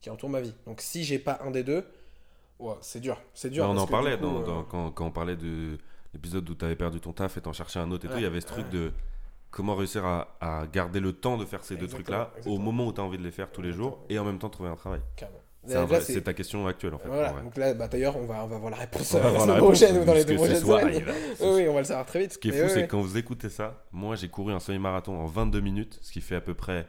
qui 0.00 0.08
entourent 0.08 0.30
ma 0.30 0.40
vie. 0.40 0.54
Donc 0.66 0.80
si 0.80 1.04
j'ai 1.04 1.18
pas 1.18 1.38
un 1.44 1.50
des 1.50 1.62
deux, 1.62 1.84
ouais, 2.58 2.72
c'est 2.80 3.00
dur, 3.00 3.20
c'est 3.34 3.50
dur. 3.50 3.66
On 3.68 3.76
en 3.76 3.86
parlait 3.86 4.16
du 4.16 4.22
coup, 4.22 4.30
dans, 4.30 4.40
euh, 4.40 4.44
dans- 4.46 4.64
quand, 4.64 4.90
quand 4.92 5.06
on 5.06 5.10
parlait 5.10 5.36
de 5.36 5.76
l'épisode 6.14 6.48
où 6.48 6.54
tu 6.54 6.64
avais 6.64 6.74
perdu 6.76 7.00
ton 7.00 7.12
taf 7.12 7.36
et 7.36 7.42
t'en 7.42 7.52
cherchais 7.52 7.78
un 7.78 7.90
autre 7.90 8.06
et 8.06 8.08
tout. 8.08 8.16
Il 8.16 8.22
y 8.22 8.26
avait 8.26 8.40
ce 8.40 8.46
truc 8.46 8.64
ouais. 8.64 8.72
de 8.72 8.92
comment 9.56 9.74
réussir 9.74 10.04
à, 10.04 10.36
à 10.42 10.66
garder 10.66 11.00
le 11.00 11.14
temps 11.14 11.38
de 11.38 11.46
faire 11.46 11.64
ces 11.64 11.76
deux 11.76 11.88
trucs-là 11.88 12.30
au 12.44 12.58
moment 12.58 12.86
où 12.86 12.92
tu 12.92 13.00
as 13.00 13.04
envie 13.04 13.16
de 13.16 13.22
les 13.22 13.30
faire 13.30 13.50
tous 13.50 13.62
les 13.62 13.72
jours 13.72 14.04
et 14.10 14.18
en 14.18 14.24
même 14.24 14.38
temps 14.38 14.50
trouver 14.50 14.68
un 14.68 14.76
travail. 14.76 15.00
C'est 15.64 16.22
ta 16.22 16.34
question 16.34 16.66
actuelle 16.66 16.92
en 16.94 16.98
fait. 16.98 17.08
Voilà, 17.08 17.32
vrai. 17.32 17.42
donc 17.42 17.56
là, 17.56 17.72
bah, 17.74 17.88
d'ailleurs, 17.88 18.16
on 18.18 18.26
va, 18.26 18.44
on 18.44 18.48
va 18.48 18.58
voir 18.58 18.70
la 18.70 18.76
réponse 18.76 19.14
euh, 19.14 19.20
la 19.32 19.40
semaine 19.40 19.56
prochaine 19.56 19.96
ou 19.98 20.04
dans 20.04 20.12
les 20.14 20.24
deux 20.26 20.36
prochaines 20.36 20.60
semaines. 20.60 21.02
Oui, 21.40 21.66
on 21.68 21.72
va 21.72 21.80
le 21.80 21.84
savoir 21.84 22.04
très 22.06 22.20
vite. 22.20 22.34
Ce 22.34 22.38
qui 22.38 22.48
est 22.48 22.52
Mais 22.52 22.58
fou, 22.58 22.62
ouais, 22.64 22.68
c'est 22.68 22.80
ouais. 22.82 22.86
quand 22.86 23.00
vous 23.00 23.16
écoutez 23.16 23.48
ça, 23.48 23.82
moi 23.92 24.14
j'ai 24.14 24.28
couru 24.28 24.52
un 24.52 24.60
semi-marathon 24.60 25.18
en 25.18 25.26
22 25.26 25.60
minutes, 25.60 25.98
ce 26.02 26.12
qui 26.12 26.20
fait 26.20 26.36
à 26.36 26.40
peu 26.42 26.54
près, 26.54 26.86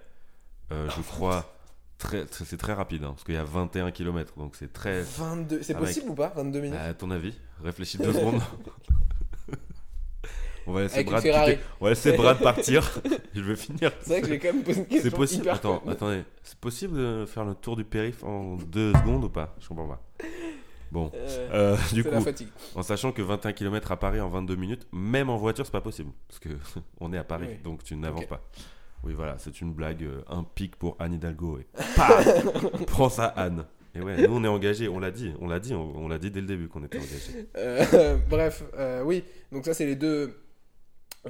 euh, 0.73 0.87
je 0.95 1.01
crois, 1.01 1.51
très, 1.97 2.25
très- 2.25 2.45
c'est 2.45 2.57
très 2.57 2.73
rapide, 2.73 3.03
hein, 3.05 3.11
parce 3.13 3.23
qu'il 3.23 3.33
y 3.33 3.37
a 3.37 3.43
21 3.45 3.89
km, 3.91 4.33
donc 4.37 4.55
c'est 4.57 4.71
très... 4.73 5.01
22, 5.01 5.63
c'est 5.63 5.73
Ah, 5.73 5.79
mec. 5.79 5.87
possible 5.87 6.09
ou 6.11 6.15
pas 6.15 6.31
22 6.35 6.59
minutes? 6.59 6.77
À 6.79 6.93
ton 6.93 7.09
avis 7.09 7.33
Réfléchis 7.63 7.97
deux 7.97 8.13
secondes. 8.13 8.41
on 10.67 10.73
va 10.73 10.81
laisser 10.83 11.03
Brad 11.03 11.21
Ferrari. 11.23 11.51
quitter- 11.53 11.63
On 11.79 11.83
va 11.85 11.89
laisser 11.91 12.11
Brad 12.17 12.39
partir. 12.39 13.01
je 13.33 13.41
vais 13.41 13.55
finir. 13.55 13.91
C'est 14.01 14.09
vrai 14.11 14.21
que 14.21 14.27
j'ai 14.27 14.39
quand 14.39 14.53
même 14.53 14.63
posé 14.63 14.79
une 14.79 14.85
question 14.85 15.09
C'est 15.09 15.15
possible. 15.17 15.41
hyper 15.43 15.55
Attends, 15.55 15.83
attendez. 15.87 16.23
C'est 16.43 16.57
possible 16.59 16.97
de 16.97 17.25
faire 17.25 17.45
le 17.45 17.55
tour 17.55 17.75
du 17.75 17.83
périph 17.83 18.23
en 18.23 18.55
deux 18.57 18.93
secondes 18.93 19.23
ou 19.23 19.29
pas? 19.29 19.55
Je 19.59 19.67
comprends 19.67 19.87
pas. 19.87 20.01
Bon. 20.91 21.11
Euh, 21.15 21.49
Euh, 21.53 21.77
du 21.93 22.03
coup, 22.03 22.11
la 22.11 22.21
fatigue. 22.21 22.47
en 22.75 22.81
sachant 22.81 23.11
que 23.11 23.21
21 23.21 23.51
km 23.53 23.91
à 23.91 23.97
Paris 23.97 24.21
en 24.21 24.29
22 24.29 24.55
minutes, 24.55 24.87
même 24.93 25.29
en 25.29 25.35
voiture, 25.37 25.65
c'est 25.65 25.71
pas 25.71 25.81
possible. 25.81 26.11
Parce 26.29 26.39
que 26.39 26.49
on 27.01 27.11
est 27.11 27.17
à 27.17 27.23
Paris, 27.25 27.47
Oui. 27.49 27.57
donc 27.63 27.83
tu 27.83 27.95
n'avances 27.97 28.25
pas. 28.25 28.41
Oui, 29.03 29.13
voilà, 29.13 29.35
c'est 29.37 29.61
une 29.61 29.73
blague, 29.73 30.03
euh, 30.03 30.21
un 30.29 30.43
pic 30.43 30.75
pour 30.75 30.95
Anne 30.99 31.13
Hidalgo. 31.13 31.59
Et 31.59 31.67
Prends 32.87 33.09
ça, 33.09 33.25
Anne. 33.25 33.65
Et 33.95 34.01
ouais, 34.01 34.27
nous 34.27 34.35
on 34.35 34.43
est 34.43 34.47
engagés, 34.47 34.87
on 34.87 34.99
l'a 34.99 35.11
dit, 35.11 35.33
on 35.41 35.47
l'a 35.47 35.59
dit, 35.59 35.73
on, 35.73 35.91
on 35.97 36.07
l'a 36.07 36.17
dit 36.19 36.29
dès 36.31 36.41
le 36.41 36.47
début 36.47 36.67
qu'on 36.67 36.83
était 36.83 36.99
engagés. 36.99 37.47
Bref, 38.29 38.63
oui. 39.05 39.23
Donc 39.51 39.65
ça, 39.65 39.73
c'est 39.73 39.85
les 39.85 39.95
deux, 39.95 40.35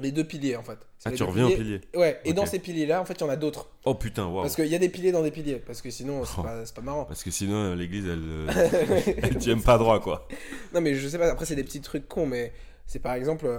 les 0.00 0.12
deux 0.12 0.24
piliers 0.24 0.56
en 0.56 0.62
fait. 0.62 0.78
Ah, 1.04 1.10
tu 1.12 1.22
reviens 1.22 1.46
au 1.46 1.50
pilier. 1.50 1.80
Ouais. 1.94 2.20
Et 2.24 2.32
dans 2.32 2.46
ces 2.46 2.58
piliers-là, 2.58 3.00
en 3.00 3.04
fait, 3.04 3.14
il 3.14 3.20
y 3.20 3.24
en 3.24 3.28
a 3.28 3.36
d'autres. 3.36 3.70
Oh 3.84 3.94
putain, 3.94 4.26
waouh. 4.26 4.42
Parce 4.42 4.56
qu'il 4.56 4.66
y 4.66 4.74
a 4.74 4.78
des 4.78 4.88
piliers 4.88 5.12
dans 5.12 5.22
des 5.22 5.30
piliers. 5.30 5.56
Parce 5.56 5.80
que 5.82 5.90
sinon, 5.90 6.24
c'est 6.24 6.34
Oh. 6.38 6.42
pas, 6.42 6.80
marrant. 6.82 7.04
Parce 7.04 7.22
que 7.22 7.30
sinon, 7.30 7.74
l'église, 7.74 8.06
elle, 8.06 8.22
euh, 8.24 8.46
elle 9.22 9.38
tient 9.38 9.58
pas 9.58 9.78
droit, 9.78 10.00
quoi. 10.00 10.26
Non, 10.74 10.80
mais 10.80 10.94
je 10.94 11.06
sais 11.08 11.18
pas. 11.18 11.30
Après, 11.30 11.44
c'est 11.46 11.56
des 11.56 11.64
petits 11.64 11.80
trucs 11.80 12.08
cons, 12.08 12.26
mais 12.26 12.52
c'est 12.86 12.98
par 12.98 13.14
exemple 13.14 13.46
euh, 13.46 13.58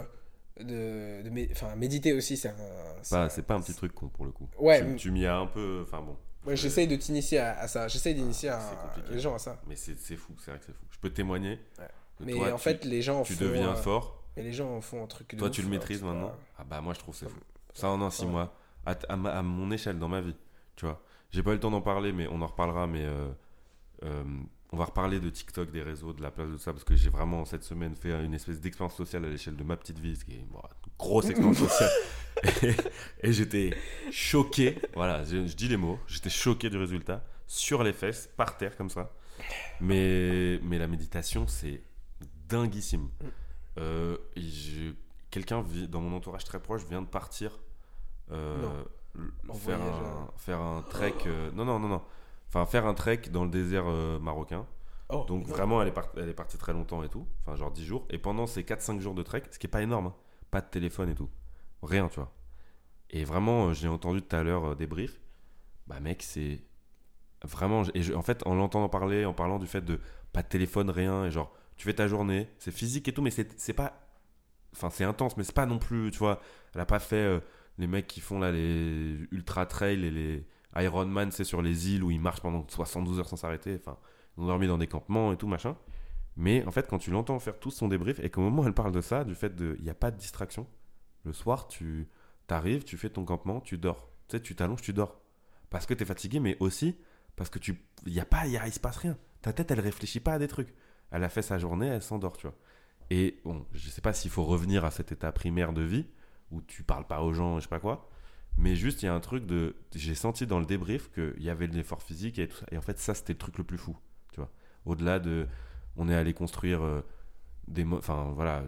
de, 0.59 1.23
de 1.27 1.33
mé- 1.33 1.49
enfin, 1.51 1.75
méditer 1.75 2.13
aussi. 2.13 2.35
C'est 2.37 2.49
un. 2.49 2.55
c'est 3.01 3.15
Bah, 3.15 3.23
un- 3.23 3.29
c'est 3.29 3.43
pas 3.43 3.55
un 3.55 3.61
petit 3.61 3.73
truc 3.73 3.93
con 3.93 4.07
pour 4.09 4.25
le 4.25 4.31
coup. 4.31 4.47
Ouais, 4.59 4.79
Tu, 4.79 4.85
mais- 4.85 4.95
tu 4.95 5.11
m'y 5.11 5.25
as 5.25 5.37
un 5.37 5.47
peu. 5.47 5.81
Enfin 5.83 6.01
bon. 6.01 6.15
Ouais, 6.45 6.55
j'essaye 6.55 6.87
de 6.87 6.95
t'initier 6.95 7.39
à, 7.39 7.59
à 7.59 7.67
ça. 7.67 7.87
J'essaye 7.87 8.15
d'initier 8.15 8.49
compliqué. 8.81 9.13
les 9.13 9.19
gens 9.19 9.35
à 9.35 9.39
ça. 9.39 9.59
Mais 9.67 9.75
c'est 9.75 9.97
c'est 9.99 10.15
fou, 10.15 10.33
c'est 10.43 10.51
vrai 10.51 10.59
que 10.59 10.65
c'est 10.65 10.71
fou. 10.73 10.85
Je 10.89 10.97
peux 10.99 11.09
témoigner. 11.09 11.59
Ouais. 11.77 11.85
que 12.17 12.23
Mais 12.23 12.31
toi, 12.33 12.53
en 12.53 12.55
tu- 12.57 12.63
fait, 12.63 12.85
les 12.85 13.01
gens 13.01 13.19
en 13.19 13.23
tu 13.23 13.33
font. 13.33 13.45
deviens 13.45 13.71
euh, 13.71 13.75
fort. 13.75 14.18
Mais 14.39 14.45
les 14.45 14.53
gens 14.53 14.69
en 14.75 14.81
font 14.81 15.03
un 15.03 15.07
truc. 15.07 15.31
de 15.33 15.37
Toi, 15.37 15.49
ouf, 15.49 15.53
tu 15.55 15.61
le 15.61 15.67
maîtrises 15.69 16.01
maintenant. 16.01 16.29
pas- 16.29 16.39
Ah 16.59 16.63
bah 16.63 16.81
moi, 16.81 16.93
je 16.93 16.99
trouve 16.99 17.13
que 17.13 17.19
c'est 17.19 17.29
fou. 17.29 17.39
Ça 17.73 17.89
en 17.89 18.01
un 18.01 18.09
six 18.09 18.25
mois. 18.25 18.55
À, 18.85 19.15
ma- 19.17 19.31
à 19.37 19.41
mon 19.43 19.69
échelle 19.71 19.99
dans 19.99 20.07
ma 20.07 20.21
vie. 20.21 20.35
Tu 20.75 20.85
vois. 20.85 21.01
J'ai 21.31 21.43
pas 21.43 21.51
eu 21.51 21.55
le 21.55 21.59
temps 21.59 21.69
d'en 21.71 21.81
parler, 21.81 22.11
mais 22.13 22.27
on 22.27 22.41
en 22.41 22.47
reparlera. 22.47 22.87
Mais 22.87 23.03
euh, 23.05 23.27
euh, 24.03 24.23
on 24.71 24.77
va 24.77 24.85
reparler 24.85 25.19
de 25.19 25.29
TikTok, 25.29 25.71
des 25.71 25.83
réseaux, 25.83 26.13
de 26.13 26.21
la 26.21 26.31
place 26.31 26.49
de 26.49 26.57
ça, 26.57 26.71
parce 26.71 26.83
que 26.85 26.95
j'ai 26.95 27.09
vraiment 27.09 27.43
cette 27.45 27.63
semaine 27.63 27.95
fait 27.95 28.11
une 28.23 28.33
espèce 28.33 28.61
d'expérience 28.61 28.95
sociale 28.95 29.25
à 29.25 29.29
l'échelle 29.29 29.55
de 29.57 29.63
ma 29.63 29.75
petite 29.77 29.99
vie, 29.99 30.15
ce 30.15 30.23
qui 30.25 30.33
est 30.33 30.45
bon, 30.49 30.59
une 30.59 30.91
grosse 30.97 31.25
expérience 31.29 31.57
sociale. 31.67 31.89
Et, 32.63 33.27
et 33.27 33.33
j'étais 33.33 33.71
choqué. 34.11 34.79
Voilà, 34.95 35.23
je, 35.25 35.45
je 35.47 35.55
dis 35.55 35.67
les 35.67 35.77
mots. 35.77 35.99
J'étais 36.07 36.29
choqué 36.29 36.69
du 36.69 36.77
résultat 36.77 37.23
sur 37.45 37.83
les 37.83 37.93
fesses, 37.93 38.29
par 38.37 38.57
terre 38.57 38.77
comme 38.77 38.89
ça. 38.89 39.11
Mais, 39.81 40.59
mais 40.63 40.77
la 40.77 40.87
méditation, 40.87 41.45
c'est 41.47 41.81
dinguissime. 42.47 43.09
Euh, 43.79 44.17
Quelqu'un 45.31 45.63
dans 45.89 46.01
mon 46.01 46.17
entourage 46.17 46.43
très 46.43 46.59
proche 46.59 46.83
vient 46.85 47.03
de 47.03 47.07
partir 47.07 47.59
euh, 48.31 48.83
faire, 49.53 49.77
voyage, 49.77 49.93
un, 50.01 50.05
euh. 50.23 50.25
faire 50.37 50.59
un 50.59 50.81
trek. 50.81 51.13
euh, 51.27 51.51
non, 51.51 51.65
non, 51.65 51.79
non, 51.79 51.87
non. 51.87 52.01
Enfin, 52.47 52.65
faire 52.65 52.87
un 52.87 52.95
trek 52.95 53.21
dans 53.31 53.43
le 53.43 53.51
désert 53.51 53.83
euh, 53.87 54.17
marocain. 54.17 54.65
Oh, 55.09 55.25
Donc 55.27 55.45
vraiment, 55.45 55.81
elle 55.83 55.87
est, 55.89 55.91
part- 55.91 56.11
elle 56.17 56.29
est 56.29 56.33
partie 56.33 56.57
très 56.57 56.73
longtemps 56.73 57.03
et 57.03 57.09
tout. 57.09 57.27
Enfin, 57.41 57.55
genre 57.55 57.69
10 57.71 57.85
jours. 57.85 58.05
Et 58.09 58.17
pendant 58.17 58.47
ces 58.47 58.63
4-5 58.63 58.99
jours 58.99 59.13
de 59.13 59.21
trek, 59.21 59.43
ce 59.51 59.59
qui 59.59 59.67
est 59.67 59.69
pas 59.69 59.83
énorme, 59.83 60.07
hein, 60.07 60.15
pas 60.49 60.61
de 60.61 60.67
téléphone 60.67 61.09
et 61.09 61.15
tout. 61.15 61.29
Rien, 61.83 62.07
tu 62.07 62.15
vois. 62.19 62.31
Et 63.11 63.23
vraiment, 63.23 63.67
euh, 63.67 63.73
j'ai 63.73 63.87
entendu 63.87 64.21
tout 64.23 64.35
à 64.35 64.41
l'heure 64.41 64.65
euh, 64.71 64.75
des 64.75 64.87
briefs. 64.87 65.19
Bah 65.85 65.99
mec, 65.99 66.23
c'est 66.23 66.63
vraiment... 67.43 67.83
Et 67.93 68.01
je- 68.01 68.13
en 68.15 68.21
fait, 68.23 68.41
en 68.47 68.55
l'entendant 68.55 68.89
parler, 68.89 69.25
en 69.25 69.33
parlant 69.33 69.59
du 69.59 69.67
fait 69.67 69.81
de 69.81 69.99
pas 70.33 70.41
de 70.41 70.47
téléphone, 70.47 70.89
rien, 70.89 71.25
et 71.25 71.31
genre, 71.31 71.51
tu 71.79 71.85
fais 71.85 71.93
ta 71.93 72.09
journée, 72.09 72.49
c'est 72.59 72.73
physique 72.73 73.07
et 73.07 73.13
tout, 73.13 73.21
mais 73.21 73.31
c'est 73.31 73.73
pas... 73.73 74.05
Enfin, 74.73 74.89
c'est 74.89 75.05
intense, 75.05 75.37
mais 75.37 75.45
c'est 75.45 75.55
pas 75.55 75.65
non 75.65 75.79
plus, 75.79 76.11
tu 76.11 76.19
vois. 76.19 76.41
Elle 76.75 76.81
a 76.81 76.85
pas 76.85 76.99
fait 76.99 77.15
euh, 77.15 77.39
les 77.77 77.87
mecs 77.87 78.05
qui 78.05 78.19
font 78.19 78.37
là 78.37 78.51
les 78.51 79.17
ultra 79.31 79.65
trail 79.65 80.03
et 80.03 80.11
les 80.11 80.45
Ironman, 80.75 81.31
c'est 81.31 81.45
sur 81.45 81.61
les 81.61 81.89
îles 81.89 82.03
où 82.03 82.11
ils 82.11 82.19
marchent 82.19 82.41
pendant 82.41 82.67
72 82.67 83.19
heures 83.19 83.29
sans 83.29 83.37
s'arrêter. 83.37 83.79
Enfin, 83.79 83.97
ils 84.37 84.43
ont 84.43 84.47
dormi 84.47 84.67
dans 84.67 84.77
des 84.77 84.87
campements 84.87 85.31
et 85.31 85.37
tout, 85.37 85.47
machin. 85.47 85.77
Mais 86.35 86.65
en 86.65 86.71
fait, 86.71 86.85
quand 86.89 86.99
tu 86.99 87.11
l'entends 87.11 87.39
faire 87.39 87.57
tout 87.57 87.71
son 87.71 87.87
débrief, 87.87 88.19
et 88.19 88.29
qu'au 88.29 88.41
moment 88.41 88.63
où 88.63 88.67
elle 88.67 88.73
parle 88.73 88.91
de 88.91 89.01
ça, 89.01 89.23
du 89.23 89.33
fait 89.33 89.55
de. 89.55 89.77
Il 89.79 89.85
n'y 89.85 89.89
a 89.89 89.95
pas 89.95 90.11
de 90.11 90.17
distraction. 90.17 90.67
Le 91.23 91.31
soir, 91.31 91.69
tu 91.69 92.09
arrives, 92.49 92.83
tu 92.83 92.97
fais 92.97 93.09
ton 93.09 93.23
campement, 93.23 93.61
tu 93.61 93.77
dors. 93.77 94.11
Tu 94.27 94.35
sais, 94.35 94.41
tu 94.41 94.53
t'allonges, 94.53 94.81
tu 94.81 94.91
dors. 94.91 95.21
Parce 95.69 95.85
que 95.85 95.93
tu 95.93 96.03
es 96.03 96.05
fatigué, 96.05 96.41
mais 96.41 96.57
aussi 96.59 96.97
parce 97.37 97.49
que 97.49 97.57
tu. 97.57 97.81
Il 98.05 98.11
y 98.11 98.19
a 98.19 98.25
pas. 98.25 98.45
Y 98.47 98.73
se 98.73 98.81
passe 98.81 98.97
rien. 98.97 99.17
Ta 99.41 99.53
tête, 99.53 99.71
elle 99.71 99.79
réfléchit 99.79 100.19
pas 100.19 100.33
à 100.33 100.39
des 100.39 100.49
trucs. 100.49 100.73
Elle 101.11 101.23
a 101.23 101.29
fait 101.29 101.41
sa 101.41 101.57
journée, 101.57 101.87
elle 101.87 102.01
s'endort, 102.01 102.37
tu 102.37 102.47
vois. 102.47 102.55
Et 103.09 103.39
bon, 103.43 103.65
je 103.73 103.89
sais 103.89 104.01
pas 104.01 104.13
s'il 104.13 104.31
faut 104.31 104.43
revenir 104.45 104.85
à 104.85 104.91
cet 104.91 105.11
état 105.11 105.31
primaire 105.31 105.73
de 105.73 105.81
vie 105.81 106.05
où 106.51 106.61
tu 106.61 106.83
parles 106.83 107.07
pas 107.07 107.21
aux 107.21 107.33
gens, 107.33 107.57
je 107.57 107.63
sais 107.63 107.69
pas 107.69 107.79
quoi. 107.79 108.09
Mais 108.57 108.75
juste, 108.75 109.01
il 109.01 109.05
y 109.05 109.09
a 109.09 109.13
un 109.13 109.19
truc 109.19 109.45
de. 109.45 109.75
J'ai 109.95 110.15
senti 110.15 110.45
dans 110.45 110.59
le 110.59 110.65
débrief 110.65 111.09
qu'il 111.11 111.41
y 111.41 111.49
avait 111.49 111.67
l'effort 111.67 112.03
physique 112.03 112.39
et 112.39 112.47
tout 112.47 112.57
ça. 112.57 112.65
Et 112.71 112.77
en 112.77 112.81
fait, 112.81 112.99
ça, 112.99 113.13
c'était 113.13 113.33
le 113.33 113.39
truc 113.39 113.57
le 113.57 113.63
plus 113.63 113.77
fou. 113.77 113.97
Tu 114.33 114.39
vois. 114.39 114.51
Au-delà 114.85 115.19
de. 115.19 115.47
On 115.95 116.09
est 116.09 116.15
allé 116.15 116.33
construire 116.33 116.81
euh, 116.83 117.01
des. 117.67 117.85
Enfin, 117.85 118.31
voilà. 118.35 118.63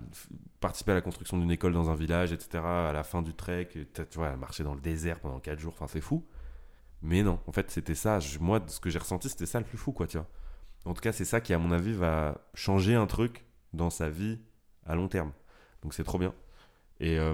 Participer 0.62 0.92
à 0.94 0.96
la 0.96 1.02
construction 1.02 1.38
d'une 1.38 1.52
école 1.52 1.74
dans 1.74 1.90
un 1.90 1.96
village, 1.96 2.32
etc. 2.32 2.64
À 2.64 2.94
la 2.94 3.04
fin 3.04 3.22
du 3.22 3.34
trek, 3.34 3.70
tu 3.94 4.04
vois, 4.16 4.36
marcher 4.38 4.64
dans 4.64 4.76
le 4.76 4.82
désert 4.82 5.20
pendant 5.20 5.40
4 5.40 5.60
jours. 5.60 5.74
Enfin, 5.74 5.88
c'est 5.88 6.02
fou. 6.02 6.26
Mais 7.02 7.24
non, 7.24 7.40
en 7.48 7.52
fait, 7.52 7.70
c'était 7.72 7.96
ça. 7.96 8.20
Moi, 8.40 8.62
ce 8.68 8.80
que 8.80 8.90
j'ai 8.90 9.00
ressenti, 9.00 9.28
c'était 9.28 9.48
ça 9.48 9.60
le 9.60 9.66
plus 9.66 9.78
fou, 9.78 9.92
quoi, 9.92 10.08
tu 10.08 10.18
vois. 10.18 10.28
En 10.86 10.94
tout 10.94 11.02
cas, 11.02 11.12
c'est 11.12 11.26
ça 11.26 11.42
qui, 11.42 11.54
à 11.54 11.58
mon 11.60 11.72
avis, 11.72 11.94
va 11.94 12.38
changer 12.54 12.96
un 12.96 13.06
truc 13.08 13.46
dans 13.74 13.90
sa 13.90 14.10
vie 14.10 14.40
à 14.86 14.96
long 14.96 15.08
terme. 15.08 15.32
Donc, 15.84 15.94
c'est 15.94 16.04
trop 16.04 16.18
bien. 16.18 16.34
Et, 17.00 17.18
euh, 17.20 17.34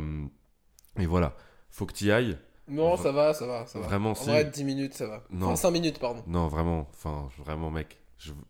Et 1.00 1.06
voilà, 1.06 1.34
faut 1.70 1.86
que 1.86 1.94
tu 1.94 2.06
y 2.06 2.12
ailles. 2.12 2.38
Non, 2.68 2.98
ça 2.98 3.12
va, 3.12 3.34
ça 3.34 3.46
va, 3.46 3.66
ça 3.66 3.80
va. 3.80 3.86
Vraiment, 3.86 4.12
En 4.12 4.16
si. 4.16 4.26
vrai, 4.30 4.44
10 4.46 4.64
minutes, 4.66 4.94
ça 4.94 5.08
va. 5.08 5.24
Non. 5.30 5.48
Enfin, 5.48 5.56
5 5.56 5.72
minutes, 5.72 6.00
pardon. 6.00 6.22
Non, 6.28 6.48
vraiment, 6.48 6.88
enfin, 6.90 7.30
vraiment, 7.38 7.72
mec. 7.72 7.98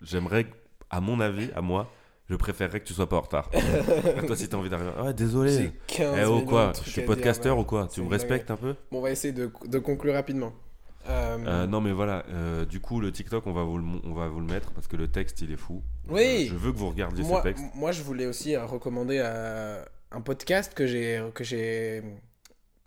J'aimerais, 0.01 0.47
à 0.89 1.01
mon 1.01 1.19
avis, 1.19 1.51
à 1.55 1.61
moi, 1.61 1.91
je 2.29 2.35
préférerais 2.35 2.79
que 2.79 2.85
tu 2.85 2.93
sois 2.93 3.07
pas 3.07 3.17
en 3.17 3.21
retard. 3.21 3.49
Toi, 4.27 4.35
si 4.35 4.49
t'as 4.49 4.57
envie 4.57 4.69
d'arriver. 4.69 4.89
Ouais, 4.99 5.13
désolé. 5.13 5.51
J'ai 5.51 5.71
15 5.97 6.15
Eh 6.19 6.25
oh 6.25 6.41
quoi 6.41 6.71
Je 6.83 6.89
suis 6.89 7.01
podcasteur 7.03 7.57
ou 7.59 7.63
quoi? 7.63 7.87
Tu 7.87 8.01
me 8.01 8.09
respectes 8.09 8.49
un 8.49 8.57
peu? 8.57 8.75
Bon, 8.91 8.99
on 8.99 9.01
va 9.01 9.11
essayer 9.11 9.33
de, 9.33 9.51
de 9.67 9.79
conclure 9.79 10.13
rapidement. 10.13 10.51
Euh, 11.09 11.37
Euh, 11.45 11.67
Non 11.67 11.79
mais 11.81 11.91
voilà, 11.91 12.23
euh, 12.29 12.65
du 12.65 12.79
coup 12.79 12.99
le 12.99 13.11
TikTok 13.11 13.45
on 13.47 13.53
va, 13.53 13.63
vous 13.63 13.77
le, 13.77 13.85
on 14.03 14.13
va 14.13 14.27
vous 14.27 14.39
le 14.39 14.45
mettre 14.45 14.71
parce 14.71 14.87
que 14.87 14.95
le 14.97 15.07
texte 15.07 15.41
il 15.41 15.51
est 15.51 15.57
fou. 15.57 15.81
Oui. 16.09 16.47
Euh, 16.47 16.49
je 16.49 16.55
veux 16.55 16.71
que 16.71 16.77
vous 16.77 16.89
regardiez 16.89 17.23
moi, 17.23 17.39
ce 17.39 17.47
texte. 17.47 17.63
moi, 17.75 17.91
je 17.91 18.01
voulais 18.03 18.25
aussi 18.25 18.55
recommander 18.57 19.19
un 20.11 20.21
podcast 20.21 20.73
que 20.73 20.85
j'ai 20.87 21.21
que 21.33 21.43
j'ai 21.43 22.01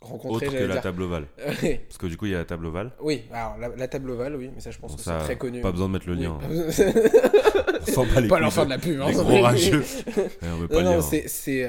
rencontré. 0.01 0.47
Autre 0.49 0.57
que 0.59 0.65
la 0.65 0.73
dire. 0.75 0.83
table 0.83 1.03
ovale. 1.03 1.27
oui, 1.63 1.77
Parce 1.89 1.99
que 1.99 2.07
du 2.07 2.17
coup 2.17 2.27
il 2.27 2.33
y 2.33 2.35
a 2.35 2.39
la 2.39 2.45
table 2.45 2.67
ovale. 2.67 2.93
alors 3.33 3.57
la, 3.59 3.69
la 3.69 3.89
table 3.89 4.11
ovale, 4.11 4.37
oui, 4.37 4.51
mais 4.55 4.61
ça, 4.61 4.71
je 4.71 4.79
pense 4.79 4.93
Bon, 4.93 4.97
que 4.97 5.03
c'est 5.03 5.19
très 5.19 5.37
connu. 5.39 5.61
Pas 5.61 5.73
besoin 5.73 5.89
de 5.89 5.93
mettre 5.93 6.09
le 6.09 6.15
Oui. 6.15 6.23
lien. 6.23 6.39
hein. 6.43 6.49
On 7.97 8.21
les 8.21 8.29
pas 8.29 8.39
leur 8.41 8.53
faire 8.53 8.65
de- 8.67 8.71
la 8.71 8.79
pub. 8.79 9.01
hein, 9.01 9.11
gros 9.13 9.41
rageux. 9.43 9.81
Ouais, 10.17 10.29
on 10.45 10.57
veut 10.59 10.69
pas 10.69 10.75
Non, 10.75 10.81
le 10.81 10.85
non, 10.87 10.95
lien. 10.97 11.01
c'est 11.29 11.65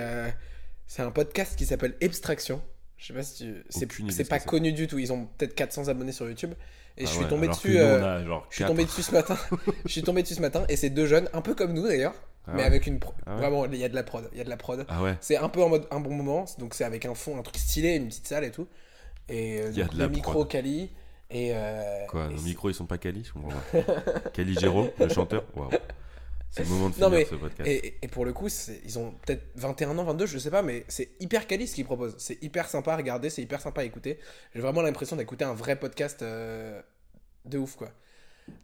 c'est 0.87 1.01
un 1.01 1.11
podcast 1.11 1.55
qui 1.57 1.65
s'appelle 1.65 1.95
Abstraction. 2.03 2.61
Je 3.01 3.07
sais 3.07 3.13
pas 3.13 3.23
si 3.23 3.43
tu... 3.43 3.63
c'est 4.11 4.29
pas 4.29 4.39
connu 4.39 4.73
du 4.73 4.87
tout. 4.87 4.99
Ils 4.99 5.11
ont 5.11 5.25
peut-être 5.37 5.55
400 5.55 5.87
abonnés 5.87 6.11
sur 6.11 6.27
YouTube 6.27 6.53
et 6.97 7.03
Ah 7.03 7.05
je 7.07 7.11
suis 7.11 7.23
ouais, 7.23 7.27
tombé 7.29 7.47
dessus. 7.47 7.79
euh, 7.79 8.23
Je 8.51 8.55
suis 8.57 8.63
tombé 8.65 8.85
dessus 8.85 9.01
ce 9.01 9.11
matin. 9.11 9.37
je 9.85 9.91
suis 9.91 10.03
tombé 10.03 10.21
dessus 10.21 10.35
ce 10.35 10.41
matin 10.41 10.65
et 10.69 10.75
c'est 10.75 10.91
deux 10.91 11.07
jeunes, 11.07 11.27
un 11.33 11.41
peu 11.41 11.55
comme 11.55 11.73
nous 11.73 11.81
d'ailleurs, 11.87 12.13
Ah 12.45 12.51
mais 12.53 12.59
ouais. 12.59 12.63
avec 12.65 12.85
une 12.85 12.99
pro- 12.99 13.13
Ah 13.25 13.31
ouais. 13.33 13.37
vraiment 13.41 13.65
il 13.65 13.75
y 13.75 13.83
a 13.83 13.89
de 13.89 13.95
la 13.95 14.03
prod, 14.03 14.29
il 14.33 14.37
y 14.37 14.41
a 14.41 14.43
de 14.43 14.49
la 14.49 14.57
prod. 14.57 14.85
C'est 15.19 15.37
un 15.37 15.49
peu 15.49 15.63
en 15.63 15.69
mode 15.69 15.87
un 15.89 15.99
bon 15.99 16.13
moment, 16.13 16.45
donc 16.59 16.75
c'est 16.75 16.83
avec 16.83 17.05
un 17.05 17.15
fond, 17.15 17.39
un 17.39 17.41
truc 17.41 17.57
stylé, 17.57 17.95
une 17.95 18.07
petite 18.07 18.27
salle 18.27 18.43
et 18.43 18.51
tout. 18.51 18.67
Et 19.29 19.61
euh, 19.61 19.69
Il 19.71 19.79
y 19.79 19.81
a 19.81 19.85
de 19.87 19.97
la 19.97 20.05
le 20.05 20.11
micro 20.11 20.45
prod. 20.45 20.55
et 20.63 20.89
euh, 21.55 22.05
Quoi, 22.07 22.27
et 22.29 22.35
nos 22.35 22.41
micros 22.41 22.69
ils 22.69 22.73
sont 22.75 22.85
pas 22.85 22.97
Cali 22.99 23.23
Je 23.25 23.33
comprends 23.33 23.49
pas. 23.71 24.29
Cali 24.33 24.53
Gero, 24.59 24.89
le 24.99 25.09
chanteur 25.13 25.43
Waouh. 25.55 25.71
C'est 26.53 26.63
le 26.63 26.69
moment 26.69 26.89
de 26.89 26.99
Non, 26.99 27.07
finir 27.07 27.09
mais- 27.11 27.25
ce 27.25 27.35
podcast. 27.35 27.67
Et, 27.69 27.97
et 28.01 28.07
pour 28.09 28.25
le 28.25 28.33
coup, 28.33 28.47
ils 28.85 28.99
ont 28.99 29.11
peut-être 29.25 29.43
21 29.55 29.97
ans, 29.97 30.03
22, 30.03 30.25
je 30.25 30.37
sais 30.37 30.51
pas, 30.51 30.61
mais 30.61 30.83
c'est 30.89 31.11
hyper 31.21 31.47
quali 31.47 31.65
ce 31.65 31.75
qu'ils 31.75 31.85
proposent. 31.85 32.15
C'est 32.17 32.43
hyper 32.43 32.67
sympa 32.69 32.93
à 32.93 32.97
regarder, 32.97 33.29
c'est 33.29 33.41
hyper 33.41 33.61
sympa 33.61 33.81
à 33.81 33.83
écouter. 33.85 34.19
J'ai 34.53 34.59
vraiment 34.61 34.81
l'impression 34.81 35.15
d'écouter 35.15 35.45
un 35.45 35.53
vrai 35.53 35.77
podcast 35.77 36.21
euh, 36.23 36.81
de 37.45 37.57
ouf, 37.57 37.75
quoi. 37.77 37.89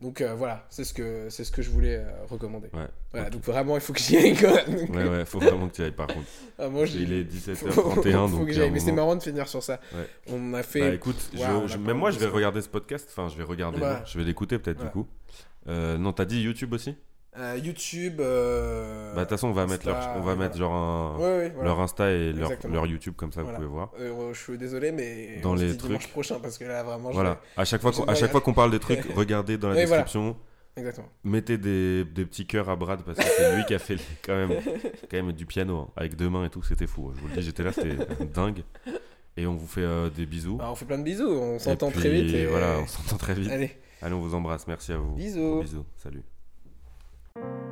Donc 0.02 0.20
euh, 0.20 0.34
voilà, 0.34 0.66
c'est 0.70 0.84
ce 0.84 0.94
que 0.94 1.30
c'est 1.30 1.46
ce 1.46 1.52
que 1.52 1.62
je 1.62 1.70
voulais 1.70 1.98
euh, 1.98 2.26
recommander. 2.28 2.68
Ouais. 2.74 2.88
Voilà, 3.12 3.28
ok. 3.28 3.34
donc 3.34 3.44
vraiment, 3.44 3.76
il 3.76 3.82
faut 3.82 3.94
que 3.94 4.00
j'y 4.00 4.18
aille, 4.18 4.36
quoi. 4.36 4.62
Donc, 4.64 4.90
Ouais, 4.90 5.08
ouais, 5.08 5.24
faut 5.24 5.40
vraiment 5.40 5.70
que 5.70 5.76
tu 5.76 5.84
ailles 5.84 5.92
par 5.92 6.08
contre. 6.08 6.26
ah, 6.60 6.68
moi, 6.68 6.86
Il 6.88 7.14
est 7.14 7.24
faut- 7.24 7.54
17h31 7.54 8.28
faut 8.28 8.38
donc. 8.40 8.50
que. 8.50 8.70
Mais 8.70 8.80
c'est 8.82 8.92
marrant 8.92 9.16
de 9.16 9.24
finir 9.24 9.48
sur 9.48 9.64
ça. 9.64 9.80
Ouais. 9.94 10.10
On 10.28 10.54
a 10.56 10.64
fait. 10.64 10.82
Bah 10.82 10.94
écoute, 10.94 11.30
je- 11.32 11.68
je- 11.68 11.78
même 11.78 11.98
moi 11.98 12.12
je 12.12 12.20
vais 12.20 12.26
regarder 12.26 12.62
ce 12.62 12.68
podcast, 12.68 13.08
enfin 13.12 13.30
je 13.30 13.38
vais 13.38 13.44
regarder, 13.46 13.80
non, 13.80 13.96
je 14.06 14.18
vais 14.18 14.26
l'écouter 14.26 14.60
peut-être 14.60 14.78
Voilà. 14.78 14.90
du 14.92 14.94
coup. 14.94 15.08
Euh, 15.70 15.98
non, 15.98 16.12
t'as 16.12 16.26
dit 16.26 16.42
YouTube 16.42 16.74
aussi? 16.74 16.96
Euh, 17.38 17.58
YouTube. 17.64 18.20
euh, 18.20 19.14
Bah 19.14 19.20
de 19.22 19.26
toute 19.26 19.30
façon 19.32 19.48
on 19.50 19.54
va 19.54 19.66
mettre 19.68 19.86
leur, 19.86 20.16
on 20.18 20.22
va 20.22 20.36
mettre 20.36 20.58
genre 20.58 20.74
un, 20.74 21.18
Ouais, 21.18 21.24
ouais, 21.38 21.50
voilà. 21.54 21.70
leur 21.70 21.80
Insta 21.82 22.12
et 22.12 22.34
leur, 22.34 22.52
leur 22.70 22.86
YouTube 22.88 23.14
comme 23.16 23.32
ça 23.32 23.42
Voilà. 23.44 23.58
vous 23.60 23.64
pouvez 23.66 23.74
voir. 23.76 23.92
Euh, 24.00 24.34
je 24.34 24.40
suis 24.40 24.58
désolé, 24.58 24.92
mais 24.92 25.40
Dans 25.42 25.54
on 25.54 25.58
se 25.58 25.64
les 25.64 25.72
dit 25.72 25.78
dimanche 25.78 26.00
trucs. 26.04 26.12
prochain 26.12 26.40
parce 26.42 26.58
que 26.58 26.66
là 26.66 26.84
vraiment. 26.84 27.10
je 27.10 27.16
Voilà. 27.16 27.40
À 27.56 27.66
chaque 27.66 27.82
fois 27.82 27.92
qu'on, 27.92 28.04
à 28.06 28.16
chaque 28.16 28.32
fois 28.32 28.42
qu'on 28.42 28.54
parle 28.54 28.72
des 28.72 28.80
trucs, 28.80 29.04
regardez 29.16 29.58
dans 29.58 29.70
la 29.70 29.76
description. 29.76 30.36
Exactement. 30.76 31.08
Mettez 31.24 31.58
des, 31.58 32.06
des 32.06 32.26
petits 32.26 32.46
cœurs 32.46 32.70
à 32.70 32.76
Brad 32.76 33.02
parce 33.02 33.18
que 33.18 33.24
c'est 33.26 33.56
lui 33.56 33.66
qui 33.66 33.74
a 33.74 33.80
fait 33.80 33.96
les- 33.96 34.02
quand 34.24 34.36
même, 34.36 34.52
quand 35.10 35.18
même 35.18 35.32
du 35.32 35.48
piano 35.48 35.78
hein, 35.78 35.88
avec 35.96 36.16
deux 36.16 36.30
mains 36.30 36.46
et 36.46 36.50
tout, 36.52 36.62
c'était 36.62 36.86
fou. 36.86 37.08
hein. 37.10 37.14
Je 37.16 37.22
vous 37.22 37.28
le 37.30 37.34
dis, 37.34 37.42
j'étais 37.42 37.64
là, 37.64 37.72
c'était 37.74 37.98
dingue. 38.34 38.62
Et 39.38 39.48
on 39.48 39.56
vous 39.56 39.66
fait 39.68 39.86
des 40.16 40.26
bisous. 40.28 40.58
Bah, 40.58 40.70
on 40.72 40.76
fait 40.76 40.86
plein 40.86 41.00
de 41.00 41.04
bisous, 41.04 41.28
on 41.30 41.58
s'entend 41.58 41.90
très 41.90 42.10
vite. 42.10 42.32
Et... 42.36 42.46
Voilà, 42.46 42.80
on 42.84 42.86
s'entend 42.88 43.18
très 43.18 43.34
vite. 43.34 43.50
Allez, 43.52 43.72
Allez, 44.04 44.14
on 44.14 44.20
vous 44.20 44.36
embrasse. 44.36 44.68
Merci 44.68 44.92
à 44.94 44.98
vous. 44.98 45.16
Bisous. 45.16 45.62
Bisous. 45.62 45.86
Salut. 45.96 46.22
thank 47.40 47.62
you 47.62 47.67